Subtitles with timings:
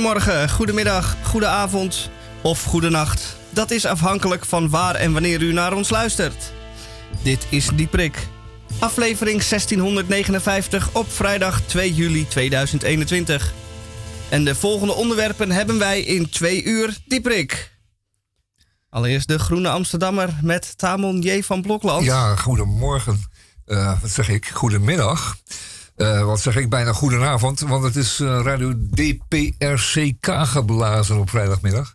[0.00, 2.10] Goedemorgen, goedemiddag, goedenavond
[2.42, 3.36] of goedenacht.
[3.50, 6.52] Dat is afhankelijk van waar en wanneer u naar ons luistert.
[7.22, 8.26] Dit is Die Prik.
[8.78, 13.52] Aflevering 1659 op vrijdag 2 juli 2021.
[14.28, 17.72] En de volgende onderwerpen hebben wij in twee uur Die Prik.
[18.90, 21.42] Allereerst de Groene Amsterdammer met Tamon J.
[21.42, 22.04] van Blokland.
[22.04, 23.24] Ja, goedemorgen.
[23.66, 24.48] Uh, wat zeg ik?
[24.48, 25.36] Goedemiddag.
[26.00, 26.68] Uh, wat zeg ik?
[26.68, 31.94] Bijna goedenavond, want het is uh, radio DPRCK geblazen op vrijdagmiddag.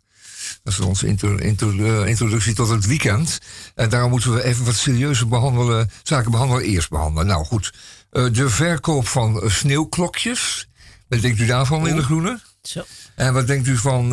[0.63, 3.39] Dat is onze inter, inter, introductie tot het weekend.
[3.75, 7.27] En daarom moeten we even wat serieuze behandelen, zaken behandelen eerst behandelen.
[7.27, 7.73] Nou goed,
[8.09, 10.67] de verkoop van sneeuwklokjes.
[11.07, 12.39] Wat denkt u daarvan in de groene?
[12.61, 12.83] Zo.
[13.15, 14.09] En wat denkt u van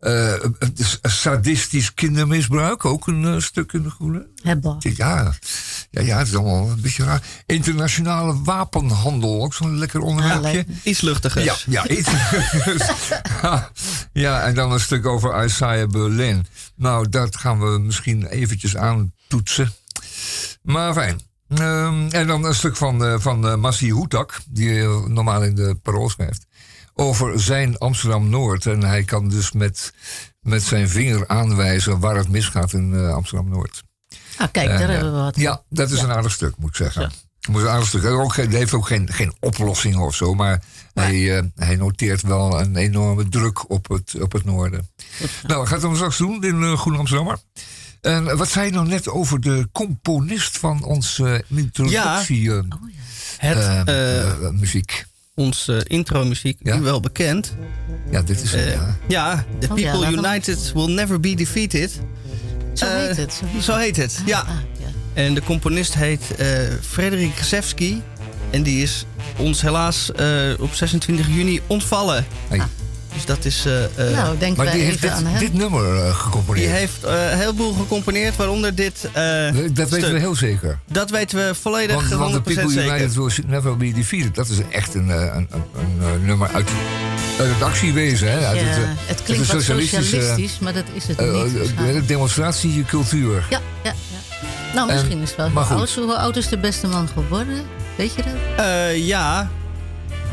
[0.00, 0.34] uh,
[1.02, 4.26] sadistisch kindermisbruik, ook een uh, stuk in de groene.
[4.42, 4.76] Hebba.
[4.78, 5.34] Ja,
[5.90, 7.22] ja, ja, het is allemaal een beetje raar.
[7.46, 10.64] Internationale wapenhandel, ook zo'n lekker onderwerpje.
[10.68, 11.44] Ja, iets luchtiger.
[11.44, 12.10] Ja, ja, iets
[14.12, 16.46] ja, en dan een stuk over Isaiah Berlin.
[16.76, 19.72] Nou, dat gaan we misschien eventjes aantoetsen.
[20.62, 21.20] Maar fijn.
[21.48, 25.76] Um, en dan een stuk van, uh, van uh, Massi Hoetak, die normaal in de
[25.82, 26.48] parool schrijft
[26.94, 28.66] over zijn Amsterdam-Noord.
[28.66, 29.92] En hij kan dus met,
[30.40, 33.82] met zijn vinger aanwijzen waar het misgaat in uh, Amsterdam-Noord.
[34.36, 35.36] Ah, kijk, daar hebben we wat.
[35.36, 36.04] Ja, dat is ja.
[36.04, 37.02] een aardig stuk, moet ik zeggen.
[37.02, 37.10] Ja.
[37.50, 38.02] Moet een aardig stuk.
[38.02, 40.62] Hij heeft ook geen, geen oplossing of zo, maar
[40.94, 44.88] hij, uh, hij noteert wel een enorme druk op het, op het noorden.
[45.46, 47.38] Nou, gaat hem straks doen in Groen Amsterdammer.
[48.00, 52.58] En wat zei je nou net over de componist van onze introductie ja.
[52.58, 52.68] Oh,
[53.36, 55.06] het, muziek?
[55.40, 56.76] Onze intro-muziek ja?
[56.76, 57.54] nu wel bekend.
[58.10, 58.96] Ja, dit is uh, ja.
[59.08, 59.44] ja.
[59.58, 62.00] The Oh, People ja, United Will Never Be Defeated.
[62.74, 63.32] Zo Uh, heet het.
[63.32, 64.40] Zo heet Zo heet het, ja.
[64.40, 64.86] Ah, ah, ja.
[65.22, 66.46] En de componist heet uh,
[66.80, 68.02] Frederik Gzewski.
[68.50, 69.04] En die is
[69.36, 72.26] ons helaas uh, op 26 juni ontvallen.
[72.48, 72.62] Hey.
[73.14, 73.66] Dus dat is...
[73.66, 73.72] Uh,
[74.14, 75.38] nou, denken maar wij die even heeft aan dit, hem.
[75.40, 76.66] dit nummer uh, gecomponeerd.
[76.66, 79.88] Die heeft uh, een heleboel gecomponeerd, waaronder dit dat stuk.
[79.88, 80.78] weten we heel zeker.
[80.92, 82.94] Dat weten we volledig Want, want de 100% People zeker.
[82.94, 84.34] United Will Never Be Defeated.
[84.34, 85.64] Dat is echt een, een, een,
[86.14, 86.68] een nummer uit,
[87.40, 88.30] uit het actiewezen.
[88.32, 88.46] Hè?
[88.46, 91.94] Uit Ja, het, uh, het klinkt socialistische, socialistisch, maar dat is het niet.
[91.94, 93.46] uh, demonstratiecultuur.
[93.50, 94.18] Ja, ja, ja.
[94.74, 95.96] Nou, misschien En- is het wel maar heel goed.
[95.96, 96.04] oud.
[96.06, 97.62] Hoe oud is de beste man geworden?
[97.96, 98.66] Weet je dat?
[98.66, 99.50] Uh, ja,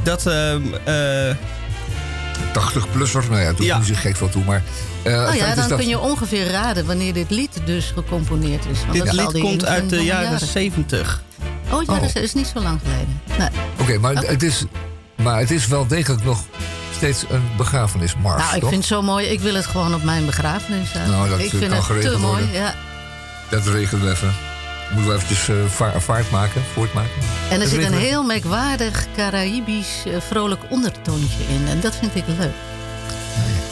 [0.04, 0.26] dat...
[2.40, 3.24] ehm, uh, 80-plusser.
[3.30, 3.82] Nou ja, doet Ja.
[3.82, 4.44] zo gek veel toe.
[4.44, 4.64] Maar,
[5.04, 8.80] uh, Oh ja, dan dat- kun je ongeveer raden wanneer dit lied dus gecomponeerd is.
[8.80, 11.22] Want dit dat lied komt uit de jaren 70.
[11.72, 12.02] Oh ja, Oh.
[12.02, 13.22] dat is, niet zo lang geleden.
[13.38, 13.50] Nee.
[13.80, 14.14] Oké, maar.
[14.16, 14.64] Het is,
[15.16, 16.44] maar het is wel degelijk nog
[16.96, 18.70] steeds een begrafenismars, Nou, ik toch?
[18.70, 19.26] vind het zo mooi.
[19.26, 21.12] Ik wil het gewoon op mijn begrafenis hebben.
[21.12, 22.50] Nou, dat ik kan vind het te mooi.
[22.52, 22.76] Ja.
[23.50, 24.34] Dat regelen we even.
[24.94, 27.12] Moeten we eventjes uh, va- vaart maken, voortmaken.
[27.50, 31.68] En er zit een heel merkwaardig Caraïbisch eh, vrolijk ondertoontje in.
[31.68, 32.54] En dat vind ik leuk.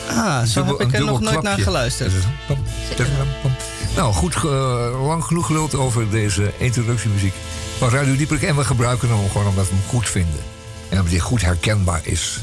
[0.09, 2.11] Ah, zo Dubbel- heb ik er nog nooit naar geluisterd.
[3.95, 7.33] Nou, goed, ge- lang genoeg geluld over deze introductiemuziek
[7.77, 8.41] van Radio Dieperik.
[8.43, 10.39] En we gebruiken hem gewoon omdat we hem goed vinden.
[10.89, 12.39] En omdat hij goed herkenbaar is.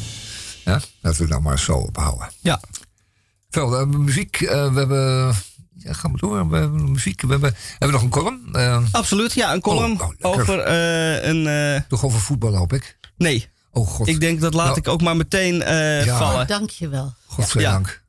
[0.64, 2.28] Ja, laten we het nou maar zo ophouden.
[2.40, 2.60] Ja.
[3.50, 4.40] Veel, muziek.
[4.40, 5.34] eh, we hebben...
[5.84, 6.48] Ja, gaan we door.
[6.50, 7.20] We hebben muziek.
[7.22, 8.48] We hebben, hebben we nog een column.
[8.52, 10.28] eh, Absoluut, ja, een column Oh, oh, lekker.
[10.42, 11.46] over eh, een...
[11.46, 12.98] eh, toch over voetbal, hoop ik.
[13.16, 14.08] nee, Oh god.
[14.08, 16.18] ik denk dat laat Nou, ik ook maar meteen eh, Ja.
[16.18, 16.46] vallen.
[16.46, 17.14] Dank je wel.
[17.26, 18.02] Godzijdank.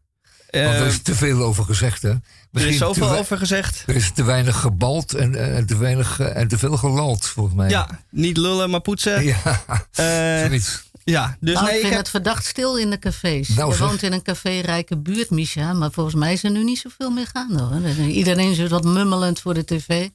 [0.49, 2.09] Eh, Want er is te veel over gezegd, hè?
[2.09, 2.19] er
[2.51, 3.83] Misschien is zoveel over gezegd.
[3.87, 7.69] Er is te weinig gebald en, te, weinig, en te veel gelald, volgens mij.
[7.69, 9.23] Ja, niet lullen, maar poetsen.
[9.25, 9.61] Ja,
[9.91, 10.83] Eh, zoiets.
[11.03, 13.47] Ja, dus nou, nee, ik ik vind heb- het verdacht stil in de cafés.
[13.47, 13.88] Nou, je zeg.
[13.88, 15.73] woont in een café-rijke buurt, Misha.
[15.73, 17.61] Maar volgens mij is er nu niet zoveel meer gaande.
[17.61, 18.05] Hoor.
[18.07, 20.09] Iedereen zit wat mummelend voor de tv.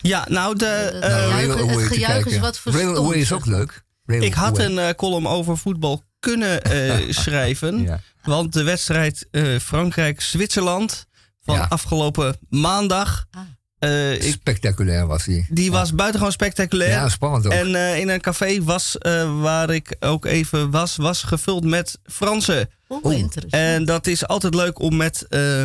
[0.00, 3.46] ja, nou, de, Eh, eh, nou, gejuich- het gejuich is wat verstomd, Railway is ook
[3.46, 3.84] leuk.
[4.06, 4.28] Railway.
[4.28, 7.82] ik had een eh, column over voetbal kunnen eh, schrijven.
[7.82, 8.00] Ja.
[8.22, 11.06] Want de wedstrijd eh, Frankrijk-Zwitserland
[11.42, 11.66] van Ja.
[11.68, 13.24] afgelopen maandag...
[13.30, 13.40] Ah.
[13.78, 15.46] Eh, ik, Spectaculair was hij.
[15.50, 16.90] die was buitengewoon spectaculair.
[16.90, 17.52] Ja, spannend ook.
[17.52, 21.98] En eh, in een café was, eh, waar ik ook even was, was gevuld met
[22.04, 22.68] Fransen.
[22.88, 23.12] Oh, Oh.
[23.12, 23.52] interessant.
[23.62, 25.64] En dat is altijd leuk om met eh,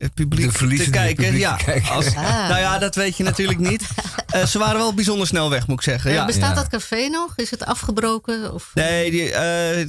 [0.00, 1.24] het publiek te kijken.
[1.24, 1.90] publiek ja, te kijken.
[1.90, 2.48] Als, Ah.
[2.48, 3.82] Nou ja, dat weet je natuurlijk niet.
[4.30, 6.10] Eh, ze waren wel bijzonder snel weg, moet ik zeggen.
[6.10, 6.24] Eh, Ja.
[6.26, 6.54] Bestaat Ja.
[6.54, 7.32] dat café nog?
[7.36, 8.52] Is het afgebroken?
[8.54, 8.70] Of...
[8.74, 9.80] Nee, die, eh,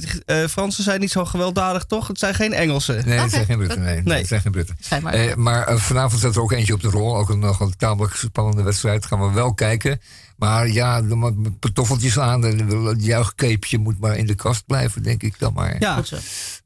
[0.42, 2.06] eh, Fransen zijn niet zo gewelddadig, toch?
[2.08, 3.02] Het zijn geen Engelsen.
[3.08, 3.82] Nee, het zijn geen Britten.
[3.82, 4.18] Nee, Nee.
[4.18, 4.76] het zijn geen Britten.
[4.80, 5.12] Zijn maar.
[5.14, 7.16] Eh, maar eh, vanavond staat er ook eentje op de rol.
[7.16, 9.06] Ook een, nog een tamelijk spannende wedstrijd.
[9.06, 10.00] Gaan we wel kijken.
[10.36, 12.44] Maar ja, ma- pantoffeltjes aan.
[12.44, 15.76] en Het juichkeepje moet maar in de kast blijven, denk ik dan maar.
[15.78, 16.16] Ja, Goed zo.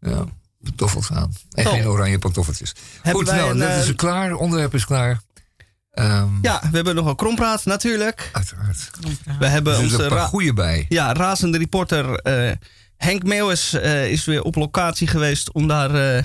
[0.01, 0.25] Ja,
[0.67, 1.33] pantoffels aan.
[1.53, 1.73] En Top.
[1.73, 2.75] geen oranje pantoffeltjes.
[3.03, 4.35] Hebben Goed, nou, een, dat eh, is klaar.
[4.35, 5.21] Onderwerp is klaar.
[5.91, 8.31] Ehm, ja, we hebben nog een krompraat natuurlijk.
[8.33, 8.91] Uiteraard.
[9.39, 10.87] We hebben Er onze goeie bij.
[10.89, 12.53] ja, razende reporter eh,
[12.97, 16.23] Henk Meeuwis eh, is weer op locatie geweest om daar eh,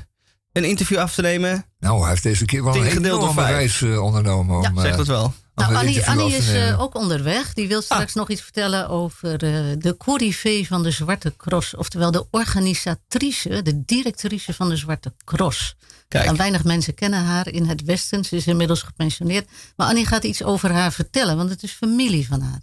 [0.51, 1.65] een interview af te nemen.
[1.79, 3.49] Nou, hij heeft deze keer wel een enorme vijf.
[3.49, 4.55] reis eh, ondernomen.
[4.57, 5.33] Om, Zeg eh, dat wel.
[5.56, 6.80] Nou, Annie, Annie is eh, nemen.
[6.80, 7.53] ook onderweg.
[7.53, 7.83] Die wil Ah.
[7.83, 11.75] straks nog iets vertellen over eh, de corrivee van de Zwarte Cross.
[11.75, 15.75] Oftewel de organisatrice, de directrice van de Zwarte Cross.
[16.07, 16.25] Kijk.
[16.25, 18.24] En weinig mensen kennen haar in het Westen.
[18.25, 19.50] Ze is inmiddels gepensioneerd.
[19.75, 22.62] Maar Annie gaat iets over haar vertellen, want het is familie van haar.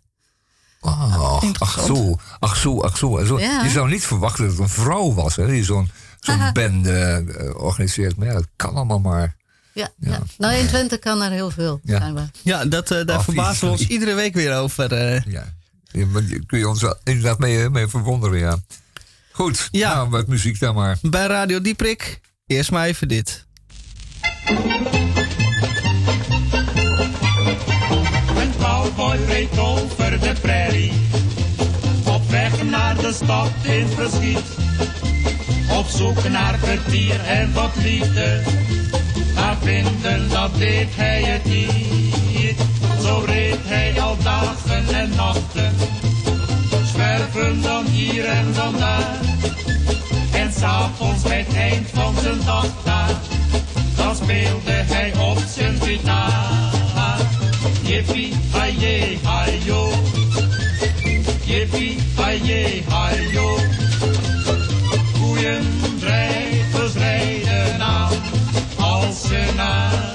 [0.81, 3.25] Oh, ach zo, ach zo, ach zo.
[3.25, 3.41] zo.
[3.41, 3.63] Ja.
[3.63, 5.91] Je zou niet verwachten dat het een vrouw was, hè, die zo'n
[6.21, 7.19] zo'n eh,
[7.57, 8.17] organiseert.
[8.17, 9.37] Maar ja, dat kan allemaal maar.
[9.79, 10.23] Ja, ja.
[10.39, 11.81] nou in Twente kan er heel veel.
[11.83, 12.29] Ja.
[12.43, 14.93] Ja, dat, eh, daar Oh, verbazen we ons iedere week weer over.
[14.93, 15.21] eh.
[15.27, 15.55] Ja.
[15.93, 18.57] Ja, maar kun je ons wel inderdaad mee, mee verwonderen, ja.
[19.33, 19.95] Goed, Ja.
[19.95, 20.99] nou, wat muziek dan maar.
[21.03, 23.47] bij Radio Dieprik, eerst maar even dit.
[28.37, 30.93] Een cowboy reed over de prairie.
[32.05, 34.45] Op weg naar de stad in verschiet.
[35.71, 38.43] Op zoek naar vertier en wat liefde.
[39.69, 42.57] Vinden dat deed hij het niet.
[43.03, 45.73] Zo reed hij al dagen en nachten.
[46.85, 49.17] Zwerven dan hier en dan daar.
[50.33, 53.15] En s'avonds bij het eind van zijn dag daar.
[53.97, 57.21] Dan speelde hij op zijn gitaar.
[57.83, 59.91] Yippie, haye, hayo.
[61.45, 63.59] Yippie, haye, hayo.
[65.13, 65.88] Koeien
[69.31, 70.08] nacional.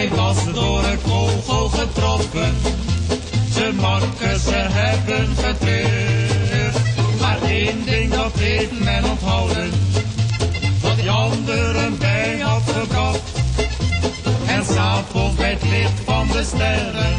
[0.00, 2.54] Hij was door een kogel getroffen.
[3.52, 6.76] Zijn marken ze hebben getreurd.
[7.20, 9.70] Maar één ding dat heeft men onthouden.
[10.82, 13.20] Wat die anderen bij had gebracht.
[14.46, 17.16] En s'avonds bij het licht van de sterren.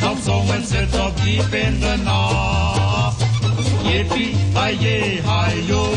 [0.00, 3.24] Dan zongen ze tot diep in de nacht.
[3.82, 5.94] Yippie, haye, hayo.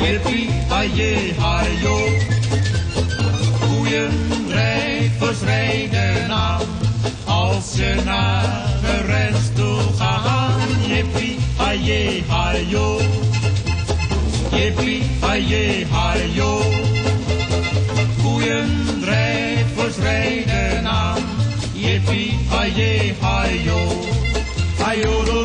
[0.00, 2.00] Yippie, haye, hayo.
[2.12, 2.41] Koeien
[3.92, 6.64] strijders rijden af.
[7.24, 12.98] Als je naar de rest toe gaat, jippie, haje, hajo.
[14.50, 16.60] Jippie, haje, hajo.
[18.22, 18.68] Koeien,
[19.00, 21.20] drijvers rijden af.
[21.72, 23.78] Jippie, haje, hajo.
[24.78, 25.41] Hajo,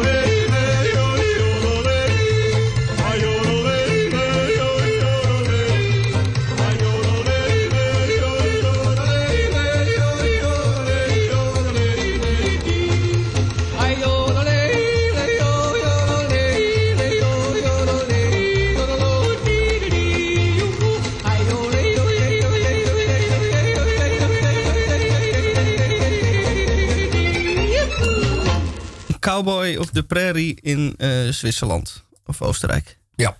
[29.47, 32.97] Cowboy op de prairie in eh, Zwitserland of Oostenrijk.
[33.15, 33.37] Ja,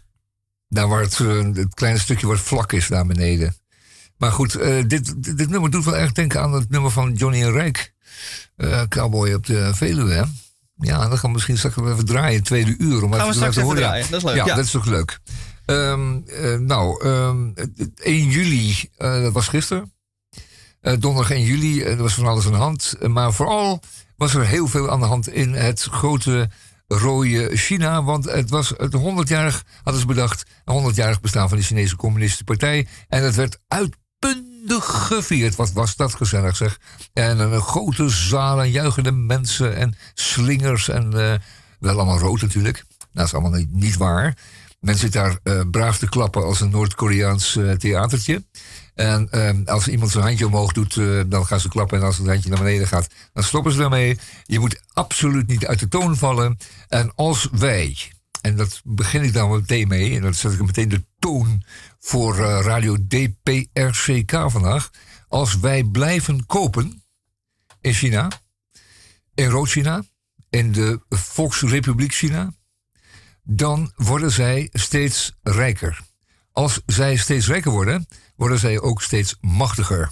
[0.70, 3.56] daar waar het, eh, het kleine stukje wat vlak is daar beneden.
[4.18, 7.42] Maar goed, eh, dit, dit, nummer doet wel erg denken aan het nummer van Johnny
[7.44, 7.94] en Rijk.
[8.90, 10.14] Cowboy op de Veluwe.
[10.14, 10.24] hè?
[10.78, 13.04] Ja, dat gaan we misschien straks even draaien, tweede uur.
[13.04, 13.82] Om Gaan we straks even horen.
[13.82, 14.56] draaien, dat is leuk, Ja, ja.
[14.56, 15.20] dat is toch leuk.
[15.66, 19.92] Ehm, eh, nou, ehm, het- 1 juli, dat was gisteren.
[20.82, 22.96] Donderdag 1 juli, er was van alles aan de hand.
[23.08, 23.82] Maar vooral
[24.18, 26.50] was er heel veel aan de hand in het grote
[26.88, 28.04] rode China.
[28.04, 32.44] Want het was het 100-jarig, hadden ze bedacht, een 100-jarig bestaan van de Chinese Communistische
[32.44, 32.88] Partij.
[33.08, 35.56] En het werd uitbundig gevierd.
[35.56, 36.80] Wat was dat gezellig zeg.
[37.14, 40.90] En een grote zaal en juichende mensen en slingers.
[40.90, 41.40] En eh,
[41.80, 42.86] wel allemaal rood natuurlijk.
[43.14, 44.38] Dat is allemaal niet waar.
[44.88, 48.44] Men zit daar eh, braaf te klappen als een Noord-Koreaans eh, theatertje.
[48.96, 51.98] En ehm, als iemand zijn handje omhoog doet, eh, dan gaan ze klappen.
[51.98, 54.18] En als het handje naar beneden gaat, dan stoppen ze daarmee.
[54.44, 56.58] Je moet absoluut niet uit de toon vallen.
[56.88, 57.98] En als wij,
[58.42, 61.64] en dat begin ik dan meteen mee, en dan zet ik meteen de toon
[62.00, 64.92] voor eh, radio DPRCK vandaag.
[65.28, 67.04] Als wij blijven kopen
[67.82, 68.28] in China,
[69.36, 70.04] in Rood-China,
[70.50, 72.54] in de Volksrepubliek China,
[73.50, 76.02] dan worden zij steeds rijker.
[76.52, 80.12] Als zij steeds rijker worden, worden zij ook steeds machtiger.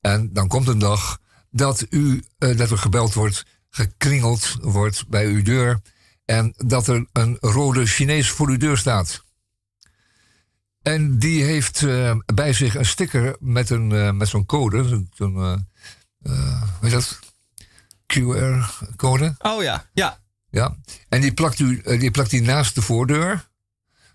[0.00, 1.18] En dan komt een dag
[1.50, 5.80] dat, u, eh, dat er gebeld wordt, gekringeld wordt bij uw deur.
[6.24, 9.24] En dat er een rode Chinees voor uw deur staat.
[10.82, 15.06] En die heeft eh, bij zich een sticker met, een, eh, met zo'n code.
[15.14, 15.38] Zo'n,
[16.22, 17.18] hoe heet dat?
[18.06, 19.34] QR-code.
[19.38, 20.24] Oh ja, ja.
[20.56, 20.76] Ja.
[21.08, 23.48] En die plakt, u, eh, die plakt die naast de voordeur.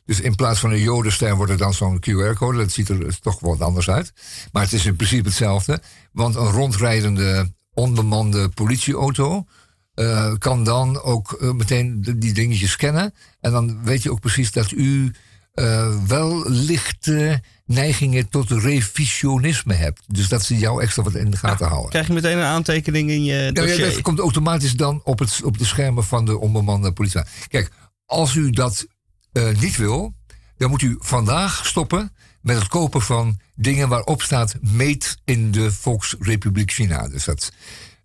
[0.06, 2.58] Dus in plaats van een jodenster wordt het dan zo'n QR-code.
[2.58, 4.14] Dat ziet er toch wat anders uit.
[4.52, 5.82] Maar het is in principe hetzelfde.
[6.12, 9.46] Want een rondrijdende, onbemande politieauto...
[9.94, 13.14] eh, kan dan ook eh, meteen die dingetjes scannen.
[13.40, 15.14] En dan weet je ook precies dat u
[15.52, 20.02] eh, wel lichte neigingen tot revisionisme hebt.
[20.08, 21.90] Dus dat ze jou extra wat in de gaten houden.
[21.90, 23.86] Krijg je meteen een aantekening in je Ja, ja, dossier.
[23.86, 27.22] dat komt automatisch dan op, het, op de schermen van de onbemande politie.
[27.48, 27.72] Kijk,
[28.06, 28.88] als u dat
[29.32, 30.14] eh, niet wil,
[30.58, 35.72] dan moet u vandaag stoppen met het kopen van dingen waarop staat Made in de
[35.72, 37.08] Volksrepubliek China.
[37.08, 37.52] Dus dat,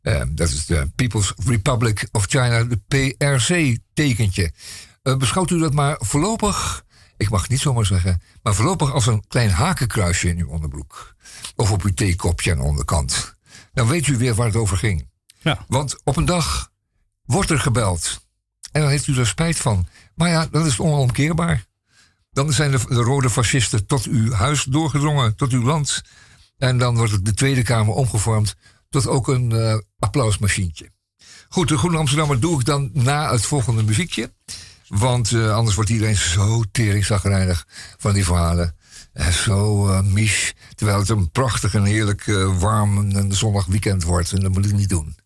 [0.03, 4.51] eh, dat is de People's Republic of China, de PRC-tekentje.
[5.19, 6.85] Beschouwt u dat maar voorlopig,
[7.17, 11.15] ik mag het niet zomaar zeggen, maar voorlopig als een klein hakenkruisje in uw onderbroek.
[11.57, 13.35] Of op uw theekopje aan de onderkant.
[13.73, 15.09] Dan weet u weer waar het over ging.
[15.39, 15.65] Ja.
[15.69, 16.71] Want op een dag
[17.25, 18.21] wordt er gebeld.
[18.73, 19.87] En dan heeft u er spijt van.
[20.15, 21.65] Maar ja, dan is onomkeerbaar.
[22.31, 26.03] Dan zijn de, de rode fascisten tot uw huis doorgedrongen, tot uw land.
[26.59, 28.57] En dan wordt de Tweede Kamer omgevormd
[28.89, 30.91] tot ook een eh, applausmachientje.
[31.49, 34.33] Goed, de Groene Amsterdammer doe ik dan na het volgende muziekje.
[34.89, 37.67] Want eh, anders wordt iedereen zo teringzagrijnig
[37.99, 38.75] van die verhalen.
[39.13, 40.53] Eh, zo eh mich.
[40.75, 42.25] Terwijl het een prachtig en heerlijk
[42.59, 44.33] warm en zonnig weekend wordt.
[44.33, 45.17] En dat moet ik niet doen.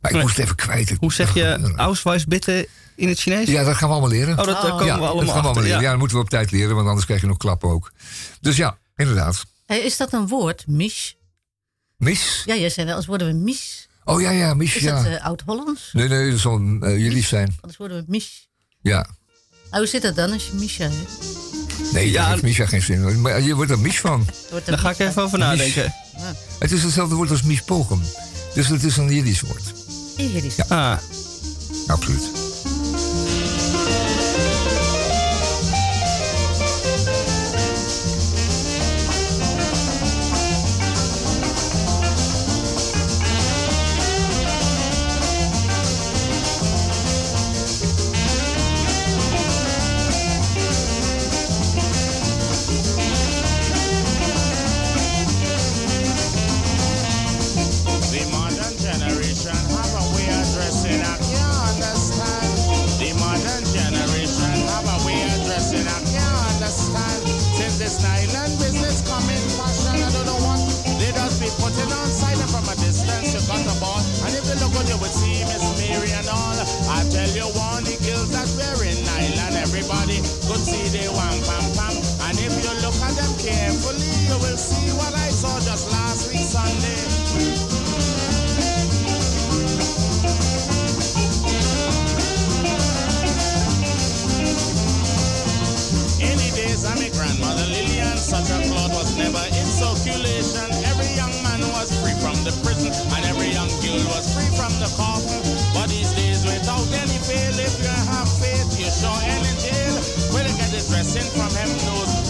[0.00, 0.22] Maar ik Nee.
[0.22, 0.90] moest het even kwijt.
[0.90, 3.48] Ik- Hoe zeg je Ausweis bitte in het Chinees?
[3.48, 4.38] Ja, dat gaan we allemaal leren.
[4.38, 5.76] Oh, dat daar komen ja, we dat allemaal gaan we allemaal leren.
[5.78, 5.82] ja.
[5.84, 5.90] Ja.
[5.90, 7.92] dat moeten we op tijd leren, want anders krijg je nog klappen ook.
[8.40, 9.44] Dus ja, inderdaad.
[9.66, 11.16] Hey, is dat een woord, mis?
[11.96, 12.42] Mis?
[12.46, 13.88] Ja, jij zei wel, als worden we mis.
[14.04, 15.02] Oh ja, ja, mis, Is ja.
[15.02, 15.90] dat eh, Oud-Hollands?
[15.92, 17.56] Nee, nee, dat zal uh, je lief zijn.
[17.60, 18.48] Anders worden we mis.
[18.86, 19.06] Ja.
[19.70, 21.10] Nou, hoe zit dat dan als je Misha hebt?
[21.92, 23.20] Nee, Ja, daar heeft Misha geen zin in.
[23.20, 24.26] Maar je wordt er mis van.
[24.50, 25.94] Wordt Daar ga ik even over nadenken.
[26.58, 28.02] Het is hetzelfde woord als mispogen.
[28.54, 29.72] Dus het is een Jiddisch woord.
[30.16, 30.98] Hier is Ah,
[31.86, 32.45] Absoluut.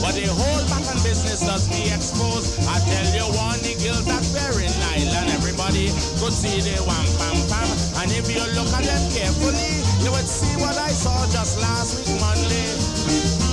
[0.06, 2.62] But the whole and business does be exposed.
[2.70, 5.90] I tell you one, the girls that wearing nylon, everybody
[6.22, 7.66] could see the wham pam pam.
[7.98, 11.98] And if you look at them carefully, you would see what I saw just last
[11.98, 13.45] week Monday.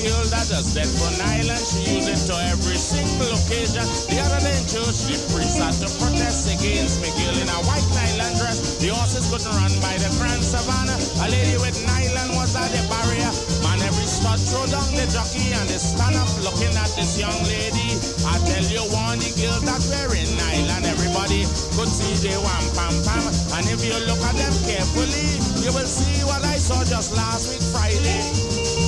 [0.00, 1.60] Girl that does that for nylon.
[1.60, 3.84] She use it to every single occasion.
[4.08, 4.66] The other day in
[4.96, 8.80] she preached out to protest against me girl in a white nylon dress.
[8.80, 10.96] The horses couldn't run by the grand savannah.
[11.20, 13.28] A lady with nylon was at the barrier.
[13.60, 17.36] Man, every stud throw down the jockey and they stand up looking at this young
[17.44, 18.00] lady.
[18.24, 21.44] I tell you one, the girl that wearing nylon, everybody
[21.76, 23.24] could see the wham pam pam.
[23.52, 25.28] And if you look at them carefully,
[25.60, 28.79] you will see what I saw just last week Friday.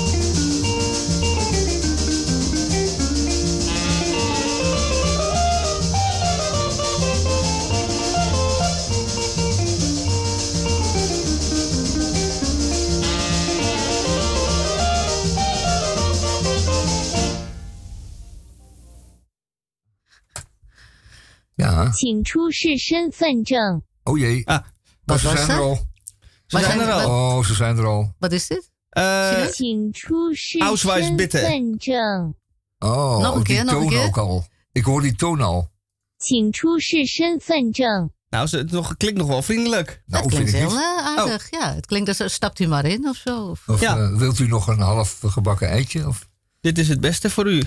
[21.94, 23.82] 请出示身份证。
[24.04, 24.42] Oh jee.
[24.46, 24.56] ah.
[24.56, 24.64] Maar
[25.06, 25.64] Wat ze was zijn er dat?
[25.66, 25.76] al.
[25.76, 27.38] Ze Maar zijn er zijn- al.
[27.38, 28.14] Oh, ze zijn er al.
[28.20, 28.72] Wat is dit?
[28.90, 31.38] Eh, 请出示 Ausweis 身 bitte.
[31.38, 32.36] 份证，
[32.80, 34.04] Oh, Nog een die keer, nog een toon keer.
[34.06, 34.46] ook al.
[34.72, 35.70] Ik hoor die toon al.
[36.18, 38.12] 请出示身份证。
[38.30, 40.04] nou, ze, het nog, klinkt nog wel vriendelijk.
[40.06, 40.80] Nou, dat vind klinkt ik heel niet.
[41.00, 41.48] eh, aardig.
[41.52, 43.46] Ja, het klinkt als stapt u maar in of zo.
[43.50, 43.98] Of- Of Ja.
[43.98, 46.08] eh, wilt u nog een half gebakken eitje?
[46.08, 46.28] Of?
[46.62, 47.64] Dit is het beste voor u.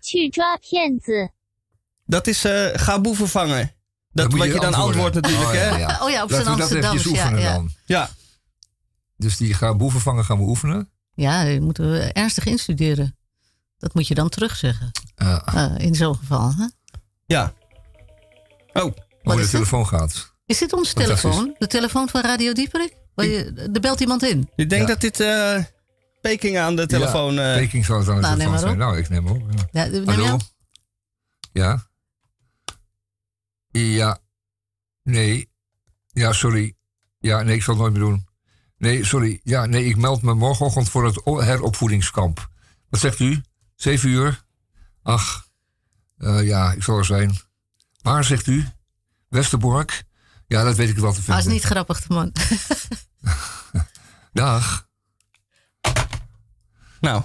[0.00, 1.30] 去抓骗子，
[2.05, 3.71] dat is eh ga boeven vangen.
[4.11, 5.01] Dat moet wat je, dan antwoorden.
[5.03, 5.77] antwoordt natuurlijk, oh, ja, hè?
[5.77, 5.99] ja.
[6.01, 7.03] Oh ja, op zijn we dat eventjes Amsterdams.
[7.03, 7.53] Ja, oefenen ja.
[7.53, 7.69] dan.
[7.85, 8.09] Ja.
[9.17, 10.89] Dus die ga boeven vangen gaan we oefenen.
[11.13, 13.17] ja, die moeten we ernstig instuderen.
[13.77, 14.91] Dat moet je dan terugzeggen.
[15.23, 16.53] Uh, eh, in zo'n geval.
[16.57, 16.65] Hè?
[17.25, 17.53] Ja.
[18.73, 18.93] Oh,
[19.23, 19.49] Wat de het?
[19.49, 20.33] telefoon gaat.
[20.45, 21.55] Is dit onze telefoon?
[21.57, 22.93] De telefoon van Radio Dieperik?
[23.15, 24.49] Waar je- Er belt iemand in.
[24.55, 24.87] ik denk Ja.
[24.87, 25.63] dat dit eh
[26.21, 27.33] Peking aan de telefoon...
[27.33, 28.71] Ja, eh, Peking zal het aan de Nou, neem telefoon maar zijn.
[28.73, 28.77] op.
[28.77, 29.67] Nou, ik neem op.
[29.71, 29.83] Ja.
[29.85, 30.37] Ja, Hallo?
[31.53, 31.87] Ja?
[33.81, 34.19] Ja.
[35.03, 35.49] Nee.
[36.11, 36.75] Ja, sorry.
[37.19, 38.27] Ja, nee, ik zal het nooit meer doen.
[38.77, 39.39] Nee, sorry.
[39.43, 42.49] Ja, nee, ik meld me morgenochtend voor het heropvoedingskamp.
[42.89, 43.41] Wat zegt u?
[43.75, 44.43] Zeven uur?
[45.03, 45.47] Ach,
[46.17, 47.37] eh, ja, ik zal er zijn.
[48.01, 48.65] Waar zegt u?
[49.29, 50.03] Westerbork?
[50.47, 51.43] Ja, dat weet ik wel te Ah, vinden.
[51.45, 52.31] is niet grappig, de man.
[54.33, 54.87] Dag.
[56.99, 57.23] nou,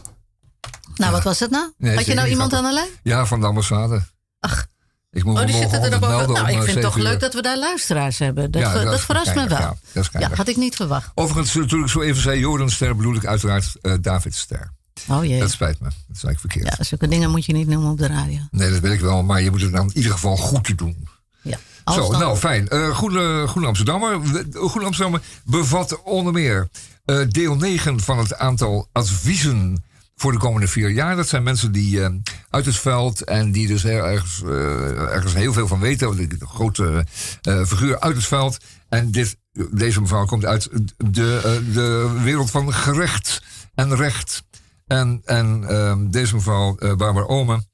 [0.95, 1.73] nou, wat was het nou?
[1.77, 2.89] Nee, Had je nou iemand aan de lijn?
[3.03, 4.07] Ja, van de ambassade.
[4.41, 4.67] Ach.
[5.11, 7.42] Ik moet Oh, die zitten er Nou, ik eh, vind het toch leuk dat we
[7.42, 8.51] daar luisteraars hebben.
[8.51, 9.77] Dat, Ja, eh, dat, verrast me wel.
[9.92, 11.11] Ja, dat had ik niet verwacht.
[11.14, 14.73] Overigens, toen ik zo even zei Jodenster, bedoel ik uiteraard eh David Ster.
[15.09, 15.40] Oh jee.
[15.40, 15.87] Dat spijt me.
[15.87, 16.77] Dat is eigenlijk verkeerd.
[16.79, 18.38] Ja, zulke dingen moet je niet noemen op de radio.
[18.51, 21.09] Nee, dat weet ik wel, maar je moet het dan in ieder geval goed doen.
[21.42, 21.59] Ja.
[21.85, 22.68] Zo, nou fijn.
[22.68, 24.21] Eh Goede, Goede Amsterdammer.
[24.53, 26.68] Goede Amsterdammer bevat onder meer
[27.05, 29.85] eh, deel 9 van het aantal adviezen
[30.21, 31.17] voor de komende vier jaar.
[31.17, 32.11] Dat zijn mensen die eh,
[32.51, 36.29] uit het veld en die dus ergens, eh, ergens heel veel van weten.
[36.29, 37.07] De, grote
[37.43, 38.59] eh, figuur uit het veld.
[38.89, 39.37] En dit,
[39.71, 43.43] deze mevrouw komt uit de, de wereld van gerecht
[43.75, 44.45] en recht.
[44.87, 47.67] En, en ehm, deze mevrouw, Barbara Omen,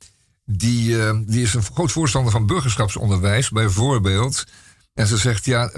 [0.47, 4.45] die, eh, die is een groot voorstander van burgerschapsonderwijs, bijvoorbeeld.
[4.95, 5.71] En ze zegt, ja,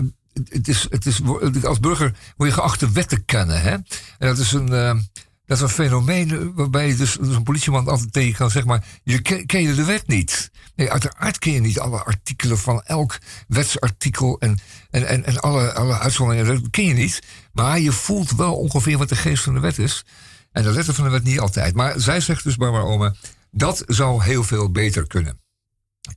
[0.48, 1.20] het is, het is,
[1.64, 3.60] als burger word je geacht de wet te kennen.
[3.60, 3.70] Hè?
[3.70, 3.84] En
[4.18, 4.94] dat is een, eh,
[5.46, 8.84] dat is een fenomeen waarbij je dus, dus een politieman altijd tegen kan zeggen, maar
[9.02, 10.50] je ken, je de wet niet.
[10.74, 14.58] Nee, uiteraard ken je niet alle artikelen van elk wetsartikel en,
[14.90, 17.22] en, en, en alle, alle uitzonderingen, dat ken je niet.
[17.52, 20.04] Maar je voelt wel ongeveer wat de geest van de wet is.
[20.52, 21.74] En de letter van de wet niet altijd.
[21.74, 23.14] Maar zij zegt dus, Barbara Ome,
[23.50, 25.40] dat zou heel veel beter kunnen.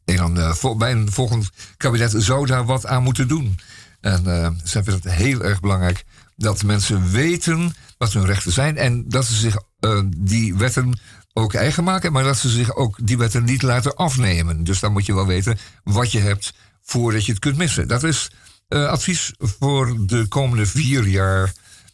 [0.06, 3.58] En dan eh, bij een volgend kabinet zou daar wat aan moeten doen.
[4.02, 6.04] En eh zij vindt het heel erg belangrijk
[6.36, 8.78] dat mensen weten wat hun rechten zijn.
[8.78, 11.00] En dat ze zich eh, die wetten
[11.34, 12.12] ook eigen maken.
[12.12, 14.64] Maar dat ze zich ook die wetten niet laten afnemen.
[14.64, 17.88] Dus dan moet je wel weten wat je hebt voordat je het kunt missen.
[17.88, 18.32] Dat is
[18.68, 21.54] eh, advies voor de komende vier jaar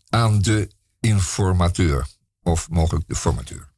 [0.09, 2.07] aan de informateur.
[2.43, 3.73] Of mogelijk de formateur.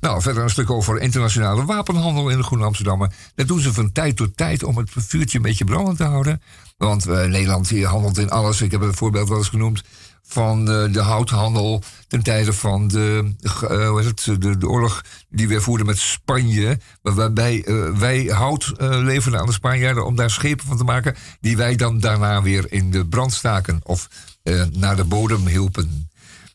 [0.00, 3.12] Nou, verder een stuk over internationale wapenhandel in de Groene Amsterdammer.
[3.34, 6.42] Dat doen ze van tijd tot tijd om het vuurtje een beetje brandend te houden.
[6.76, 8.60] Want eh, Nederland hier handelt in alles.
[8.60, 9.82] Ik heb het voorbeeld wel eens genoemd
[10.26, 15.02] van eh, de houthandel ten tijde van de, eh, hoe heet het, de, de oorlog
[15.28, 16.78] die we voerden met Spanje.
[17.02, 20.84] waar- Waarbij eh, wij hout eh, leverden aan de Spanjaarden om daar schepen van te
[20.84, 21.14] maken.
[21.40, 24.08] Die wij dan daarna weer in de brand staken of
[24.42, 26.08] eh, naar de bodem hielpen.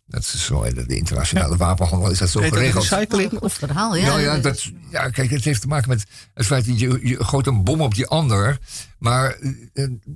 [0.06, 2.88] Dat is zo, de internationale wapenhandel is dat zo heet dat geregeld.
[2.88, 3.32] recycling?
[3.38, 4.06] Goed verhaal, ja.
[4.06, 7.24] Ja, ja, dat, ja, kijk, het heeft te maken met het feit dat je, je
[7.24, 8.60] gooit een bom op die ander.
[9.00, 9.38] Maar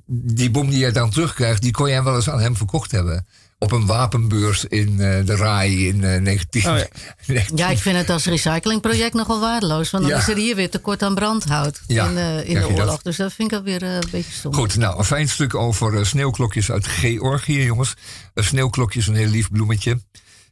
[0.07, 3.25] die bom die jij dan terugkrijgt, die kon jij wel eens aan hem verkocht hebben.
[3.65, 6.61] Op een wapenbeurs in eh, de RAI in eh 19...
[6.69, 6.85] Oh ja.
[7.27, 9.91] 19 Ja, ik vind het als recyclingproject nogal waardeloos.
[9.91, 10.19] Want dan Ja.
[10.19, 12.69] is er hier weer tekort aan brandhout Ja, in, eh, in de dat.
[12.69, 13.01] oorlog.
[13.01, 14.53] Dus dat vind ik alweer een beetje stom.
[14.53, 17.93] Goed, nou, een fijn stuk over sneeuwklokjes uit Georgië, jongens.
[18.33, 19.99] Een sneeuwklokje is een heel lief bloemetje.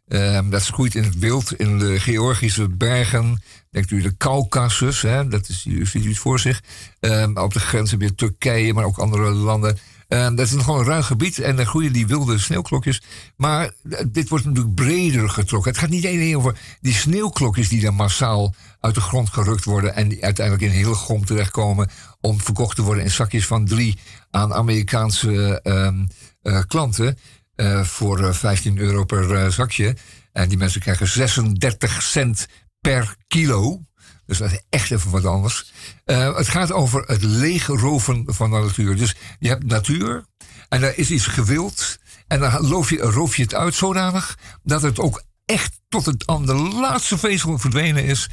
[0.08, 3.43] Ehm, dat groeit in het wild in de Georgische bergen.
[3.71, 5.28] Denkt u de Caucasus, hè?
[5.28, 6.62] dat is, u ziet u het voor zich.
[6.99, 9.78] Ehm, op de grens heb je Turkije, maar ook andere landen.
[10.13, 13.02] Ehm, dat is een ruig gebied en daar groeien die wilde sneeuwklokjes.
[13.36, 15.71] Maar eh, dit wordt natuurlijk breder getrokken.
[15.71, 19.95] Het gaat niet alleen over die sneeuwklokjes die dan massaal uit de grond gerukt worden.
[19.95, 21.89] en die uiteindelijk in heel grond terechtkomen.
[22.21, 23.97] om verkocht te worden in zakjes van drie
[24.32, 26.06] aan Amerikaanse ehm,
[26.41, 27.17] eh, klanten.
[27.56, 29.95] eh, voor eh, 15 euro per zakje.
[30.32, 32.47] En die mensen krijgen 36 cent
[32.82, 33.82] per kilo.
[34.25, 35.71] Dus dat is echt even wat anders.
[36.05, 38.95] Eh, het gaat over het leegroven van de natuur.
[38.95, 40.25] Dus je hebt natuur
[40.69, 41.97] en daar is iets gewild.
[42.27, 46.27] En dan loof je, roof je het uit zodanig dat het ook echt tot het
[46.27, 48.29] aan de laatste vezel verdwenen is.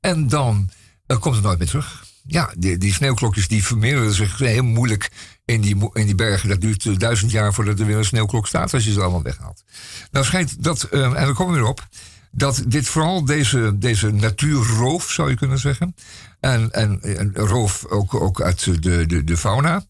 [0.00, 0.70] En dan
[1.06, 2.04] eh, komt het nooit meer terug.
[2.26, 5.10] Ja, die, die sneeuwklokjes die vermeerderen zich heel moeilijk
[5.44, 6.48] in die, in die bergen.
[6.48, 9.22] Dat duurt eh, duizend jaar voordat er weer een sneeuwklok staat als je ze allemaal
[9.22, 9.64] weghaalt.
[10.10, 11.88] Nou schijnt dat, en dan komen we weer op,
[12.36, 15.94] dat dit vooral deze, deze natuurroof, zou je kunnen zeggen,
[16.40, 17.00] en, en,
[17.34, 19.84] roof ook, ook uit de, de, de fauna,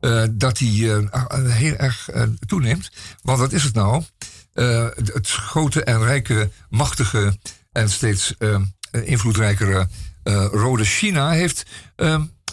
[0.00, 1.00] eh, dat die eh,
[1.50, 2.90] heel erg eh, toeneemt.
[3.22, 4.02] Want wat is het nou?
[5.12, 7.38] Het grote en rijke, machtige
[7.72, 8.34] en steeds
[8.90, 9.88] invloedrijkere
[10.52, 11.66] rode China heeft,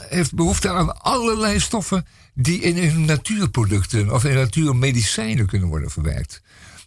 [0.08, 6.42] heeft behoefte aan allerlei stoffen die in hun natuurproducten of in natuurmedicijnen kunnen worden verwerkt.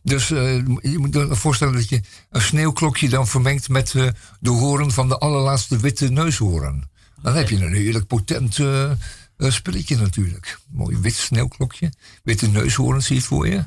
[0.07, 4.09] Dus eh, je moet je voorstellen dat je een sneeuwklokje dan vermengt met eh,
[4.41, 6.89] de hoorn van de allerlaatste witte neushoorn.
[7.23, 8.91] Dan heb je een heerlijk potent eh,
[9.39, 10.59] spelletje natuurlijk.
[10.71, 11.93] Mooi wit sneeuwklokje,
[12.23, 13.67] witte neushoorn, zie je het voor je?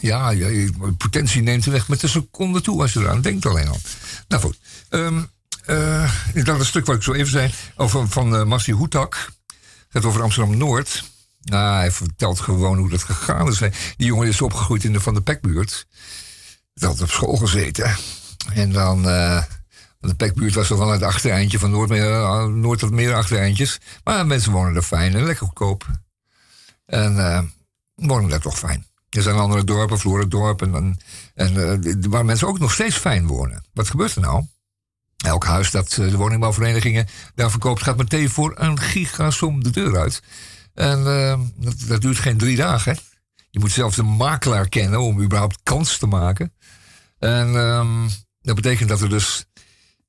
[0.00, 0.32] Ja,
[0.96, 3.78] potentie neemt weg met een seconde toe als je eraan denkt alleen al.
[4.28, 4.58] Nou goed,
[4.88, 5.20] Ehm
[5.68, 6.10] eh,
[6.44, 9.32] dat een stuk wat ik zo even zei over, van uh, Massi Hoetak.
[9.46, 11.04] Het gaat over Amsterdam-Noord.
[11.48, 13.58] Nou, hij vertelt gewoon hoe dat gegaan is.
[13.96, 15.86] Die jongen is opgegroeid in de Van de Pekbuurt.
[16.74, 17.96] Hij had op school gezeten.
[18.54, 19.08] En dan...
[19.08, 19.42] eh,
[20.00, 21.88] de Pekbuurt was toch wel het achtereindje van Noord.
[21.88, 23.80] Maar, eh, Noord had meer achtereindjes.
[24.04, 25.86] Maar mensen wonen er fijn en lekker goedkoop.
[26.86, 27.42] En eh,
[27.94, 28.86] wonen daar toch fijn.
[29.08, 30.98] Er zijn andere dorpen, Florendorp, en,
[31.34, 33.64] en, waar mensen ook nog steeds fijn wonen.
[33.72, 34.44] Wat gebeurt er nou?
[35.16, 40.22] Elk huis dat de woningbouwverenigingen daar verkoopt, gaat meteen voor een gigasom de deur uit.
[40.78, 42.92] En eh, dat, dat duurt geen drie dagen.
[42.92, 43.00] hè.
[43.50, 46.52] Je moet zelfs de makelaar kennen om überhaupt kans te maken.
[47.18, 48.08] En ehm,
[48.40, 49.46] dat betekent dat er dus,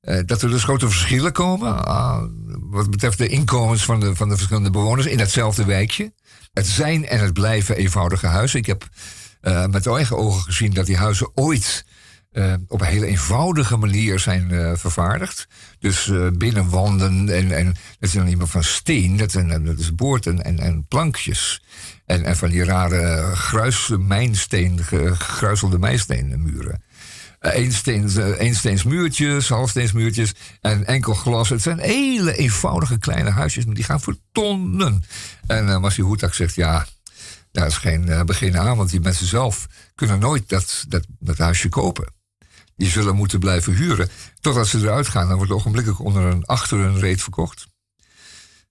[0.00, 1.84] eh, dat er dus grote verschillen komen.
[1.84, 2.22] ah,
[2.60, 6.12] wat betreft de inkomens van de, van de verschillende bewoners in hetzelfde wijkje.
[6.52, 8.58] Het zijn en het blijven eenvoudige huizen.
[8.58, 8.88] Ik heb
[9.40, 11.84] eh, met eigen ogen gezien dat die huizen ooit
[12.30, 15.48] eh, op een hele eenvoudige manier zijn eh, vervaardigd.
[15.78, 19.78] Dus eh, binnenwanden en, en dat is dan niet meer van steen, dat, zijn, dat
[19.78, 21.62] is boord en, en, en plankjes.
[22.06, 26.82] En, en van die rare gruismijnsteen, ge- gegruiselde mijnsteenmuren.
[27.40, 31.48] Eensteens, eensteens muurtjes, halfsteens muurtjes en enkel glas.
[31.48, 35.04] Het zijn hele eenvoudige kleine huisjes, maar die gaan voor tonnen.
[35.46, 36.86] En uh, Massi Hoetak zegt, ja,
[37.52, 41.68] daar is geen begin aan, want die mensen zelf kunnen nooit dat, dat, dat huisje
[41.68, 42.12] kopen.
[42.80, 44.10] Die zullen moeten blijven huren.
[44.40, 47.66] Totdat ze eruit gaan, dan wordt het ogenblikkelijk onder een, achter een reet verkocht.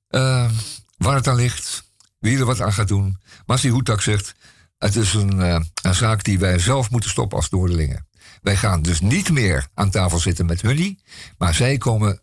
[0.07, 0.51] Eh,
[0.97, 1.83] waar het aan ligt,
[2.19, 3.19] wie er wat aan gaat doen.
[3.45, 4.35] Massi Hoetak zegt,
[4.77, 8.07] het is een, eh, een zaak die wij zelf moeten stoppen als Noorderlingen.
[8.41, 11.03] Wij gaan dus niet meer aan tafel zitten met hunnie,
[11.37, 12.21] maar zij komen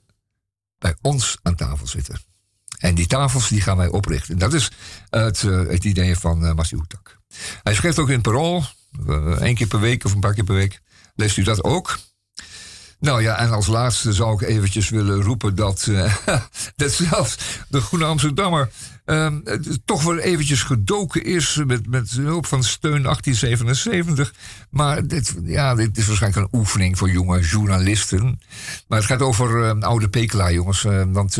[0.78, 2.20] bij ons aan tafel zitten.
[2.78, 4.38] En die tafels die gaan wij oprichten.
[4.38, 4.70] Dat is
[5.10, 7.20] het, eh, het idee van uh, Massi Hoetak.
[7.62, 8.64] Hij schrijft ook in Parool,
[9.08, 10.80] uh, één keer per week of een paar keer per week.
[11.16, 11.98] Leest u dat ook?
[12.98, 16.14] Nou ja, en als laatste zou ik eventjes willen roepen dat, uh,
[16.76, 17.36] dat zelfs
[17.68, 18.70] de Groene Amsterdammer
[19.06, 19.32] uh,
[19.84, 24.34] toch wel eventjes gedoken is met, met hulp van steun 1877.
[24.70, 28.40] Maar dit, ja, dit is waarschijnlijk een oefening voor jonge journalisten.
[28.88, 30.84] Maar het gaat over uh, oude Pekela, jongens.
[30.84, 31.38] Uh, want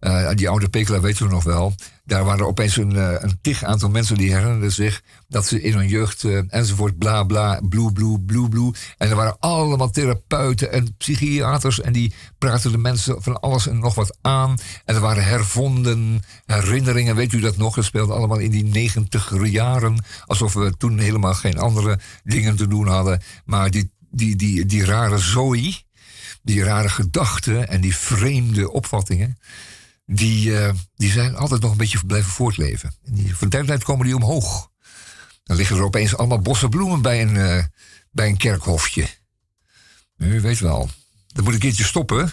[0.00, 1.74] uh, die oude Pekela weten we nog wel.
[2.04, 5.88] Daar waren opeens een, een tig aantal mensen die herinnerden zich dat ze in hun
[5.88, 8.74] jeugd enzovoort bla bla, bloe bloe, bloe bloe.
[8.98, 13.78] En er waren allemaal therapeuten en psychiaters en die praten de mensen van alles en
[13.78, 14.58] nog wat aan.
[14.84, 17.74] En er waren hervonden herinneringen, weet u dat nog?
[17.74, 20.04] Dat speelde allemaal in die negentiger jaren.
[20.26, 23.22] Alsof we toen helemaal geen andere dingen te doen hadden.
[23.44, 25.76] Maar die, die, die, die rare zooi,
[26.42, 29.38] die rare gedachten en die vreemde opvattingen.
[30.12, 32.94] Die, uh, die zijn altijd nog een beetje blijven voortleven.
[33.04, 34.70] En die, van tijd tijd komen die omhoog.
[35.44, 37.64] Dan liggen er opeens allemaal bossen bloemen bij een, uh,
[38.10, 39.08] bij een kerkhofje.
[40.16, 40.90] U weet wel.
[41.26, 42.32] Dat moet een keertje stoppen.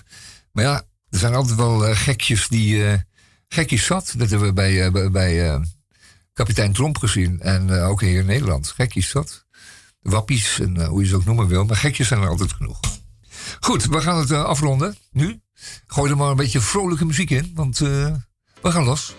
[0.51, 0.75] Maar ja,
[1.09, 3.03] er zijn altijd wel uh, gekjes die.
[3.47, 4.13] gekjes zat.
[4.17, 5.61] Dat hebben we bij, bij, bij
[6.33, 7.39] kapitein Tromp gezien.
[7.41, 8.67] En ook hier in Nederland.
[8.67, 9.45] Gekjes zat.
[10.01, 11.65] Wappies en hoe je ze ook noemen wil.
[11.65, 12.79] Maar gekjes zijn er altijd genoeg.
[13.59, 14.97] Goed, we gaan het afronden.
[15.11, 15.41] Nu.
[15.87, 17.87] Gooi er maar een beetje vrolijke muziek in, want uh,
[18.61, 19.15] we gaan los.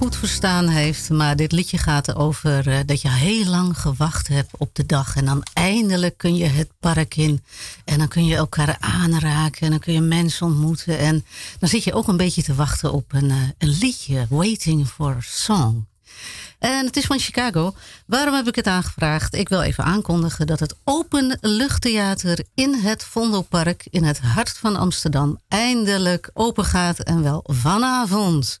[0.00, 4.50] Goed verstaan heeft, maar dit liedje gaat over eh, dat je heel lang gewacht hebt
[4.58, 5.16] op de dag.
[5.16, 7.42] En dan eindelijk kun je het park in.
[7.84, 10.98] En dan kun je elkaar aanraken en dan kun je mensen ontmoeten.
[10.98, 11.24] En
[11.58, 15.16] dan zit je ook een beetje te wachten op een, eh, een liedje, Waiting for
[15.20, 15.86] Song.
[16.58, 17.74] En het is van Chicago.
[18.06, 19.34] Waarom heb ik het aangevraagd?
[19.34, 24.76] Ik wil even aankondigen dat het Open Luchttheater in het Vondelpark in het hart van
[24.76, 28.60] Amsterdam eindelijk open gaat en wel vanavond.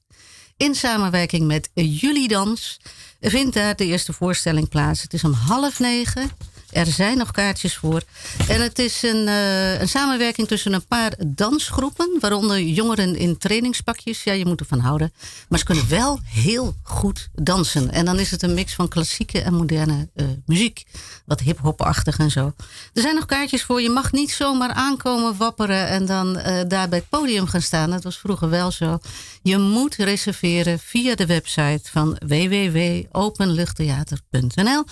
[0.60, 2.80] In samenwerking met Jullie Dans
[3.20, 5.02] vindt daar de eerste voorstelling plaats.
[5.02, 6.30] Het is om half negen.
[6.72, 8.02] Er zijn nog kaartjes voor.
[8.48, 14.24] En het is een, eh, een samenwerking tussen een paar dansgroepen, waaronder jongeren in trainingspakjes.
[14.24, 15.12] Ja, je moet ervan houden.
[15.48, 17.90] Maar ze kunnen wel heel goed dansen.
[17.90, 20.84] En dan is het een mix van klassieke en moderne eh, muziek.
[21.26, 22.52] Wat hip-hop-achtig en zo.
[22.94, 23.82] Er zijn nog kaartjes voor.
[23.82, 27.90] Je mag niet zomaar aankomen wapperen en dan eh, daar bij het podium gaan staan.
[27.90, 28.98] Dat was vroeger wel zo.
[29.42, 34.84] Je moet reserveren via de website van www.openluchttheater.nl.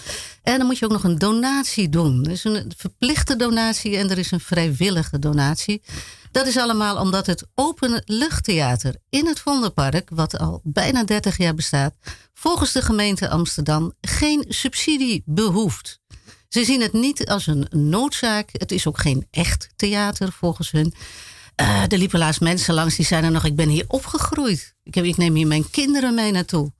[0.42, 2.24] En dan moet je ook nog een donatie doen.
[2.24, 5.83] Er is een verplichte donatie en er is een vrijwillige donatie.
[6.31, 11.54] Dat is allemaal omdat het Open Luchttheater in het Vondelpark, wat al bijna 30 jaar
[11.54, 11.94] bestaat,
[12.35, 16.00] volgens de gemeente Amsterdam geen subsidie behoeft.
[16.48, 18.48] Ze zien het niet als een noodzaak.
[18.52, 20.94] Het is ook geen echt theater volgens hun.
[21.61, 24.74] Uh, er liepen laatst mensen langs die zeiden nog: Ik ben hier opgegroeid.
[24.83, 26.72] Ik, ik neem hier mijn kinderen mee naartoe.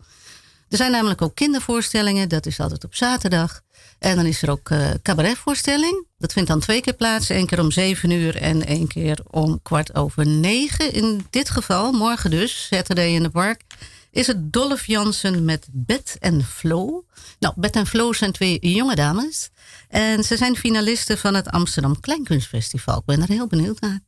[0.68, 3.61] Er zijn namelijk ook kindervoorstellingen, dat is altijd op zaterdag.
[3.98, 6.06] En dan is er ook uh, cabaretvoorstelling.
[6.18, 7.30] Dat vindt dan twee keer plaats.
[7.30, 10.92] één keer om zeven uur en één keer om kwart over negen.
[10.92, 13.62] In dit geval, morgen dus, Saturday in the Park,
[14.11, 17.04] is het Dolph Jansen met Bet en Flo.
[17.38, 19.48] Nou, Bet en Flo zijn twee jonge dames.
[19.88, 22.98] En ze zijn finalisten van het Amsterdam Kleinkunstfestival.
[22.98, 24.00] Ik ben er heel benieuwd naar.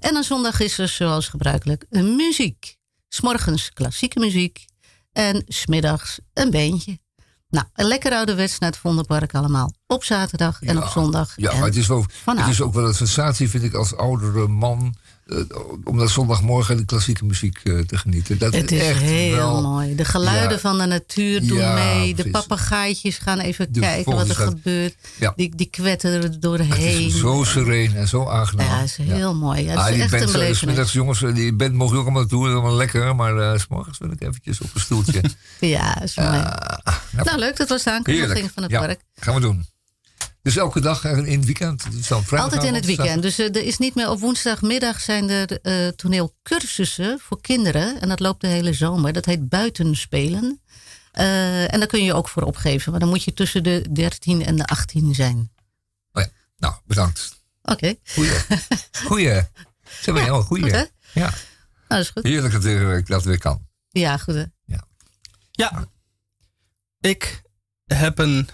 [0.00, 2.76] En dan zondag is er zoals gebruikelijk muziek.
[3.08, 4.64] S'morgens klassieke muziek.
[5.12, 7.01] En smiddags een beentje.
[7.52, 9.72] Nou, een lekker ouderwets naar het Vondelpark allemaal.
[9.86, 11.32] Op zaterdag en op zondag.
[11.36, 14.48] Ja, maar het is, wel, het is ook wel een sensatie, vind ik, als oudere
[14.48, 14.94] man.
[15.26, 15.36] Eh,
[15.84, 18.38] om dat zondagmorgen de klassieke muziek eh, te genieten.
[18.38, 19.94] Dat Het is echt heel wel, mooi.
[19.94, 20.58] De geluiden Ja.
[20.58, 22.14] van de natuur doen Ja, mee.
[22.14, 24.94] De papegaaitjes gaan even De kijken wat er gebeurt.
[25.18, 25.32] Ja.
[25.36, 27.06] Die, die kwetteren er Het doorheen.
[27.06, 28.66] is zo sereen en zo aangenaam.
[28.66, 29.62] Ja, het is heel mooi.
[29.64, 31.96] Ja, Ah, het is die echt band, een eh, smiddags, jongens, eh, die band mogen
[31.96, 32.40] ook allemaal naartoe.
[32.42, 33.16] Dat is allemaal lekker.
[33.16, 35.20] Maar eh, s s'morgens wil ik eventjes op een stoeltje.
[35.60, 36.28] Ja, is mooi.
[36.28, 37.56] Ah, nou, nou, leuk.
[37.56, 39.00] Dat was de aankondiging van het Ja, park.
[39.14, 39.66] gaan we doen.
[40.42, 41.92] Dus elke dag in het weekend?
[41.92, 43.22] Dus dan Altijd in het weekend.
[43.22, 48.00] Dus eh, er is niet meer op woensdagmiddag zijn er eh, toneelcursussen voor kinderen.
[48.00, 49.12] En dat loopt de hele zomer.
[49.12, 50.60] Dat heet buitenspelen.
[51.12, 52.90] Eh en daar kun je ook voor opgeven.
[52.90, 55.52] Maar dan moet je tussen de 13 en de 18 zijn.
[56.12, 56.28] Oh ja.
[56.56, 57.40] Nou, bedankt.
[57.62, 57.94] Oké,
[59.04, 59.42] Goeie.
[60.06, 60.62] Maar, oh, goeie.
[60.62, 60.84] goed, hè?
[61.12, 61.32] Ja, nou,
[61.88, 62.22] dat is goed.
[62.22, 63.66] heerlijk dat het dat weer kan.
[63.88, 64.34] Ja, goed.
[64.34, 64.44] hè?
[65.52, 65.88] Ja.
[67.00, 67.42] Ik
[67.84, 68.48] heb een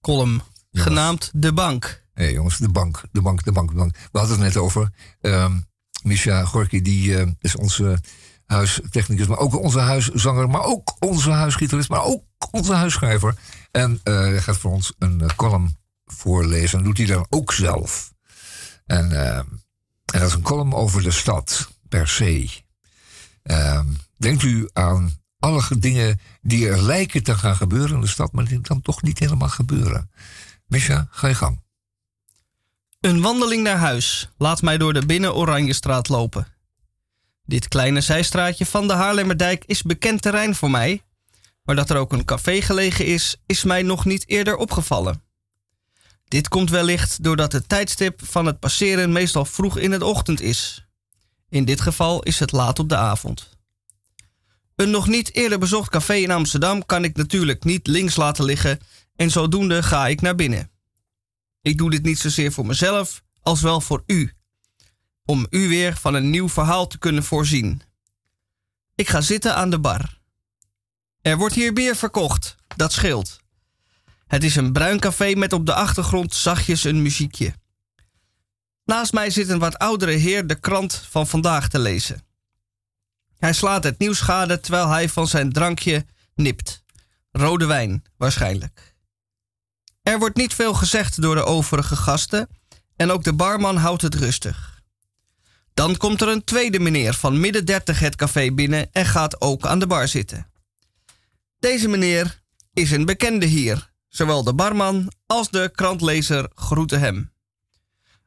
[0.00, 0.42] column.
[0.82, 2.02] Genaamd De Bank.
[2.14, 3.96] Hé jongens, de bank, de bank, de bank, de bank.
[4.12, 4.90] We hadden het net over.
[5.20, 5.56] Ehm
[6.02, 7.98] Misha Gorky, die eh, is onze
[8.46, 13.34] huistechnicus, maar ook onze huiszanger, maar ook onze huisgitarist, maar ook onze huisschrijver.
[13.70, 16.78] En eh, hij gaat voor ons een eh, column voorlezen.
[16.78, 18.12] En doet hij dan ook zelf.
[18.86, 19.60] En, eh, en
[20.04, 22.50] dat is een column over de stad, per se.
[23.42, 28.06] Ehm, denkt u aan alle ge- dingen die er lijken te gaan gebeuren in de
[28.06, 30.10] stad, maar die dan toch niet helemaal gebeuren.
[30.66, 31.62] Misha, ga je gang.
[33.00, 36.46] Een wandeling naar huis laat mij door de binnen Oranjestraat lopen.
[37.44, 41.02] Dit kleine zijstraatje van de Haarlemmerdijk is bekend terrein voor mij,
[41.62, 45.22] maar dat er ook een café gelegen is, is mij nog niet eerder opgevallen.
[46.24, 50.86] Dit komt wellicht doordat het tijdstip van het passeren meestal vroeg in de ochtend is.
[51.48, 53.56] In dit geval is het laat op de avond.
[54.76, 58.80] Een nog niet eerder bezocht café in Amsterdam kan ik natuurlijk niet links laten liggen
[59.16, 60.70] en zodoende ga ik naar binnen.
[61.62, 64.32] Ik doe dit niet zozeer voor mezelf, als wel voor u.
[65.24, 67.82] Om u weer van een nieuw verhaal te kunnen voorzien.
[68.94, 70.20] Ik ga zitten aan de bar.
[71.20, 73.40] Er wordt hier bier verkocht, dat scheelt.
[74.26, 77.54] Het is een bruin café met op de achtergrond zachtjes een muziekje.
[78.84, 82.26] Naast mij zit een wat oudere heer de krant van vandaag te lezen.
[83.38, 86.84] Hij slaat het nieuws gade terwijl hij van zijn drankje nipt.
[87.30, 88.93] Rode wijn, waarschijnlijk.
[90.04, 92.48] Er wordt niet veel gezegd door de overige gasten
[92.96, 94.82] en ook de barman houdt het rustig.
[95.74, 99.66] Dan komt er een tweede meneer van midden dertig het café binnen en gaat ook
[99.66, 100.50] aan de bar zitten.
[101.58, 103.92] Deze meneer is een bekende hier.
[104.08, 107.32] Zowel de barman als de krantlezer groeten hem.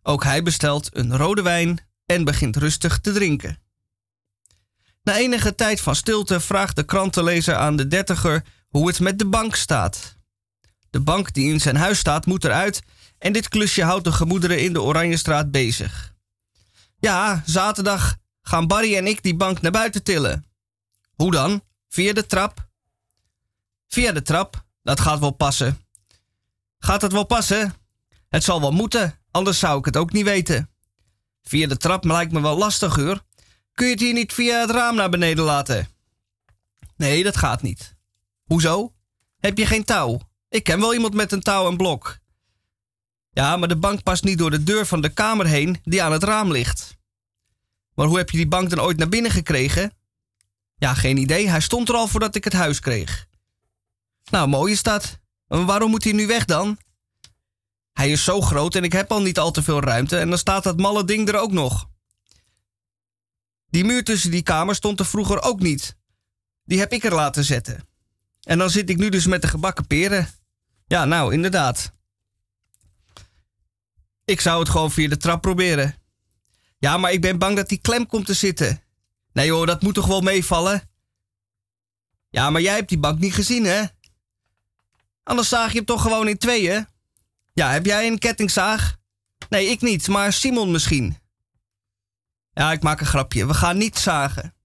[0.03, 3.59] Ook hij bestelt een rode wijn en begint rustig te drinken.
[5.03, 9.25] Na enige tijd van stilte vraagt de krantenlezer aan de dertiger hoe het met de
[9.25, 10.16] bank staat.
[10.89, 12.81] De bank die in zijn huis staat moet eruit
[13.17, 16.13] en dit klusje houdt de gemoederen in de Oranjestraat bezig.
[16.99, 20.45] Ja, zaterdag gaan Barry en ik die bank naar buiten tillen.
[21.15, 21.61] Hoe dan?
[21.89, 22.69] Via de trap?
[23.87, 25.79] Via de trap, dat gaat wel passen.
[26.79, 27.73] Gaat het wel passen?
[28.29, 30.69] Het zal wel moeten, anders zou ik het ook niet weten.
[31.41, 33.25] Via de trap lijkt me wel lastig hoor.
[33.73, 35.87] Kun je het hier niet via het raam naar beneden laten?
[36.95, 37.95] Nee, dat gaat niet.
[38.43, 38.93] Hoezo?
[39.39, 40.19] Heb je geen touw?
[40.49, 42.17] Ik ken wel iemand met een touw en blok.
[43.29, 46.11] Ja, maar de bank past niet door de deur van de kamer heen die aan
[46.11, 46.97] het raam ligt.
[47.93, 49.93] Maar hoe heb je die bank dan ooit naar binnen gekregen?
[50.75, 51.49] Ja, geen idee.
[51.49, 53.27] Hij stond er al voordat ik het huis kreeg.
[54.29, 55.19] Nou, mooi is dat.
[55.47, 56.77] Maar waarom moet hij nu weg dan?
[57.93, 60.37] Hij is zo groot en ik heb al niet al te veel ruimte en dan
[60.37, 61.89] staat dat malle ding er ook nog.
[63.69, 65.97] Die muur tussen die kamers stond er vroeger ook niet.
[66.63, 67.87] Die heb ik er laten zetten.
[68.41, 70.29] En dan zit ik nu dus met de gebakken peren.
[70.87, 71.91] Ja, nou, inderdaad.
[74.25, 75.95] Ik zou het gewoon via de trap proberen.
[76.77, 78.81] Ja, maar ik ben bang dat die klem komt te zitten.
[79.33, 80.89] Nee hoor, dat moet toch wel meevallen?
[82.29, 83.83] Ja, maar jij hebt die bank niet gezien, hè?
[85.23, 86.87] Anders zaag je hem toch gewoon in tweeën?
[87.53, 88.95] Ja, heb jij een kettingzaag?
[89.49, 91.17] Nee, ik niet, maar Simon misschien.
[92.53, 93.47] Ja, ik maak een grapje.
[93.47, 94.55] We gaan niet zagen.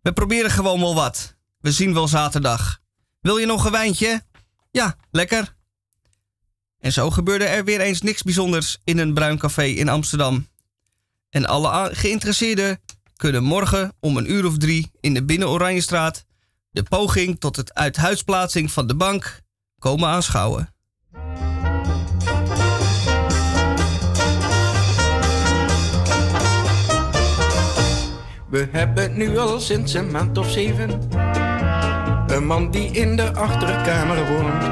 [0.00, 1.36] We proberen gewoon wel wat.
[1.60, 2.80] We zien wel zaterdag.
[3.20, 4.22] Wil je nog een wijntje?
[4.70, 5.56] Ja, lekker.
[6.78, 10.48] En zo gebeurde er weer eens niks bijzonders in een bruin café in Amsterdam.
[11.30, 12.80] En alle geïnteresseerden
[13.16, 16.24] kunnen morgen om een uur of drie in de Binnen Oranjestraat
[16.70, 19.40] de poging tot het uithuisplaatsing van de bank
[19.78, 20.72] komen aanschouwen.
[28.50, 31.08] We hebben nu al sinds een maand of zeven
[32.38, 34.62] een man die in de achterkamer woont.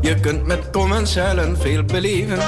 [0.00, 2.38] Je kunt met commensalen veel beleven,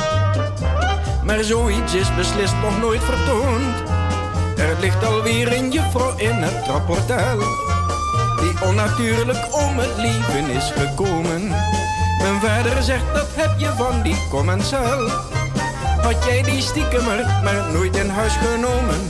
[1.24, 3.74] maar zoiets is beslist nog nooit vertoond.
[4.56, 7.38] Er ligt alweer een juffrouw in het rapportaal,
[8.40, 11.48] die onnatuurlijk om het leven is gekomen.
[12.18, 15.08] Mijn vader zegt dat heb je van die commensaal.
[16.02, 19.00] Had jij die stiekemer maar nooit in huis genomen?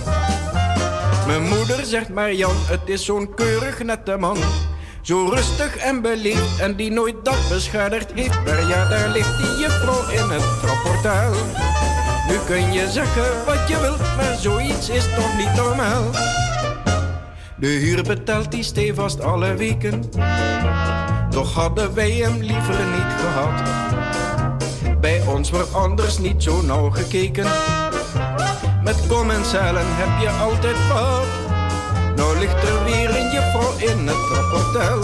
[1.26, 4.38] Mijn moeder zegt maar Jan, het is zo'n keurig nette man.
[5.06, 8.44] Zo rustig en beleefd en die nooit dat beschadigd heeft.
[8.44, 11.32] Maar ja, daar ligt die juffrouw in het trapportaal.
[12.28, 16.10] Nu kun je zeggen wat je wilt, maar zoiets is toch niet normaal.
[17.56, 20.10] De huur betaalt die stevast alle weken.
[21.30, 23.62] Toch hadden wij hem liever niet gehad.
[25.00, 27.46] Bij ons wordt anders niet zo nauw gekeken.
[28.84, 31.45] Met commensalen heb je altijd wat.
[32.16, 35.00] Nou ligt er weer een juffrouw in het rapportel.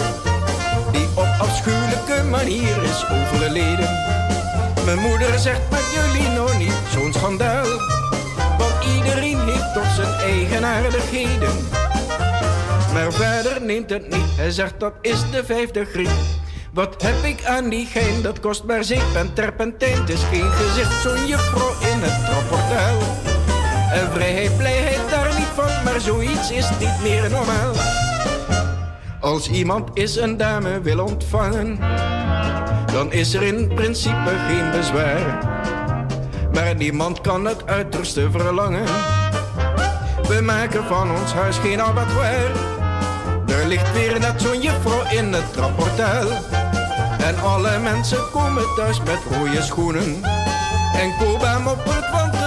[0.91, 3.89] Die op afschuwelijke manier is overleden.
[4.85, 7.67] Mijn moeder zegt met jullie nou niet zo'n schandaal.
[8.57, 11.67] Want iedereen heeft toch zijn eigenaardigheden.
[12.93, 16.11] Maar verder neemt het niet, hij zegt dat is de vijfde griep.
[16.73, 19.99] Wat heb ik aan die gein, dat kost maar zeep en terpentijn.
[19.99, 22.99] Het is geen gezicht, zo'n juffrouw in het rapportel.
[23.91, 27.73] En vrijheid, blijheid daar maar zoiets is niet meer normaal.
[29.19, 31.79] Als iemand is een dame wil ontvangen,
[32.91, 35.51] dan is er in principe geen bezwaar.
[36.53, 38.85] Maar niemand kan het uiterste verlangen.
[40.27, 42.51] We maken van ons huis geen abattoir.
[43.47, 46.27] Er ligt weer net zo'n juffrouw in het rapportaal.
[47.17, 50.23] En alle mensen komen thuis met rode schoenen.
[50.93, 52.42] En koop hem op het want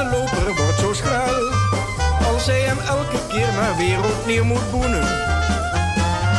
[2.47, 5.03] Hij hem elke keer maar weer opnieuw moet boenen.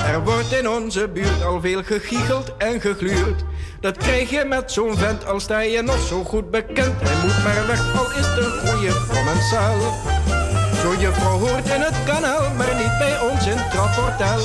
[0.05, 3.43] Er wordt in onze buurt al veel gegiegeld en gegluurd.
[3.80, 7.01] Dat krijg je met zo'n vent al sta je nog zo goed bekend.
[7.01, 9.78] Hij moet maar weg, al is een goeie commensaal.
[10.82, 14.39] Zo'n juffrouw hoort in het kanaal, maar niet bij ons in het trapportaal.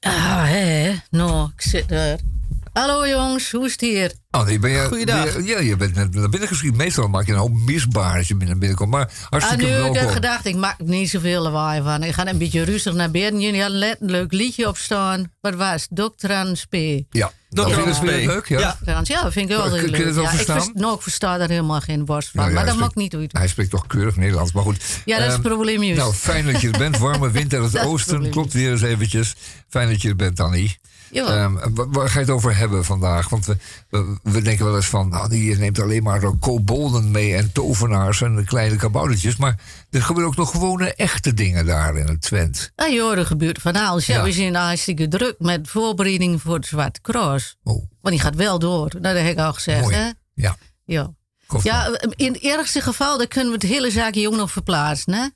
[0.00, 0.94] Ah, hè?
[1.10, 2.34] Nou, ik zit er.
[2.76, 4.12] Hallo jongens, hoe is het hier?
[4.30, 5.32] Oh, nee, ben je, Goeiedag.
[5.34, 6.74] ben je- ja, je bent net naar binnen geschiet.
[6.76, 8.90] Meestal maak je een hoop misbaar als je binnen binnenkomt.
[8.90, 10.12] Maar Ah, hartstikke nu heb ik welkom.
[10.12, 12.02] gedacht, ik maak niet zoveel lawaai van.
[12.02, 13.40] Ik ga een beetje rustig naar binnen.
[13.40, 15.32] Jullie hadden net een leuk liedje op staan.
[15.40, 15.88] Wat was het?
[15.90, 16.74] Doctrans P.
[17.10, 18.02] Ja, P.
[18.02, 18.48] leuk.
[18.48, 18.58] Ja.
[18.58, 19.00] Ja.
[19.02, 20.04] Ja, dat vind ik wel heel kun je leuk.
[20.04, 22.40] het wel ja, ik, vers- nou, ik versta daar helemaal geen borst van.
[22.40, 23.32] Nou ja, maar hij dat spreekt- niet uit.
[23.38, 24.82] Hij spreekt toch keurig Nederlands, maar goed.
[25.04, 26.00] Ja, dat is Ehm, het probleem juist.
[26.00, 26.98] Nou, fijn dat je er bent.
[26.98, 28.10] Warme wind uit het oosten.
[28.12, 28.32] probleem.
[28.32, 29.34] Klopt weer eens eventjes.
[29.68, 30.76] Fijn dat je er bent, Annie.
[31.10, 31.26] Ja.
[31.26, 33.28] Ehm, wa- waar ga je het over hebben vandaag?
[33.28, 33.56] Want we,
[33.90, 38.22] we, we denken wel eens van, nou, die neemt alleen maar kobolden mee en tovenaars
[38.22, 39.36] en kleine kaboutertjes.
[39.36, 42.72] Maar er gebeuren ook nog gewone echte dingen daar in het Twent.
[42.74, 44.06] Ah joh, er gebeurt van alles.
[44.06, 44.22] Ja, Ja.
[44.22, 47.56] we zijn hartstikke druk met voorbereidingen voor de Zwarte Cross.
[47.64, 48.88] Oh, Want die gaat wel door.
[49.00, 49.94] Nou, dat heb ik al gezegd, mooi.
[49.94, 50.10] hè?
[50.34, 51.14] Ja, Ja.
[51.62, 55.26] Ja, in het ergste geval dan kunnen we het hele zaakje ook nog verplaatsen, hè?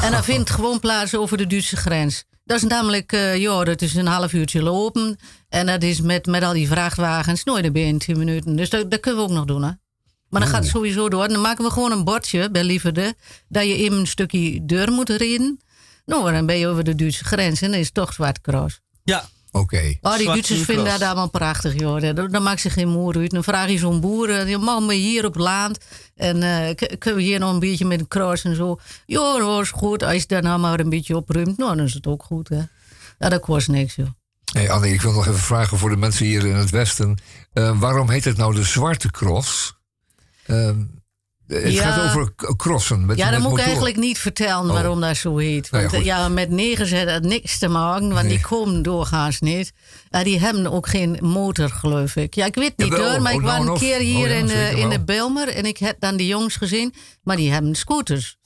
[0.00, 2.24] En dan vindt het gewoon plaats over de Duitse grens.
[2.46, 5.18] Dat is namelijk, eh ja, dat is een half uurtje lopen.
[5.48, 8.56] En dat is met, met al die vrachtwagens nooit er binnen 10 minuten.
[8.56, 9.70] Dus dat, dat kunnen we ook nog doen, hè?
[10.28, 11.28] Maar dan gaat het sowieso door.
[11.28, 13.14] Dan maken we gewoon een bordje bij Lieverde.
[13.48, 15.60] Dat je in een stukje deur moet rijden.
[16.04, 18.80] Nou, dan ben je over de Duitse grens en dan is het toch Zwarte Cross.
[19.04, 19.28] Ja,
[19.58, 19.96] oké.
[20.00, 22.00] Oh, die Duitsers vinden dat allemaal prachtig, joh.
[22.14, 23.30] Dat- Dan maakt ze geen moer uit.
[23.30, 25.78] Dan vraag je zo'n boer, eh, die man je hier op het land.
[26.14, 28.78] En eh, kunnen we hier nog een beetje met een cross en zo.
[29.06, 30.02] Ja, dat is goed.
[30.02, 32.60] Als je daar nou maar een beetje opruimt, nou, dan is het ook goed, hè.
[33.18, 34.06] Ja, dat kost niks, joh.
[34.52, 37.18] Hey Anne, ik wil nog even vragen voor de mensen hier in het Westen.
[37.52, 39.74] Eh, waarom heet het nou de Zwarte Cross?
[40.46, 40.80] Ehm,
[41.46, 41.90] het Ja.
[41.92, 43.06] gaat over crossen.
[43.06, 44.72] Met, Ja, dan moet ik eigenlijk niet vertellen Oh.
[44.72, 45.70] waarom dat zo heet.
[45.70, 48.28] Nou ja, Want eh, ja, met negers heeft dat niks te maken, want Nee.
[48.36, 49.72] die komen doorgaans niet.
[50.22, 52.34] Die hebben ook geen motor, geloof ik.
[52.34, 53.78] Ja, ik weet niet hoor, maar ik oh, was nou een nog.
[53.78, 56.26] keer hier Oh ja, in, de, zeker in de Belmer en ik heb dan de
[56.26, 58.36] jongens gezien, maar die hebben scooters.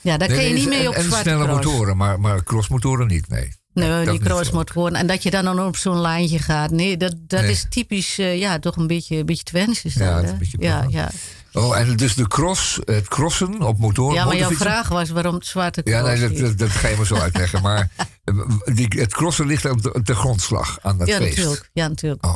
[0.00, 1.64] Ja, daar Nee, kun je niet mee en, op en zwarte snelle cross.
[1.66, 3.52] motoren, maar, maar crossmotoren niet, nee.
[3.72, 4.54] Nee, dat die cross zo.
[4.56, 4.94] moet gewoon.
[4.94, 6.70] En dat je dan dan op zo'n lijntje gaat.
[6.70, 7.50] Nee, dat, dat Nee.
[7.50, 10.28] is typisch, eh, ja, toch een beetje, een beetje Twents is dat, Ja, hè?
[10.30, 11.10] een beetje ja.
[11.54, 14.14] Oh, en dus de cross, het crossen op motoren.
[14.14, 16.88] ja, maar jouw vraag was waarom het zwarte cross Ja, nee, dat, dat, dat ga
[16.88, 17.62] je maar zo uitleggen.
[17.62, 17.90] Maar
[18.24, 18.34] eh,
[18.64, 21.36] die, het crossen ligt aan de, de grondslag, aan dat ja, feest.
[21.36, 21.70] natuurlijk.
[21.72, 22.26] Ja, natuurlijk.
[22.26, 22.34] Oh.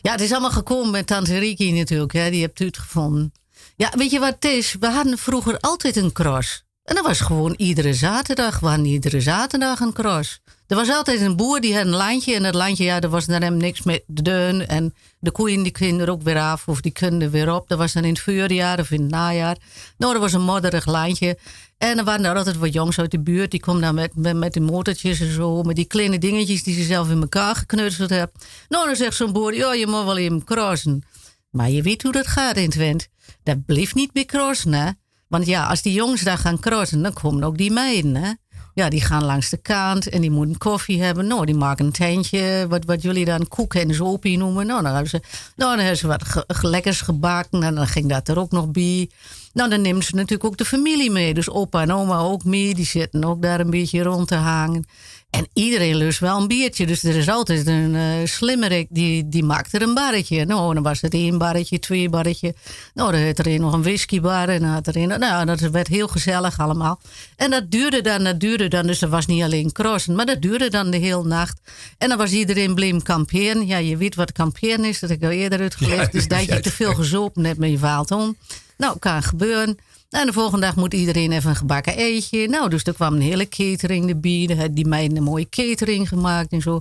[0.00, 2.12] Ja, het is allemaal gekomen met Tante Riki natuurlijk.
[2.12, 2.30] Hè?
[2.30, 3.32] Die hebt u het gevonden.
[3.76, 4.76] Ja, weet je wat het is?
[4.80, 6.64] We hadden vroeger altijd een cross.
[6.82, 8.60] En dat was gewoon iedere zaterdag.
[8.60, 10.40] We hadden iedere zaterdag een cross.
[10.66, 12.34] Er was altijd een boer die had een landje.
[12.34, 14.66] En dat landje, ja, er was dan hem niks met de deun.
[14.66, 16.68] En de koeien die kunnen er ook weer af.
[16.68, 17.68] Of die kunnen er weer op.
[17.68, 19.56] Dat was dan in het voorjaar of in het najaar.
[19.98, 21.38] Nou, dat was een modderig landje.
[21.78, 23.50] En er waren er altijd wat jongens uit de buurt.
[23.50, 25.62] Die komen dan met, met, met die motortjes en zo.
[25.62, 28.40] Met die kleine dingetjes die ze zelf in elkaar geknutseld hebben.
[28.68, 31.02] Nou, dan zegt zo'n boer, ja, je mag wel even crossen.
[31.50, 33.08] Maar je weet hoe dat gaat in Twent.
[33.42, 34.90] Dat blijft niet meer crossen, hè.
[35.28, 38.32] Want ja, als die jongens daar gaan crossen, dan komen ook die meiden, hè.
[38.74, 41.26] Ja, die gaan langs de kant en die moeten koffie hebben.
[41.26, 44.66] Nou, die maken een tentje, wat, wat jullie dan koeken en zopie noemen.
[44.66, 45.20] Nou, dan hebben ze,
[45.56, 48.70] nou, dan hebben ze wat ge- lekkers gebakken en dan ging dat er ook nog
[48.70, 49.10] bij.
[49.52, 51.34] Nou, dan nemen ze natuurlijk ook de familie mee.
[51.34, 52.74] Dus opa en oma ook mee.
[52.74, 54.86] Die zitten ook daar een beetje rond te hangen.
[55.34, 56.86] En iedereen lust wel een biertje.
[56.86, 60.44] Dus er is altijd een eh slimmerik die, die maakt er een barretje.
[60.44, 62.54] Nou, dan was het één barretje, twee barretje.
[62.94, 64.48] Nou, dan had er een nog een whiskybar.
[64.48, 67.00] En dan had er een, nou, dat werd heel gezellig allemaal.
[67.36, 68.86] En dat duurde dan, dat duurde dan.
[68.86, 71.60] Dus dat was niet alleen crossen, maar dat duurde dan de hele nacht.
[71.98, 73.66] En dan was iedereen bleem kamperen.
[73.66, 75.00] Ja, je weet wat kamperen is.
[75.00, 76.12] Dat heb ik al eerder uitgelegd.
[76.12, 78.36] Ja, dus dat je te veel gezopen hebt met je vaalt om.
[78.76, 79.78] Nou, kan gebeuren.
[80.10, 82.48] En de volgende dag moet iedereen even een gebakken eetje.
[82.48, 84.46] Nou, dus er kwam een hele catering erbij.
[84.46, 86.80] Dan die meiden een mooie catering gemaakt en zo.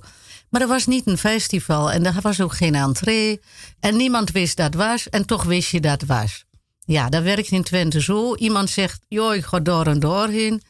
[0.50, 3.40] Maar er was niet een festival en er was ook geen entree.
[3.80, 6.46] En niemand wist dat was en toch wist je dat was.
[6.86, 8.36] Ja, dat werkt in Twente zo.
[8.36, 10.62] Iemand zegt, joh, ik ga door en door heen.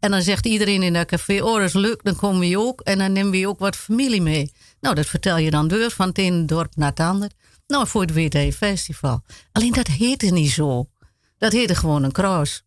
[0.00, 2.80] En dan zegt iedereen in dat café, oh, dat is leuk, dan komen we ook.
[2.80, 4.52] En dan nemen we ook wat familie mee.
[4.80, 7.30] Nou, dat vertel je dan door van het ene dorp naar het ander.
[7.66, 9.22] Nou, voor het weet heb je festival.
[9.52, 10.86] Alleen dat heette niet zo.
[11.42, 12.62] Dat heette gewoon een cross.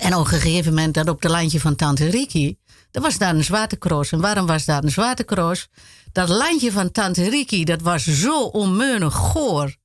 [0.00, 2.58] En op een gegeven moment, dat op de landje van Tante Riki,
[2.90, 4.12] er was daar een zwarte cross.
[4.12, 5.68] En waarom was daar een zwarte cross?
[6.12, 9.76] Dat landje van Tante Riki, dat was zo onmeunig goor.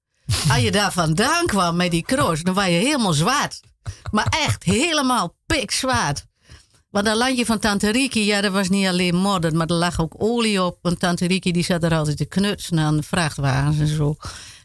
[0.49, 3.59] Als je daar vandaan kwam met die cross, dan was je helemaal zwart.
[4.11, 6.25] Maar echt helemaal pikzwart.
[6.89, 10.01] Want dat landje van Tante Riki, ja, dat was niet alleen modder, maar er lag
[10.01, 10.79] ook olie op.
[10.81, 14.15] Want Tante Riki die zat er altijd te knutsen aan de vrachtwagens en zo.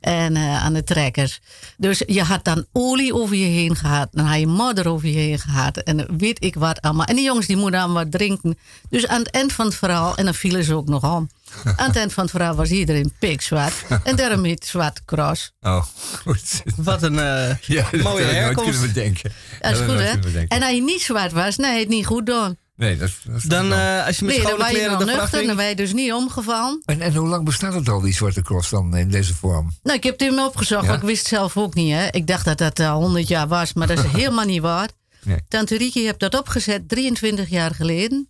[0.05, 1.41] En eh, aan de trekkers.
[1.77, 4.09] Dus je had dan olie over je heen gehad.
[4.11, 5.77] Dan had je modder over je heen gehad.
[5.77, 7.07] En weet ik wat allemaal.
[7.07, 8.59] En die jongens die moeten allemaal wat drinken.
[8.91, 11.29] Dus aan het eind van het verhaal, en dan vielen ze ook nog om.
[11.77, 13.75] Aan het eind van het verhaal was iedereen pikzwart.
[14.05, 15.53] En daarom heet het Zwarte Cross.
[15.61, 15.85] Oh,
[16.25, 16.63] goed.
[16.77, 18.71] Wat een eh, Ja, dat mooie herkomst.
[18.71, 19.33] kunnen bedenken.
[19.61, 20.43] Dat is goed, hè?
[20.49, 22.57] En als je niet zwart was, nee, het niet goed doen.
[22.77, 25.05] Nee, dat, dat is Dan, eh, als je met Nee, dan schone kleren wel de
[25.05, 26.83] vracht nuchter, dan ben je dus niet omgevallen.
[26.85, 29.73] en, en hoe lang bestaat het al, die Zwarte Cross, dan in deze vorm?
[29.83, 30.95] Nou, ik heb het hem opgezocht, Ja?
[30.95, 31.93] ik wist het zelf ook niet.
[31.93, 32.07] Hè.
[32.11, 34.89] Ik dacht dat dat al 100 jaar was, maar dat is helemaal niet waar.
[35.23, 35.39] Nee.
[35.49, 38.29] Tante Riki heeft dat opgezet 23 jaar geleden.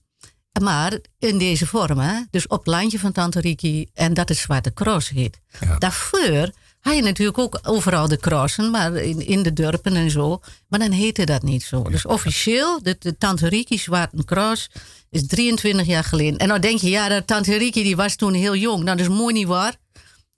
[0.63, 2.21] Maar in deze vorm, hè?
[2.31, 3.87] dus op het landje van Tante Riki.
[3.95, 5.41] En dat het Zwarte Cross heet.
[5.61, 5.79] Ja.
[5.79, 6.51] Daarvoor
[6.85, 10.41] Hij natuurlijk ook overal de crossen, maar in, in de dorpen en zo.
[10.69, 11.83] Maar dan heette dat niet zo.
[11.83, 14.71] Dus officieel, de, de Tante Riki Zwarte Cross
[15.11, 16.39] is 23 jaar geleden.
[16.39, 18.85] En dan denk je, ja, dat Tante Riki die was toen heel jong.
[18.85, 19.77] Nou, dat is mooi niet waar.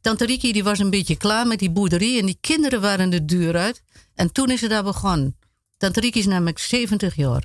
[0.01, 3.25] Tante Riki die was een beetje klaar met die boerderie en die kinderen waren de
[3.25, 3.83] deur uit.
[4.15, 5.37] En toen is ze daar begonnen.
[5.77, 7.45] Tante Riki is namelijk 70 jaar.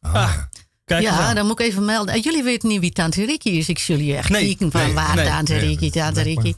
[0.00, 0.38] Ah,
[0.84, 2.14] kijk eens ja, dan moet ik even melden.
[2.14, 3.68] En jullie weten niet wie Tante Riki is.
[3.68, 6.54] Ik zul je echt Nee, van nee, waar nee, Tante Riki, Tante nee, Riki.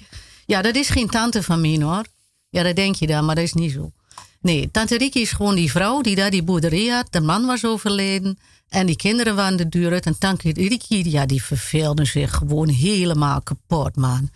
[0.47, 2.05] Ja, dat is geen tante van mij hoor.
[2.49, 3.93] Ja, dat denk je dan, maar dat is niet zo.
[4.41, 7.07] Nee, Tante Riki is gewoon die vrouw die daar die boerderij had.
[7.11, 8.39] De man was overleden.
[8.69, 10.07] En die kinderen waren de deur uit.
[10.07, 14.31] En Tante Riki, ja, die verveelde zich gewoon helemaal kapot, man.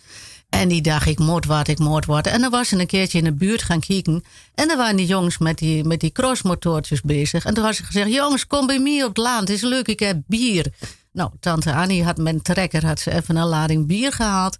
[0.49, 2.27] En die dacht, ik moet wat, ik moet wat.
[2.27, 4.23] En dan was ze een keertje in de buurt gaan kijken.
[4.55, 7.45] En dan waren die jongens met die, met die crossmotortjes bezig.
[7.45, 9.39] En toen had ze gezegd, jongens, kom bij mij op het land.
[9.39, 10.73] Het is leuk, ik heb bier.
[11.11, 14.57] Nou, tante Annie had met een trekker had ze even een lading bier gehaald.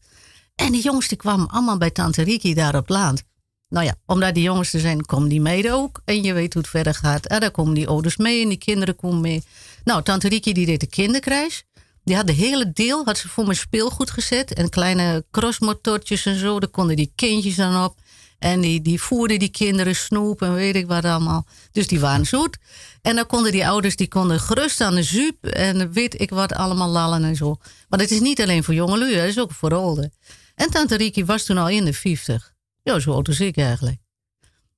[0.60, 3.24] En die jongens die kwamen allemaal bij tante Riki daar op land.
[3.70, 6.02] Nou ja, omdat die jongens er zijn, komen die mee ook.
[6.06, 7.26] En je weet hoe het verder gaat.
[7.26, 9.44] En dan komen die ouders mee en die kinderen komen mee.
[9.84, 11.64] Nou, tante Riki die deed de kinderkruis.
[12.04, 14.54] Die had de hele deel had ze voor mijn speelgoed gezet.
[14.54, 16.60] En kleine crossmotortjes en zo.
[16.60, 18.00] Daar konden die kindjes dan op.
[18.40, 21.46] En die, die voerden die kinderen snoep en weet ik wat allemaal.
[21.72, 22.58] Dus die waren zoet.
[23.02, 25.46] En dan konden die ouders die konden gerust aan de zuip.
[25.46, 27.58] En weet ik wat allemaal lallen en zo.
[27.90, 30.14] Maar het is niet alleen voor jongelui, het is ook voor olden.
[30.60, 32.54] En tante Riki was toen al in de 50.
[32.84, 33.98] Ja, zo oud als ik eigenlijk.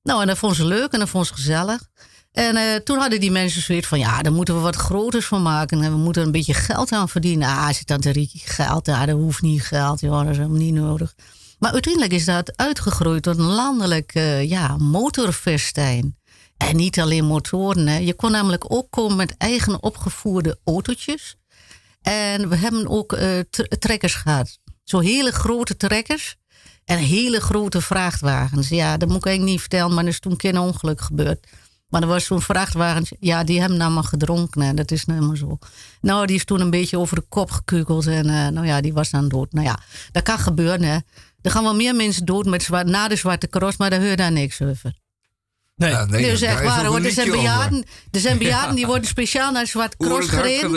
[0.02, 1.88] Nou, en dat vond ze leuk en dat vond ze gezellig.
[2.32, 5.42] En eh, toen hadden die mensen zoiets van, ja, daar moeten we wat groters van
[5.42, 5.82] maken.
[5.82, 7.48] En we moeten een beetje geld aan verdienen.
[7.48, 10.74] Ah, zit tante Riki geld, ja, dat hoeft niet geld, joh, dat is helemaal niet
[10.74, 11.14] nodig.
[11.58, 16.16] Maar uiteindelijk is dat uitgegroeid tot een landelijk eh, ja, motorfestijn.
[16.56, 17.96] En niet alleen motoren, hè.
[17.96, 21.36] je kon namelijk ook komen met eigen opgevoerde autootjes.
[22.02, 23.16] En we hebben ook
[23.50, 24.58] t- trekkers gehad.
[24.92, 26.36] Zo hele grote trekkers.
[26.84, 28.68] En hele grote vrachtwagens.
[28.68, 31.46] Ja, dat moet ik eigenlijk niet vertellen, maar er is toen een ongeluk gebeurd.
[31.88, 34.76] Maar er was zo'n vrachtwagen, ja, die hebben nou maar gedronken.
[34.76, 35.58] Dat is nou helemaal zo.
[36.00, 38.06] Nou, die is toen een beetje over de kop gekukeld.
[38.06, 39.52] En eh, nou ja, die was dan dood.
[39.52, 39.78] Nou ja,
[40.12, 40.98] dat kan gebeuren, hè.
[41.42, 44.16] Er gaan wel meer mensen dood met zwart, na de zwarte cross, maar daar hoor
[44.16, 45.01] daar niks over.
[45.82, 45.90] Nee.
[45.90, 47.00] Ja, nee, is daar echt waar een hoor.
[47.00, 50.72] Er zijn, bejaarden, er zijn bejaarden die worden speciaal naar Zwarte Oer Cross gereden.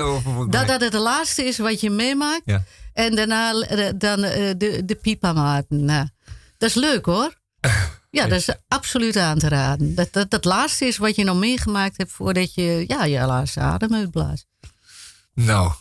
[0.50, 2.42] Dat dat het laatste is wat je meemaakt.
[2.46, 2.64] Ja.
[2.94, 5.86] En daarna eh, dan eh, de, de piepamaten.
[5.86, 6.08] Nou,
[6.58, 7.34] dat is leuk hoor.
[8.10, 9.96] Ja, dat is absoluut aan te raden.
[9.96, 13.60] Dat, dat dat laatste is wat je nog meegemaakt hebt voordat je ja, je laatste
[13.60, 14.46] adem uitblaast.
[15.34, 15.72] Nou,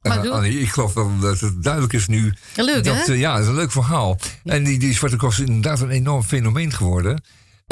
[0.00, 2.34] Maar eh, Annie, ik geloof wel dat het duidelijk is nu.
[2.56, 3.12] Leuk dat, hè?
[3.12, 4.18] ja, dat is een leuk verhaal.
[4.44, 7.22] En die, die Zwarte Cross is inderdaad een enorm fenomeen geworden.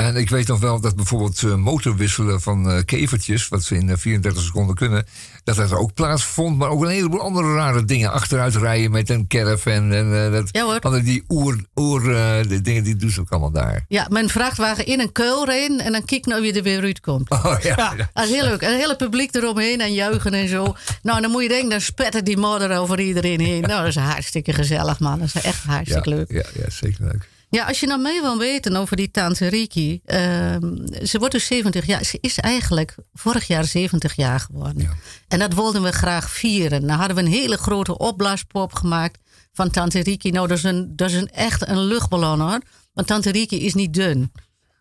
[0.01, 3.89] En ik weet nog wel dat bijvoorbeeld eh, motorwisselen van eh, kevertjes, wat ze in
[3.89, 5.07] eh, 34 seconden kunnen,
[5.45, 6.59] dat dat ook plaatsvond.
[6.59, 8.13] Maar ook een heleboel andere rare dingen.
[8.13, 11.03] Achteruit rijden met een caravan en eh, dat, Ja, hoor.
[11.03, 13.85] die oer, oer eh, de dingen, die doen ze ook allemaal daar.
[13.89, 17.31] Ja, mijn vrachtwagen in een keul rijden en dan kijk nou wie er weer uitkomt.
[17.31, 18.11] Oh ja, ja.
[18.13, 18.61] Dat is heel leuk.
[18.63, 20.75] En het hele publiek eromheen en juichen en zo.
[21.03, 23.61] Nou, dan moet je denken, dan spettert die modder over iedereen heen.
[23.61, 25.19] Nou, dat is hartstikke gezellig, man.
[25.19, 26.31] Dat is echt hartstikke leuk.
[26.33, 27.29] Ja, ja, zeker leuk.
[27.51, 30.01] Ja, als je nou mee wil weten over die tante Riki.
[30.05, 32.05] ehm, ze wordt dus 70 jaar.
[32.05, 34.83] Ze is eigenlijk vorig jaar 70 jaar geworden.
[34.83, 34.91] Ja.
[35.29, 36.85] En dat wilden we graag vieren.
[36.85, 39.19] Nou hadden we een hele grote opblaaspop gemaakt
[39.53, 40.31] van tante Riki.
[40.31, 42.61] Nou, dat is, een, dat is een, echt een luchtballon hoor.
[42.93, 44.33] Want tante Riki is niet dun.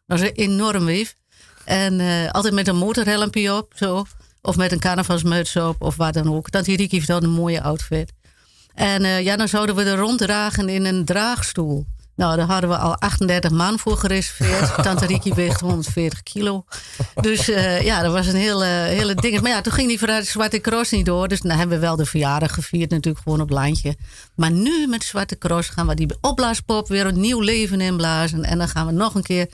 [0.06, 1.16] Dat is een enorm wief.
[1.66, 4.06] En eh, altijd met een motorhelmpje op, zo.
[4.42, 6.50] Of met een carnavalsmuts op, of wat dan ook.
[6.50, 8.14] Tante Riki heeft dan een mooie outfit.
[8.74, 11.86] En eh, ja, dan zouden we er ronddragen in een draagstoel.
[12.20, 14.74] Nou, daar hadden we al 38 man voor gereserveerd.
[14.84, 16.66] Tante Riki weegt 140 kilo.
[17.22, 19.42] Dus eh, ja, dat was een hele, hele ding.
[19.42, 21.28] Maar ja, toen ging die vanuit Zwarte Cross niet door.
[21.28, 23.96] Dus dan hebben we wel de verjaardag gevierd, natuurlijk gewoon op landje.
[24.36, 28.44] Maar nu met Zwarte Cross gaan we die opblaaspop weer een nieuw leven inblazen.
[28.44, 29.48] En dan gaan we nog een keer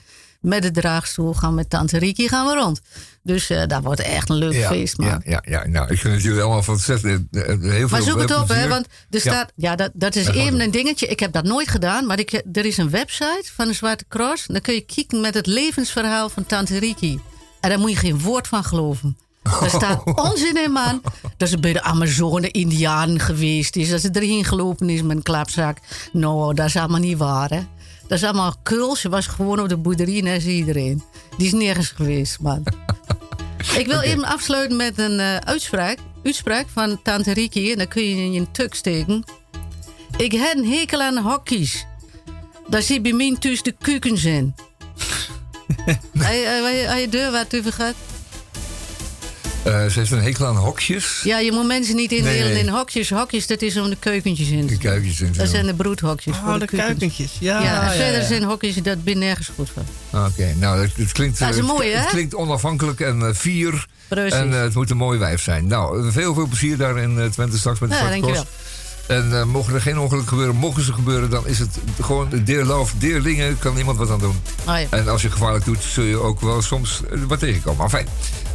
[0.46, 2.80] met de draagstoel, gaan we met Tante Riki gaan we rond.
[3.22, 5.08] Dus eh dat wordt echt een leuk Ja, feest, man.
[5.08, 7.28] ja, ja, ja, nou, ik vind het jullie allemaal van zetten.
[7.30, 10.26] Heel veel Maar zoek het eh, op, hè, want er staat, ja, dat, dat is
[10.26, 11.06] even een dingetje.
[11.06, 14.46] Ik heb dat nooit gedaan, maar ik, er is een website van de Zwarte Cross.
[14.46, 17.20] Dan kun je kijken met het levensverhaal van Tante Riki.
[17.60, 19.16] En daar moet je geen woord van geloven.
[19.42, 21.02] Daar staat onzin in, man.
[21.36, 23.90] Dat ze bij de Amazone-Indianen geweest is.
[23.90, 25.78] Dat ze erin gelopen is met een klapzak.
[26.12, 27.60] Nou, dat is allemaal niet waar, hè.
[28.08, 28.96] Dat is allemaal kul.
[28.96, 31.02] Ze was gewoon op de boerderie net als iedereen.
[31.36, 32.64] Die is nergens geweest, man.
[33.78, 37.72] Ik wil even afsluiten met een eh, uitspraak, uitspraak van Tante Riki.
[37.72, 39.24] En dan kun je in je tuk steken.
[40.16, 41.86] Ik heb een hekel aan hokjes.
[42.68, 44.54] Daar zit bij mij tussen de kukens in.
[46.18, 47.94] Hij je deur wat over gaat?
[49.66, 51.20] Eh, ze heeft een hekel aan hokjes.
[51.24, 52.62] Ja, je moet mensen niet indelen Nee, nee.
[52.62, 53.10] in hokjes.
[53.10, 54.66] Hokjes, dat is om de keukentjes in.
[54.66, 55.24] De en zo.
[55.32, 56.36] Dat zijn de broedhokjes.
[56.36, 57.36] voor Oh, de kuikentjes.
[57.40, 58.26] Ja, Ja, verder ja.
[58.26, 59.86] zijn hokjes, dat ben nergens goed van.
[60.24, 62.00] Oké, nou, het, het klinkt, Dat is eh, mooi, het, hè?
[62.00, 63.86] het klinkt onafhankelijk en eh, fier.
[64.08, 64.32] Precies.
[64.38, 65.66] En het moet een mooi wijf zijn.
[65.66, 68.44] Nou, veel, veel plezier daar in Twente straks met de Ja, dankjewel.
[69.06, 72.28] En eh, mogen er geen ongelukken gebeuren, mogen ze gebeuren, dan is het gewoon
[72.98, 74.40] dear dingen, kan niemand wat aan doen.
[74.68, 74.86] Oh, ja.
[74.90, 77.78] En als je gevaarlijk doet, zul je ook wel soms wat tegenkomen.
[77.80, 78.06] Maar fijn,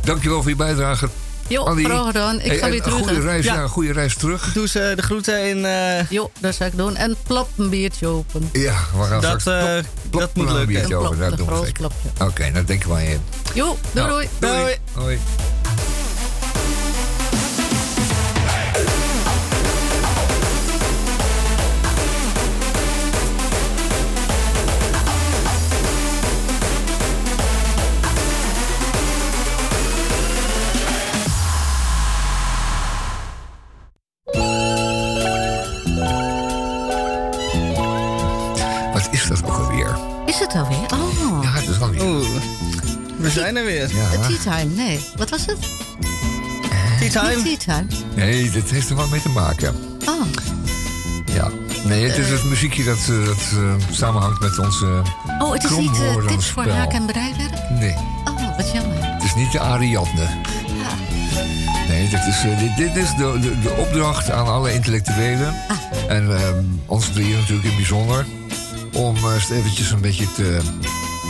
[0.04, 1.10] dankjewel voor je bijdrage.
[1.48, 2.40] Jo, graag gedaan.
[2.40, 2.98] Ik Hey, ga weer een terug.
[3.00, 3.68] goede reis, ja.
[3.68, 4.54] Goede reis terug.
[4.54, 5.66] Doe ze de groeten in...
[5.66, 6.96] eh, Jo, dat zou ik doen.
[6.96, 8.50] En plop een biertje open.
[8.52, 10.68] Ja, we gaan dat, straks eh, plop- dat moet een lukken.
[10.74, 11.86] biertje Een plop, dat een doen we zeker.
[12.22, 13.18] Oké, nou denken we aan je.
[13.54, 14.76] Jo, doei Nou, doei.
[14.94, 15.20] Doei.
[15.20, 16.11] Wat
[43.54, 43.96] zijn er weer.
[43.96, 44.28] Ja.
[44.28, 44.76] tea time.
[44.76, 45.58] Nee, wat was het?
[47.00, 47.44] Tea time.
[47.44, 47.86] Tea time.
[48.16, 49.76] Nee, dit heeft er wat mee te maken.
[50.06, 50.26] Oh,
[51.34, 51.52] Ja.
[51.84, 55.02] Nee, het is het muziekje dat, eh, dat eh, samenhangt met onze...
[55.40, 56.76] oh het is niet eh, Kromwoorden tips voor spel.
[56.76, 57.70] haak en breiwerk?
[57.70, 57.96] Nee,
[58.26, 58.98] Oh, wat jammer.
[59.14, 60.22] het is niet de Ariadne.
[60.22, 60.28] Ja.
[61.88, 65.54] Nee, dit is, eh, dit, dit is de, de, de opdracht aan alle intellectuelen.
[65.68, 65.78] Ah.
[66.08, 68.26] En ehm ons drieën natuurlijk in het bijzonder.
[68.94, 70.60] Om eh, eens eventjes een beetje te,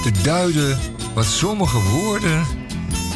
[0.04, 0.80] te duiden
[1.14, 2.46] wat sommige woorden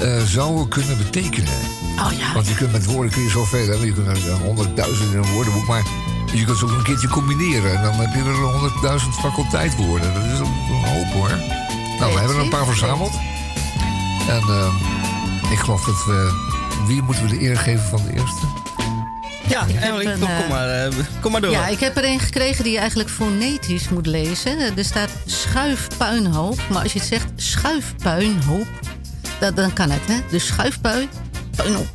[0.01, 1.53] eh, zouden kunnen betekenen.
[1.97, 2.33] Oh ja.
[2.33, 3.85] Want je kunt met woorden kun je zoveel hebben.
[3.85, 5.67] Je kunt er honderdduizenden in een woordenboek.
[5.67, 5.83] Maar
[6.33, 7.75] je kunt ze ook een keertje combineren.
[7.77, 10.13] En dan heb je er honderdduizend faculteitwoorden.
[10.13, 11.29] Dat is een een hoop hoor.
[11.99, 13.13] Nou, we hebben er een paar verzameld.
[14.27, 14.75] En ehm,
[15.51, 16.43] ik geloof dat we...
[16.85, 18.45] Wie moeten we de eer geven van de eerste?
[19.49, 21.51] Ja, Emily, een, kom, eh, kom maar, eh, kom maar door.
[21.51, 24.77] Ja, ik heb er een gekregen die je eigenlijk fonetisch moet lezen.
[24.77, 26.59] Er staat schuifpuinhoop.
[26.69, 28.67] Maar als je het zegt schuifpuinhoop,
[29.39, 30.15] dat, dan kan het, hè?
[30.29, 31.09] Dus schuifpuin,
[31.55, 31.87] puinhoop.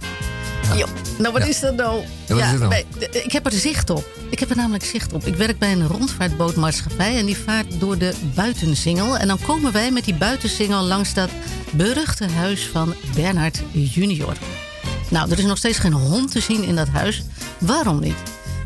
[0.76, 0.86] Jo,
[1.18, 1.48] nou wat Ja.
[1.48, 2.02] is dat nou?
[2.26, 2.84] Ja, wat is nou?
[3.24, 4.04] ik heb er zicht op.
[4.30, 5.26] Ik heb er namelijk zicht op.
[5.26, 9.16] Ik werk bij een rondvaartbootmaatschappij en die vaart door de buitensingel.
[9.18, 11.30] En dan komen wij met die buitensingel langs dat
[11.72, 14.36] beruchte huis van Bernard junior.
[15.10, 17.22] Nou, er is nog steeds geen hond te zien in dat huis.
[17.58, 18.16] Waarom niet?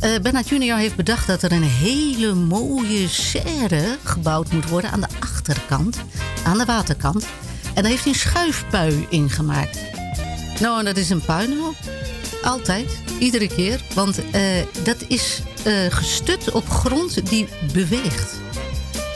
[0.01, 5.01] Eh Bernard Junior heeft bedacht dat er een hele mooie serre gebouwd moet worden aan
[5.01, 5.97] de achterkant,
[6.45, 7.26] aan de waterkant.
[7.74, 9.78] En daar heeft hij een schuifpui in gemaakt.
[10.61, 11.76] Nou, en dat is een puinhoop.
[12.42, 13.80] Altijd, iedere keer.
[13.95, 14.42] Want eh,
[14.82, 18.43] dat is eh, gestut op grond die beweegt.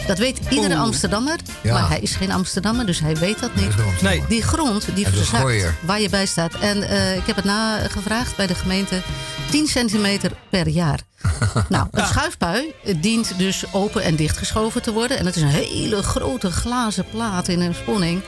[0.08, 0.82] Dat weet iedere Oeh.
[0.82, 1.36] Amsterdammer.
[1.62, 1.72] Ja.
[1.72, 4.02] Maar hij is geen Amsterdammer, dus hij weet dat niet.
[4.02, 4.24] Nee.
[4.28, 6.54] Die grond, die verzakt waar je bij staat.
[6.54, 9.02] En eh, ik heb het nagevraagd bij de gemeente.
[9.50, 11.00] 10 centimeter per jaar.
[11.68, 15.18] nou, een schuifpui dient dus open en dichtgeschoven te worden.
[15.18, 18.22] En dat is een hele grote glazen plaat in een sponning.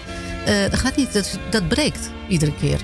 [0.46, 2.80] Eh, dat gaat niet, dat, dat breekt iedere keer.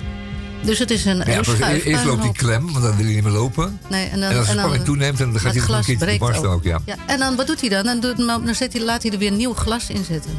[0.67, 3.23] Dus het is een, Ja, een eerst loopt die klem, want dan wil hij niet
[3.23, 3.81] meer lopen.
[3.89, 5.97] Nee, en dan, En als de en dan- spanning toeneemt, dan gaat hij nog een
[5.99, 6.79] keertje barsten ook, ja.
[6.85, 6.95] ja.
[7.07, 7.85] En dan, wat doet hij dan?
[7.85, 10.31] Dan, doet, dan zet hij, laat hij er weer nieuw glas in zitten.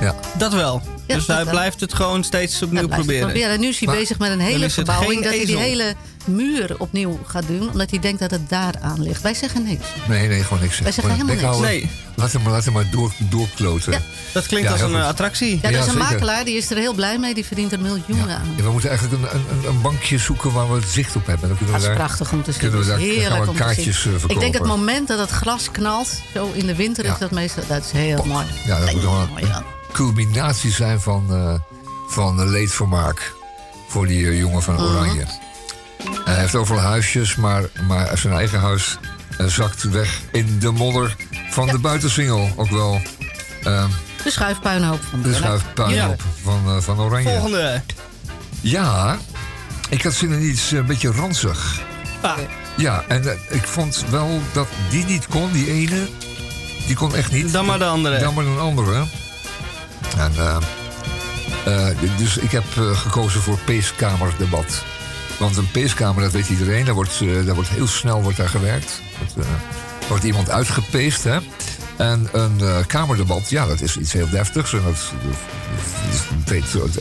[0.00, 0.14] ja.
[0.38, 0.82] Dat wel.
[1.06, 1.54] Ja, dus dat hij wel.
[1.54, 3.34] blijft het gewoon steeds opnieuw het proberen.
[3.50, 5.22] En nu is hij Maar- bezig met een Dan hele verbouwing.
[5.24, 5.94] Dat hij die hele
[6.26, 7.70] muur opnieuw gaat doen.
[7.70, 9.22] Omdat hij denkt dat het daar aan ligt.
[9.22, 9.86] Wij zeggen niks.
[10.08, 10.78] Nee, nee, gewoon niks.
[10.78, 11.58] Wij zeggen helemaal niks.
[11.70, 13.92] Nee, Laat hem, laat hem maar door, doorkloten.
[13.92, 14.00] Ja.
[14.32, 15.04] dat klinkt Ja, als een eh, goed.
[15.08, 15.56] attractie.
[15.56, 16.08] Ja, er Ja, is een zeker.
[16.12, 17.34] makelaar die is er heel blij mee.
[17.34, 18.34] Die verdient er miljoenen Ja.
[18.34, 18.52] aan.
[18.56, 21.48] Ja, we moeten eigenlijk een, een, een bankje zoeken waar we het zicht op hebben.
[21.48, 22.60] Dan kunnen Dat we is daar, prachtig om te zien.
[22.60, 24.12] kunnen we Dat daar- gaan heerlijk om kaartjes, zien.
[24.14, 24.78] eh, Ik denk het verkopen.
[24.78, 27.12] moment dat het glas knalt, zo in de winter Ja.
[27.12, 28.46] is dat meestal, dat is heel mooi.
[28.66, 29.62] Ja, dat moet wel een ja.
[29.92, 31.54] culminatie zijn van, eh
[32.08, 33.34] van eh, leedvermaak
[33.88, 34.82] voor die eh, jongen van Mhm.
[34.84, 35.24] Oranje.
[36.24, 38.96] Hij heeft overal huisjes, maar, maar zijn eigen huis
[39.38, 41.16] eh, zakt weg in de modder
[41.50, 42.52] van de buitensingel.
[42.56, 43.00] Ook wel
[43.64, 43.84] eh,
[44.24, 45.60] De schuifpuinhoop van de Bernard.
[45.60, 47.28] schuifpuinhoop van, eh, van Oranje.
[47.30, 47.82] Volgende.
[48.60, 49.16] Ja,
[49.88, 51.80] ik had zin in iets eh, een beetje ranzig.
[52.20, 52.38] Ah,
[52.76, 56.08] Ja, en ik vond wel dat die niet kon, die ene.
[56.86, 57.52] Die kon echt niet.
[57.52, 58.18] dan maar de andere.
[58.18, 59.04] Dan maar een andere.
[60.18, 60.56] En, eh,
[61.90, 64.82] eh, dus ik heb gekozen voor peeskamerdebat.
[65.38, 66.84] Want een peeskamer, dat weet iedereen.
[66.84, 69.00] Daar wordt, eh, wordt heel snel wordt daar gewerkt.
[69.18, 69.54] Wordt, eh,
[70.08, 71.38] wordt iemand uitgepeest, hè.
[71.96, 74.72] En een eh, kamerdebat, ja, dat is iets heel deftigs.
[74.72, 74.82] En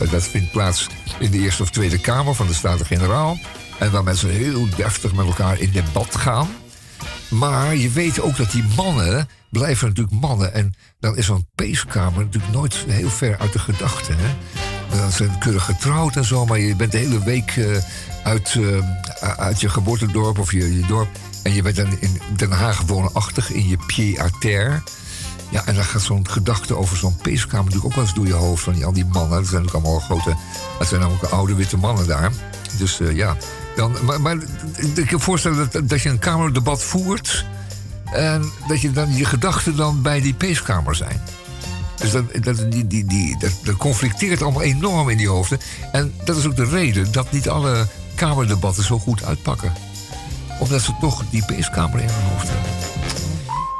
[0.09, 0.87] dat, vindt plaats
[1.19, 3.37] in de Eerste of Tweede Kamer van de Staten-Generaal.
[3.79, 6.47] En waar mensen heel deftig met elkaar in debat gaan.
[7.29, 10.53] Maar je weet ook dat die mannen blijven natuurlijk mannen.
[10.53, 14.13] En dan is zo'n peeskamer natuurlijk nooit heel ver uit de gedachte.
[14.13, 14.35] Hè?
[14.97, 17.53] dan zijn keurig getrouwd en zo, maar je bent de hele week
[18.23, 18.57] uit,
[19.19, 21.09] eh, uit je geboortedorp of je, je dorp.
[21.43, 24.81] En je bent dan in Den Haag woonachtig in je pied à terre.
[25.49, 28.33] Ja, en dan gaat zo'n gedachte over zo'n peeskamer natuurlijk ook wel eens door je
[28.33, 28.63] hoofd.
[28.63, 30.35] Van die, al die mannen, dat zijn ook allemaal grote...
[30.79, 32.31] Dat zijn namelijk oude witte mannen daar.
[32.77, 33.37] Dus eh, ja,
[33.75, 34.37] dan, maar, maar
[34.95, 37.45] ik kan voorstellen dat, dat je een kamerdebat voert...
[38.11, 41.21] en dat je dan je gedachten dan bij die peeskamer zijn.
[41.97, 45.59] Dus dat, dat, die, die, die, dat, dat conflicteert allemaal enorm in die hoofden.
[45.91, 49.73] En dat is ook de reden dat niet alle kamerdebatten zo goed uitpakken.
[50.59, 52.71] Omdat ze toch die peeskamer in hun hoofd hebben.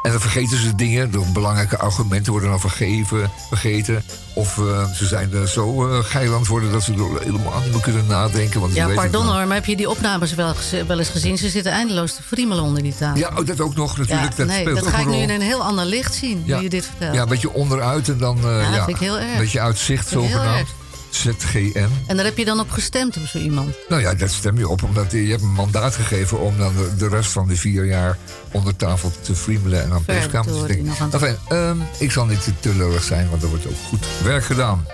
[0.04, 4.04] En dan vergeten ze dingen, de belangrijke argumenten worden dan vergeven, vergeten.
[4.34, 7.82] Of eh, ze zijn er zo uh, geiland worden dat ze er helemaal niet meer
[7.82, 8.60] kunnen nadenken.
[8.62, 10.54] Want Ja, pardon hoor, maar heb je die opnames wel,
[10.88, 11.38] wel eens gezien?
[11.38, 13.20] Ze zitten eindeloos te friemelen onder die tafel.
[13.20, 14.32] Ja, oh, dat ook nog natuurlijk.
[14.32, 16.44] Ja, dat nee, speelt dat ook ga ik nu in een heel ander licht zien,
[16.46, 16.58] Ja.
[16.58, 17.16] nu je dit vertelt.
[17.16, 18.38] Ja, een beetje onderuit en dan...
[18.38, 19.32] eh, Ja, dat ja, vind ik heel erg.
[19.34, 20.68] Een beetje uitzicht, zogenaamd.
[21.16, 21.90] ZGN.
[22.08, 23.76] En daar heb je dan op gestemd, op zo iemand.
[23.90, 26.76] Nou ja, dat stem je op, omdat je, je hebt een mandaat gegeven om dan
[26.76, 28.18] de, de rest van de vier jaar
[28.52, 31.10] onder tafel te friemelen en aan peeskamers te denken.
[31.10, 31.20] toe.
[31.20, 34.86] Enfin, ehm, ik zal niet te teleurig zijn, want er wordt ook goed werk gedaan.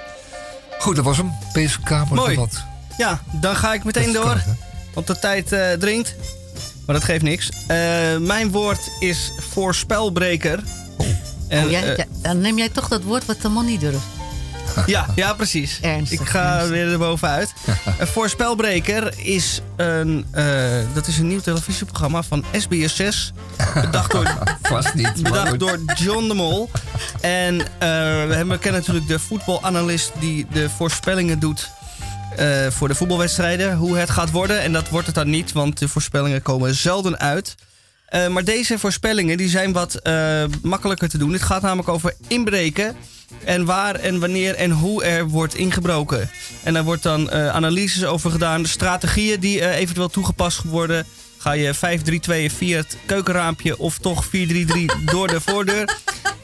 [0.79, 1.31] Goed, dat was hem.
[1.53, 2.15] Peeskamer.
[2.15, 2.35] Mooi.
[2.35, 2.63] Wat.
[2.97, 4.43] Ja, dan ga ik meteen door.
[4.93, 6.15] Want de tijd eh, dringt.
[6.85, 7.49] Maar dat geeft niks.
[7.67, 7.77] Eh,
[8.17, 10.63] mijn woord is voorspelbreker.
[11.47, 13.79] En, Oh, jij- eh, ja, dan neem jij toch dat woord wat de man niet
[13.79, 14.05] durft.
[14.85, 15.79] ja, ja, precies.
[15.81, 16.69] Ernstig, ik ga ernstig.
[16.69, 17.53] weer erbovenuit.
[17.99, 20.45] een voorspelbreker is een, eh,
[20.93, 23.33] dat is een nieuw televisieprogramma van SBS6.
[23.81, 25.23] Bedacht door, Vast niet.
[25.23, 26.69] bedacht door John de Mol.
[27.21, 27.67] En eh,
[28.47, 31.69] we kennen natuurlijk de voetbalanalist die de voorspellingen doet
[32.35, 33.75] eh, voor de voetbalwedstrijden.
[33.75, 34.61] Hoe het gaat worden.
[34.61, 37.55] En dat wordt het dan niet, want de voorspellingen komen zelden uit.
[38.09, 41.33] Eh, maar deze voorspellingen die zijn wat eh, makkelijker te doen.
[41.33, 42.95] Het gaat namelijk over inbreken.
[43.43, 46.29] En waar en wanneer en hoe er wordt ingebroken.
[46.63, 48.61] En daar wordt dan eh, analyses over gedaan.
[48.61, 51.05] De strategieën die eventueel toegepast worden.
[51.37, 54.29] Ga je 5-3-2 via het keukenraampje of toch 4-3-3
[55.11, 55.97] door de voordeur.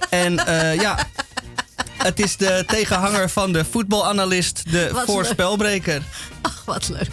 [0.10, 0.34] En
[0.80, 1.08] ja,
[1.98, 6.02] het is de tegenhanger van de voetbalanalist, de Wat voorspelbreker.
[6.42, 7.10] Ach, wat leuk.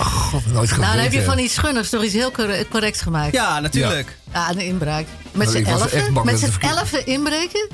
[0.00, 3.32] God, nooit Nou, dan heb je van iets schunnigs toch iets heel corre- corrects gemaakt.
[3.32, 4.16] Ja, natuurlijk.
[4.32, 5.06] Ja, een inbraak.
[5.32, 6.12] Met Maar z'n elfen?
[6.24, 7.68] Met z'n het elfen inbreken?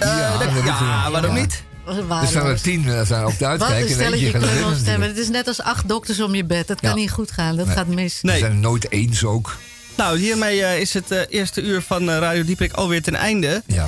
[0.00, 1.40] Ja, Eh, dat de- is ja, een- waarom ja.
[1.42, 1.62] niet?
[1.84, 4.30] Wat Er staan er tien eh, zijn op de Wat een uitkijk en eentje stelletje
[4.30, 4.84] gaat erin knulstemmen.
[4.84, 5.10] natuurlijk.
[5.16, 6.66] Het is net als acht dokters om je bed.
[6.66, 6.96] Dat kan Ja.
[6.96, 7.56] niet goed gaan.
[7.56, 7.74] Dat Nee.
[7.76, 8.18] gaat mis.
[8.22, 8.38] We Nee.
[8.38, 9.56] zijn het nooit eens ook.
[9.96, 13.62] Nou, hiermee eh, is het eh, eerste uur van Radio Dieprik alweer ten einde.
[13.66, 13.86] Ja.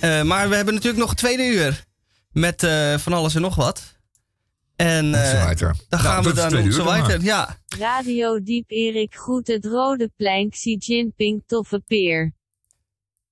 [0.00, 1.84] Eh, maar we hebben natuurlijk nog een tweede uur.
[2.32, 3.82] Met eh, van alles en nog wat.
[4.80, 7.22] En eh dan Nou, gaan we dan zo weiter.
[7.22, 12.34] Ja, Radio Diep Erik groet het rode plein Xi Jinping toffe peer.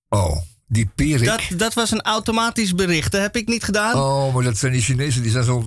[0.08, 0.36] Oh,
[0.66, 1.24] die perik.
[1.24, 3.12] dat, dat was een automatisch bericht.
[3.12, 3.94] Dat heb ik niet gedaan.
[3.94, 5.64] Oh, maar dat zijn die Chinezen, die zijn zo...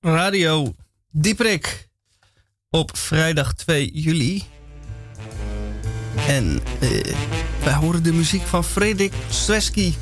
[0.00, 0.74] Radio
[1.10, 1.88] Dieprik.
[2.70, 4.44] Op vrijdag 2 juli.
[6.26, 9.96] En eh, wij horen de muziek van Frederik Streski.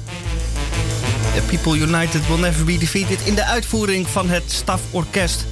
[1.35, 3.21] The People United Will Never Be Defeated.
[3.21, 5.47] In de uitvoering van het staforkest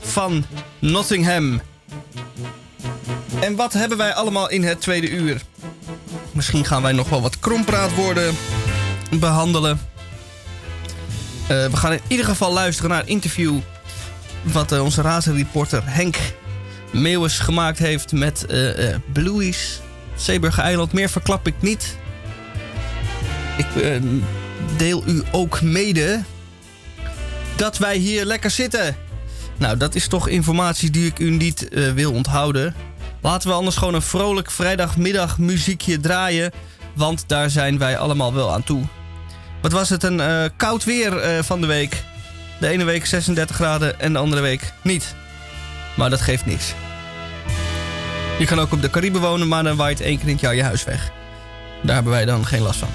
[0.00, 0.44] van
[0.78, 1.60] Nottingham.
[3.40, 5.42] En wat hebben wij allemaal in het tweede uur?
[6.32, 8.34] Misschien gaan wij nog wel wat krompraatwoorden
[9.10, 9.80] behandelen.
[11.42, 13.58] Eh, we gaan in ieder geval luisteren naar een interview
[14.42, 16.16] wat eh, onze razenreporter Henk
[16.92, 19.80] Meeuwis gemaakt heeft met eh eh Bluey's
[20.16, 20.92] Zeeburger Eiland.
[20.92, 21.96] Meer verklap ik niet.
[23.56, 24.00] Ik eh,
[24.76, 26.22] deel u ook mede
[27.56, 28.96] dat wij hier lekker zitten.
[29.58, 32.74] Nou, dat is toch informatie die ik u niet eh, wil onthouden.
[33.20, 36.52] Laten we anders gewoon een vrolijk vrijdagmiddag muziekje draaien.
[36.94, 38.82] Want daar zijn wij allemaal wel aan toe.
[39.62, 42.02] Wat was het een eh, koud weer van de week?
[42.60, 45.14] De ene week 36 graden en de andere week niet.
[45.96, 46.74] Maar dat geeft niks.
[48.38, 50.54] Je kan ook op de Cariben wonen, maar dan waait één keer in het jaar
[50.54, 51.10] je huis weg.
[51.82, 52.88] Daar hebben wij dan geen last van.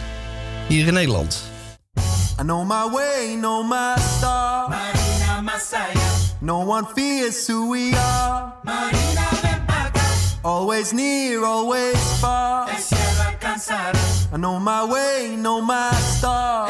[0.67, 1.43] Hier in Nederland.
[2.39, 4.69] I know my way, know my star.
[4.69, 6.09] Marina Masaya.
[6.39, 8.53] No one fears who we are.
[8.63, 9.27] Marina
[10.47, 12.69] Always near, always far.
[12.69, 16.69] I know my way, know my star.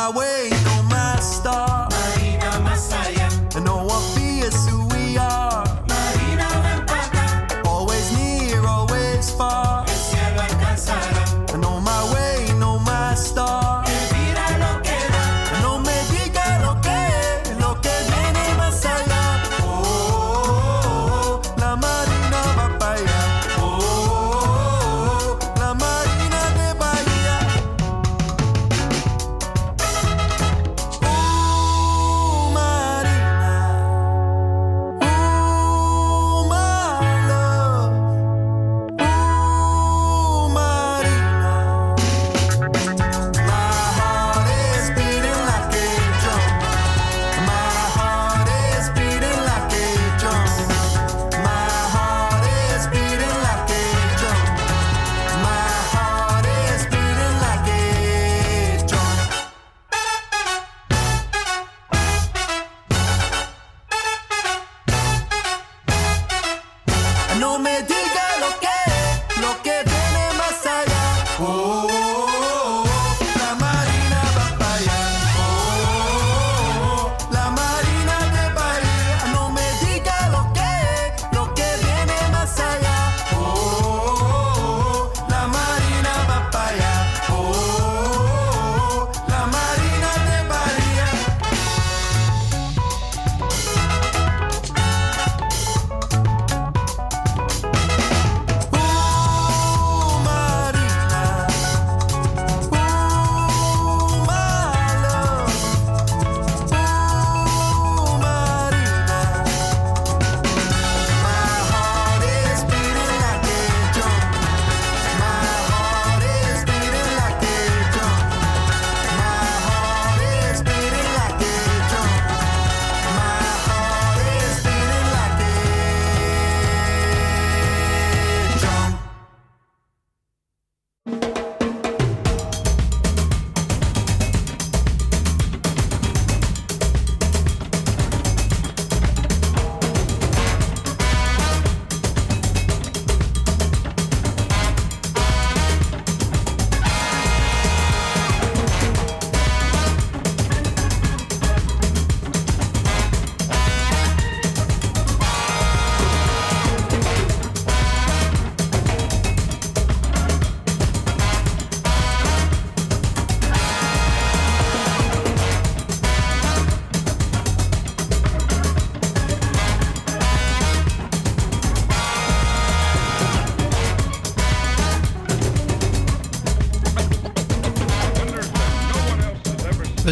[0.00, 0.39] My way,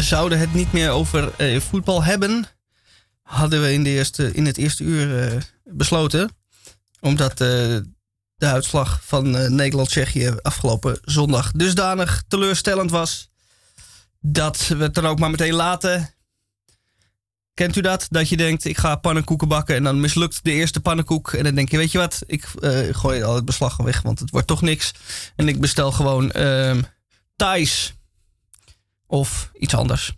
[0.09, 2.45] zouden het niet meer over eh, voetbal hebben.
[3.21, 6.29] Hadden we in, de eerste, in het eerste uur eh, besloten.
[6.99, 7.37] Omdat eh,
[8.35, 13.29] de uitslag van Nederland-Tsjechië afgelopen zondag dusdanig teleurstellend was.
[14.19, 16.13] Dat we het dan ook maar meteen laten.
[17.53, 18.07] Kent u dat?
[18.09, 21.33] Dat je denkt, ik ga pannenkoeken bakken en dan mislukt de eerste pannenkoek.
[21.33, 22.45] En dan denk je, weet je wat, ik
[22.91, 24.91] gooi al het beslag weg, want het wordt toch niks.
[25.35, 26.81] En ik bestel gewoon ehm
[27.35, 27.93] Thais
[29.09, 30.13] of iets anders.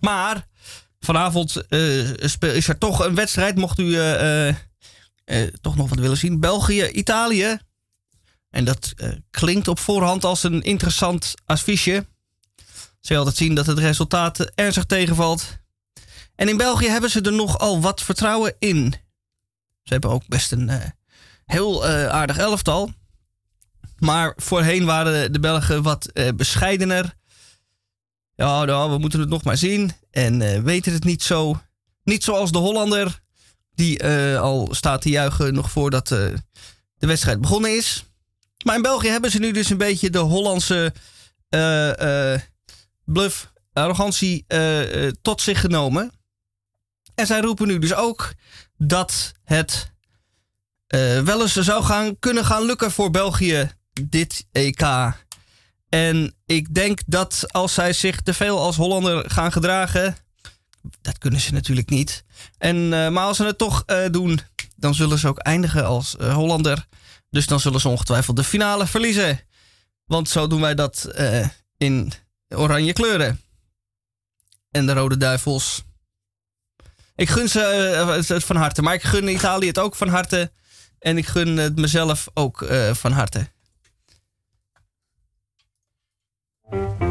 [0.00, 0.46] Maar
[1.00, 1.50] vanavond
[2.16, 4.56] speel- is er toch een wedstrijd, mocht u eh, eh,
[5.60, 6.40] toch nog wat willen zien.
[6.40, 7.58] België-Italië.
[8.50, 8.94] En dat
[9.30, 12.06] klinkt op voorhand als een interessant affiche.
[13.00, 15.58] Je altijd zien dat het resultaat ernstig tegenvalt.
[16.34, 18.94] En in België hebben ze er nogal wat vertrouwen in.
[19.82, 20.70] Ze hebben ook best een
[21.44, 22.92] heel aardig elftal.
[23.98, 27.18] Maar voorheen waren de Belgen wat bescheidener.
[28.40, 29.92] Ja, nou, we moeten het nog maar zien.
[30.10, 31.60] En eh, weten het niet zo.
[32.04, 33.20] Niet zoals de Hollander.
[33.74, 36.18] Die eh, al staat te juichen nog voordat eh,
[36.94, 38.04] de wedstrijd begonnen is.
[38.64, 40.92] Maar in België hebben ze nu dus een beetje de Hollandse
[43.04, 44.46] bluff, arrogantie
[45.22, 46.12] tot zich genomen.
[47.14, 48.32] En zij roepen nu dus ook
[48.76, 49.92] dat het
[51.24, 53.70] wel eens zou gaan, kunnen gaan lukken voor België
[54.08, 54.82] dit EK.
[55.90, 60.16] En ik denk dat als zij zich te veel als Hollander gaan gedragen,
[61.00, 62.24] dat kunnen ze natuurlijk niet.
[62.58, 64.40] En, eh, maar als ze het toch eh, doen,
[64.76, 66.86] dan zullen ze ook eindigen als eh, Hollander.
[67.30, 69.40] Dus dan zullen ze ongetwijfeld de finale verliezen.
[70.04, 71.10] Want zo doen wij dat
[71.76, 72.12] in
[72.48, 73.40] oranje kleuren.
[74.70, 75.82] En de Rode Duivels.
[77.14, 77.60] Ik gun ze
[78.28, 78.82] het- van harte.
[78.82, 80.52] Maar ik gun Italië het ook van harte.
[80.98, 83.50] En ik gun het mezelf ook van harte.
[86.70, 87.09] Thank you.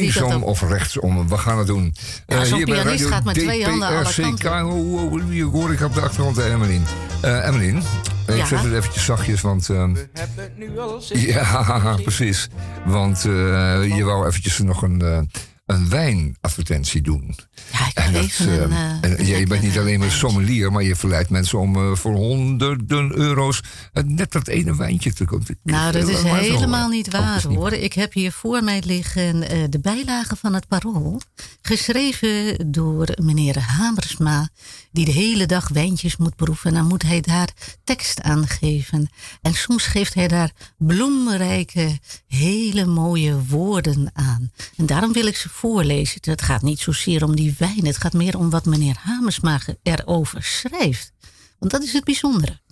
[0.00, 1.94] Linksom of rechtsom, we gaan het doen.
[2.26, 4.38] Ja, Eh, hier bij Radio gaat met twee handen alle DPRCK.
[4.40, 5.28] kanten.
[5.30, 6.84] Hier hoor ik op de achtergrond eh, Emmeline.
[7.20, 7.80] Eh Emmeline,
[8.26, 9.68] ik zet het eventjes zachtjes, want...
[9.70, 12.48] ehm, We hebben nu al ja, precies.
[12.86, 15.18] Want eh, je wou eventjes nog een, eh,
[15.66, 17.36] een wijnadvertentie doen.
[17.72, 19.74] Ja, ik En wil dat, even een, eh, eh, en een ja, je bent niet
[19.74, 23.68] eh, alleen maar sommelier, maar je verleidt mensen om eh, voor honderden euro's eh,
[24.02, 25.58] net dat ene wijntje te kopen.
[25.62, 27.72] Nou, dat is maar zo helemaal niet waar is niet hoor.
[27.72, 31.20] Ik heb hier voor mij liggen eh, de bijlage van het Parool.
[31.62, 34.48] Geschreven door meneer Hamersma,
[34.92, 36.70] die de hele dag wijntjes moet proeven.
[36.70, 37.48] En dan moet hij daar
[37.84, 39.08] tekst aan geven.
[39.42, 44.52] En soms geeft hij daar bloemrijke, hele mooie woorden aan.
[44.76, 46.18] En daarom wil ik ze voorlezen.
[46.20, 50.42] Het gaat niet zozeer om die wijn, het gaat meer om wat meneer Hamersma erover
[50.42, 51.12] schrijft.
[51.58, 52.62] Want dat is het bijzondere.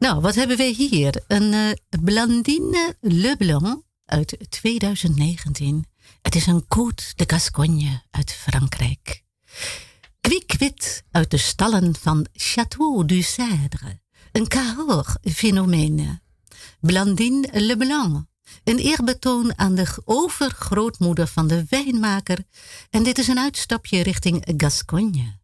[0.00, 1.24] Nou, wat hebben wij hier?
[1.26, 5.84] Een eh, Blandine Leblanc uit 2019.
[6.22, 9.22] Het is een Côte de Gascogne uit Frankrijk.
[10.20, 14.00] Kwiekwit uit de stallen van Château du Cèdre.
[14.32, 16.20] Een Cahors-fenomeen.
[16.80, 18.26] Blandine Leblanc.
[18.64, 22.44] Een eerbetoon aan de overgrootmoeder van de wijnmaker.
[22.90, 25.38] En dit is een uitstapje richting Gascogne.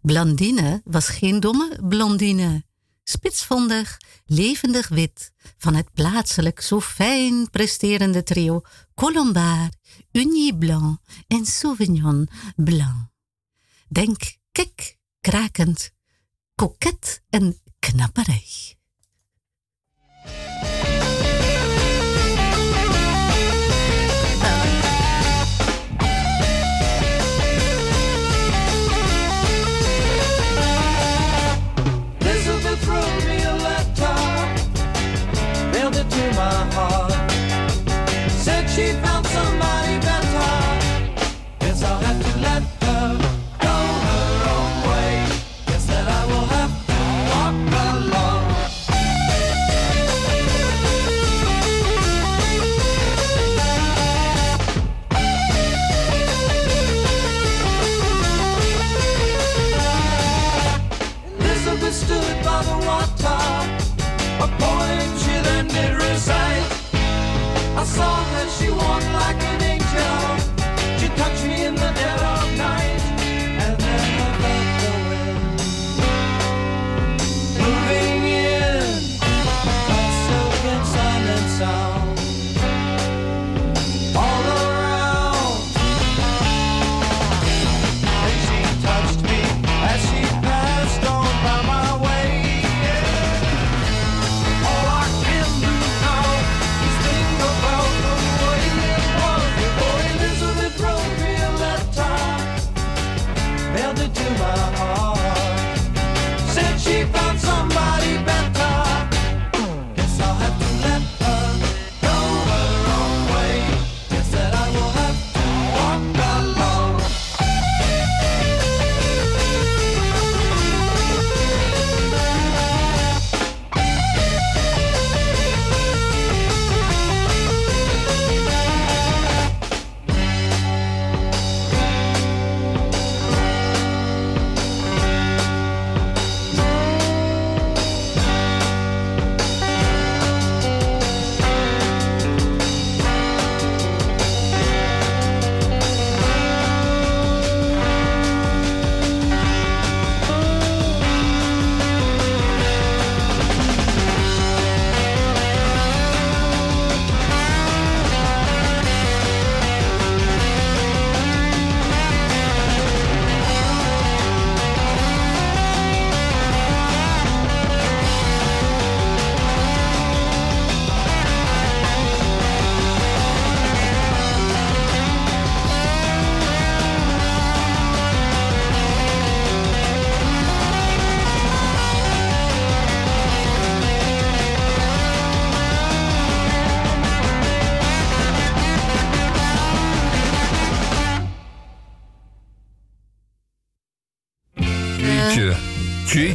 [0.00, 2.66] Blandine was geen domme blondine.
[3.08, 3.96] Spitsvondig,
[4.26, 8.60] levendig wit van het plaatselijk zo fijn presterende trio
[8.94, 9.76] Colombard,
[10.12, 13.08] Ugny Blanc en Sauvignon Blanc.
[13.88, 15.90] Denk kik, krakend,
[16.54, 18.74] koket en knapperig.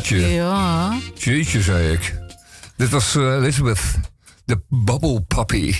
[0.09, 2.15] Jeetje, Ja, jeetje, zei ik.
[2.75, 3.81] Dit was eh, Elizabeth,
[4.45, 5.73] de Bubble Puppy.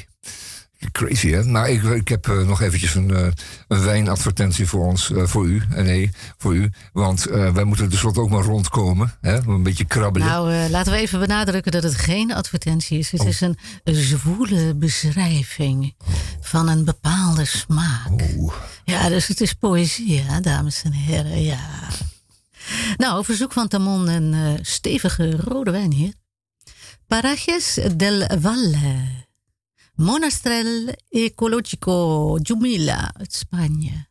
[0.92, 1.44] Crazy, hè?
[1.44, 3.28] Nou, ik, ik heb uh, nog eventjes een, uh,
[3.68, 5.62] een wijnadvertentie voor ons, uh, voor u.
[5.70, 6.72] nee, voor u.
[6.94, 9.14] Want wij moeten tenslotte ook maar rondkomen.
[9.22, 9.48] Hè?
[9.48, 10.28] Een beetje krabbelen.
[10.28, 13.12] Nou, laten we even benadrukken dat het geen advertentie is.
[13.12, 13.28] Het oh.
[13.28, 15.96] is een zwoele beschrijving
[16.42, 18.12] van een bepaalde smaak.
[18.38, 18.54] Oh.
[18.84, 21.44] Ja, dus het is poëzie, hè, dames en heren.
[21.44, 21.60] Ja.
[22.98, 26.14] Nou, verzoek van Tamon een stevige rode wijn hier.
[27.08, 29.26] Parajes del Valle.
[29.94, 34.08] Monastrel Ecologico Jumila uit Spanje.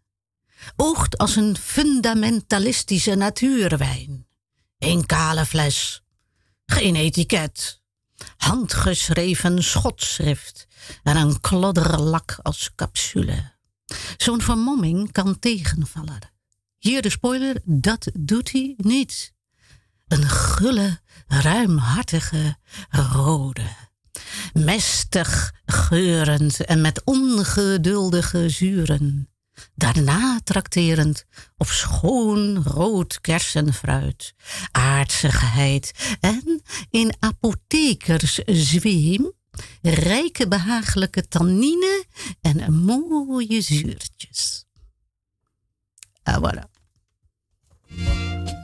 [0.76, 4.26] Oogt als een fundamentalistische natuurwijn.
[4.78, 6.02] Een kale fles,
[6.66, 7.80] geen etiket,
[8.36, 10.66] handgeschreven schotschrift
[11.02, 13.52] en een klodderlak als capsule.
[14.16, 16.31] Zo'n vermomming kan tegenvallen.
[16.82, 19.34] Hier de spoiler, dat doet hij niet.
[20.08, 22.56] Een gulle, ruimhartige
[22.90, 23.66] rode
[24.52, 29.28] mestig geurend en met ongeduldige zuren.
[29.74, 31.24] Daarna trakterend
[31.56, 34.34] op schoon rood kersenfruit,
[34.70, 39.32] aardsigheid en in apothekerszweem
[39.82, 42.04] rijke behagelijke tannine
[42.40, 44.64] en mooie zuurtjes.
[46.22, 46.71] Ah, voilà.
[47.98, 48.61] Hendrik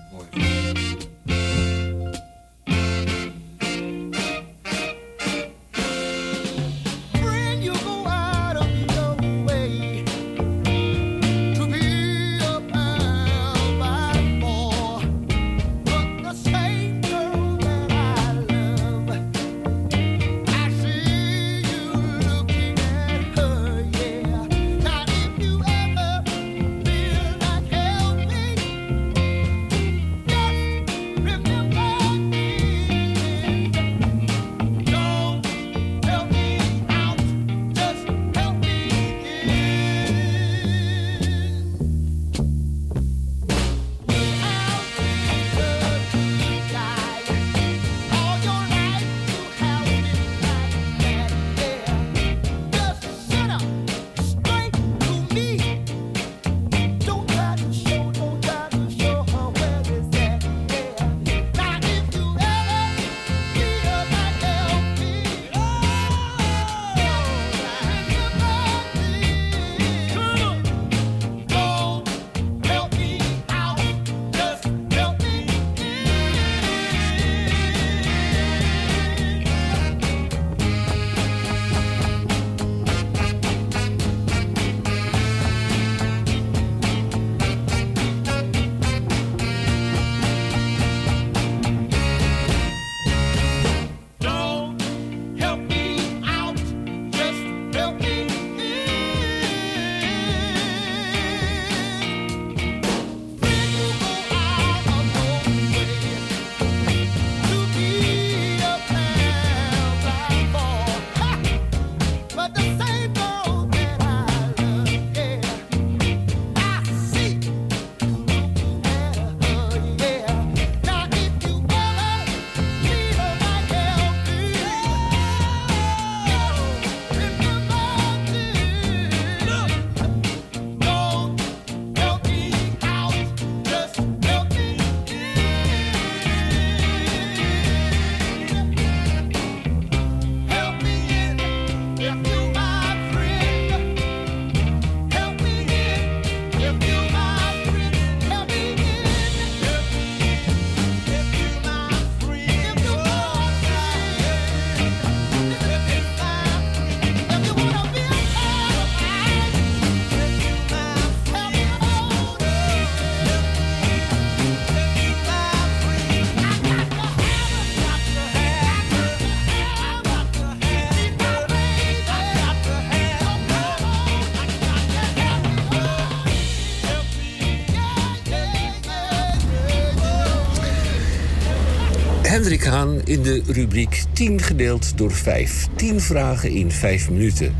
[183.28, 185.66] de rubriek 10 gedeeld door 5.
[185.76, 187.56] 10 vragen in 5 minuten.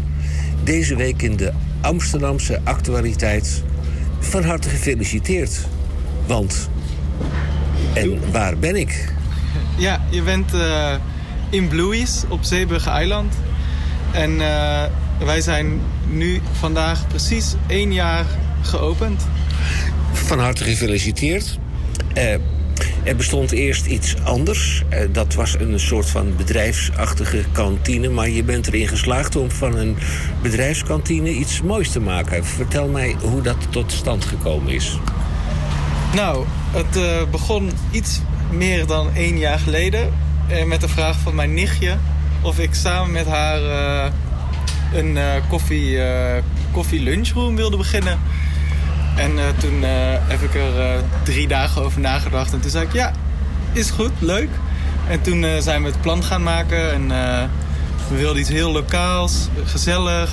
[0.64, 3.62] Deze week in de Amsterdamse actualiteit.
[4.18, 5.66] Van harte gefeliciteerd.
[6.26, 6.68] Want.
[7.94, 9.12] En waar ben ik?
[9.76, 10.94] Ja, je bent uh,
[11.50, 13.34] in Bluey's op Zeeburger Eiland.
[14.12, 14.84] En uh,
[15.24, 15.80] wij zijn
[16.10, 18.26] nu vandaag precies één jaar
[18.62, 19.26] geopend.
[20.12, 21.58] Van harte gefeliciteerd.
[22.14, 22.34] Uh,
[23.08, 24.82] Er bestond eerst iets anders.
[24.88, 28.08] Eh, dat was een soort van bedrijfsachtige kantine.
[28.08, 29.96] Maar je bent erin geslaagd om van een
[30.42, 32.44] bedrijfskantine iets moois te maken.
[32.44, 34.98] Vertel mij hoe dat tot stand gekomen is.
[36.14, 38.20] Nou, het eh, begon iets
[38.50, 40.12] meer dan één jaar geleden.
[40.48, 41.96] eh, met de vraag van mijn nichtje
[42.42, 43.60] of ik samen met haar
[44.94, 45.18] een
[45.48, 45.98] koffie,
[46.72, 48.18] koffie lunchroom wilde beginnen.
[49.18, 49.90] En eh, toen eh,
[50.28, 52.52] heb ik er eh, drie dagen over nagedacht.
[52.52, 53.12] En toen zei ik, ja,
[53.72, 54.48] is goed, leuk.
[55.08, 56.92] En toen zijn we het plan gaan maken.
[56.92, 57.08] En
[58.08, 60.30] we wilden iets heel lokaals, gezellig.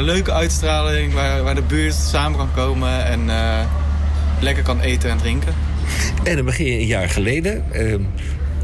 [0.00, 3.04] leuke uitstraling waar, waar de buurt samen kan komen.
[3.04, 3.30] En
[4.40, 5.54] lekker kan eten en drinken.
[6.24, 7.72] En dan begin je een jaar geleden.
[7.72, 7.94] eh,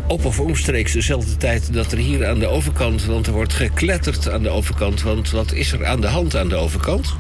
[0.06, 3.04] op of omstreeks dezelfde tijd dat er hier aan de overkant...
[3.04, 5.02] want er wordt gekletterd aan de overkant.
[5.02, 7.14] Want wat is er aan de hand aan de overkant?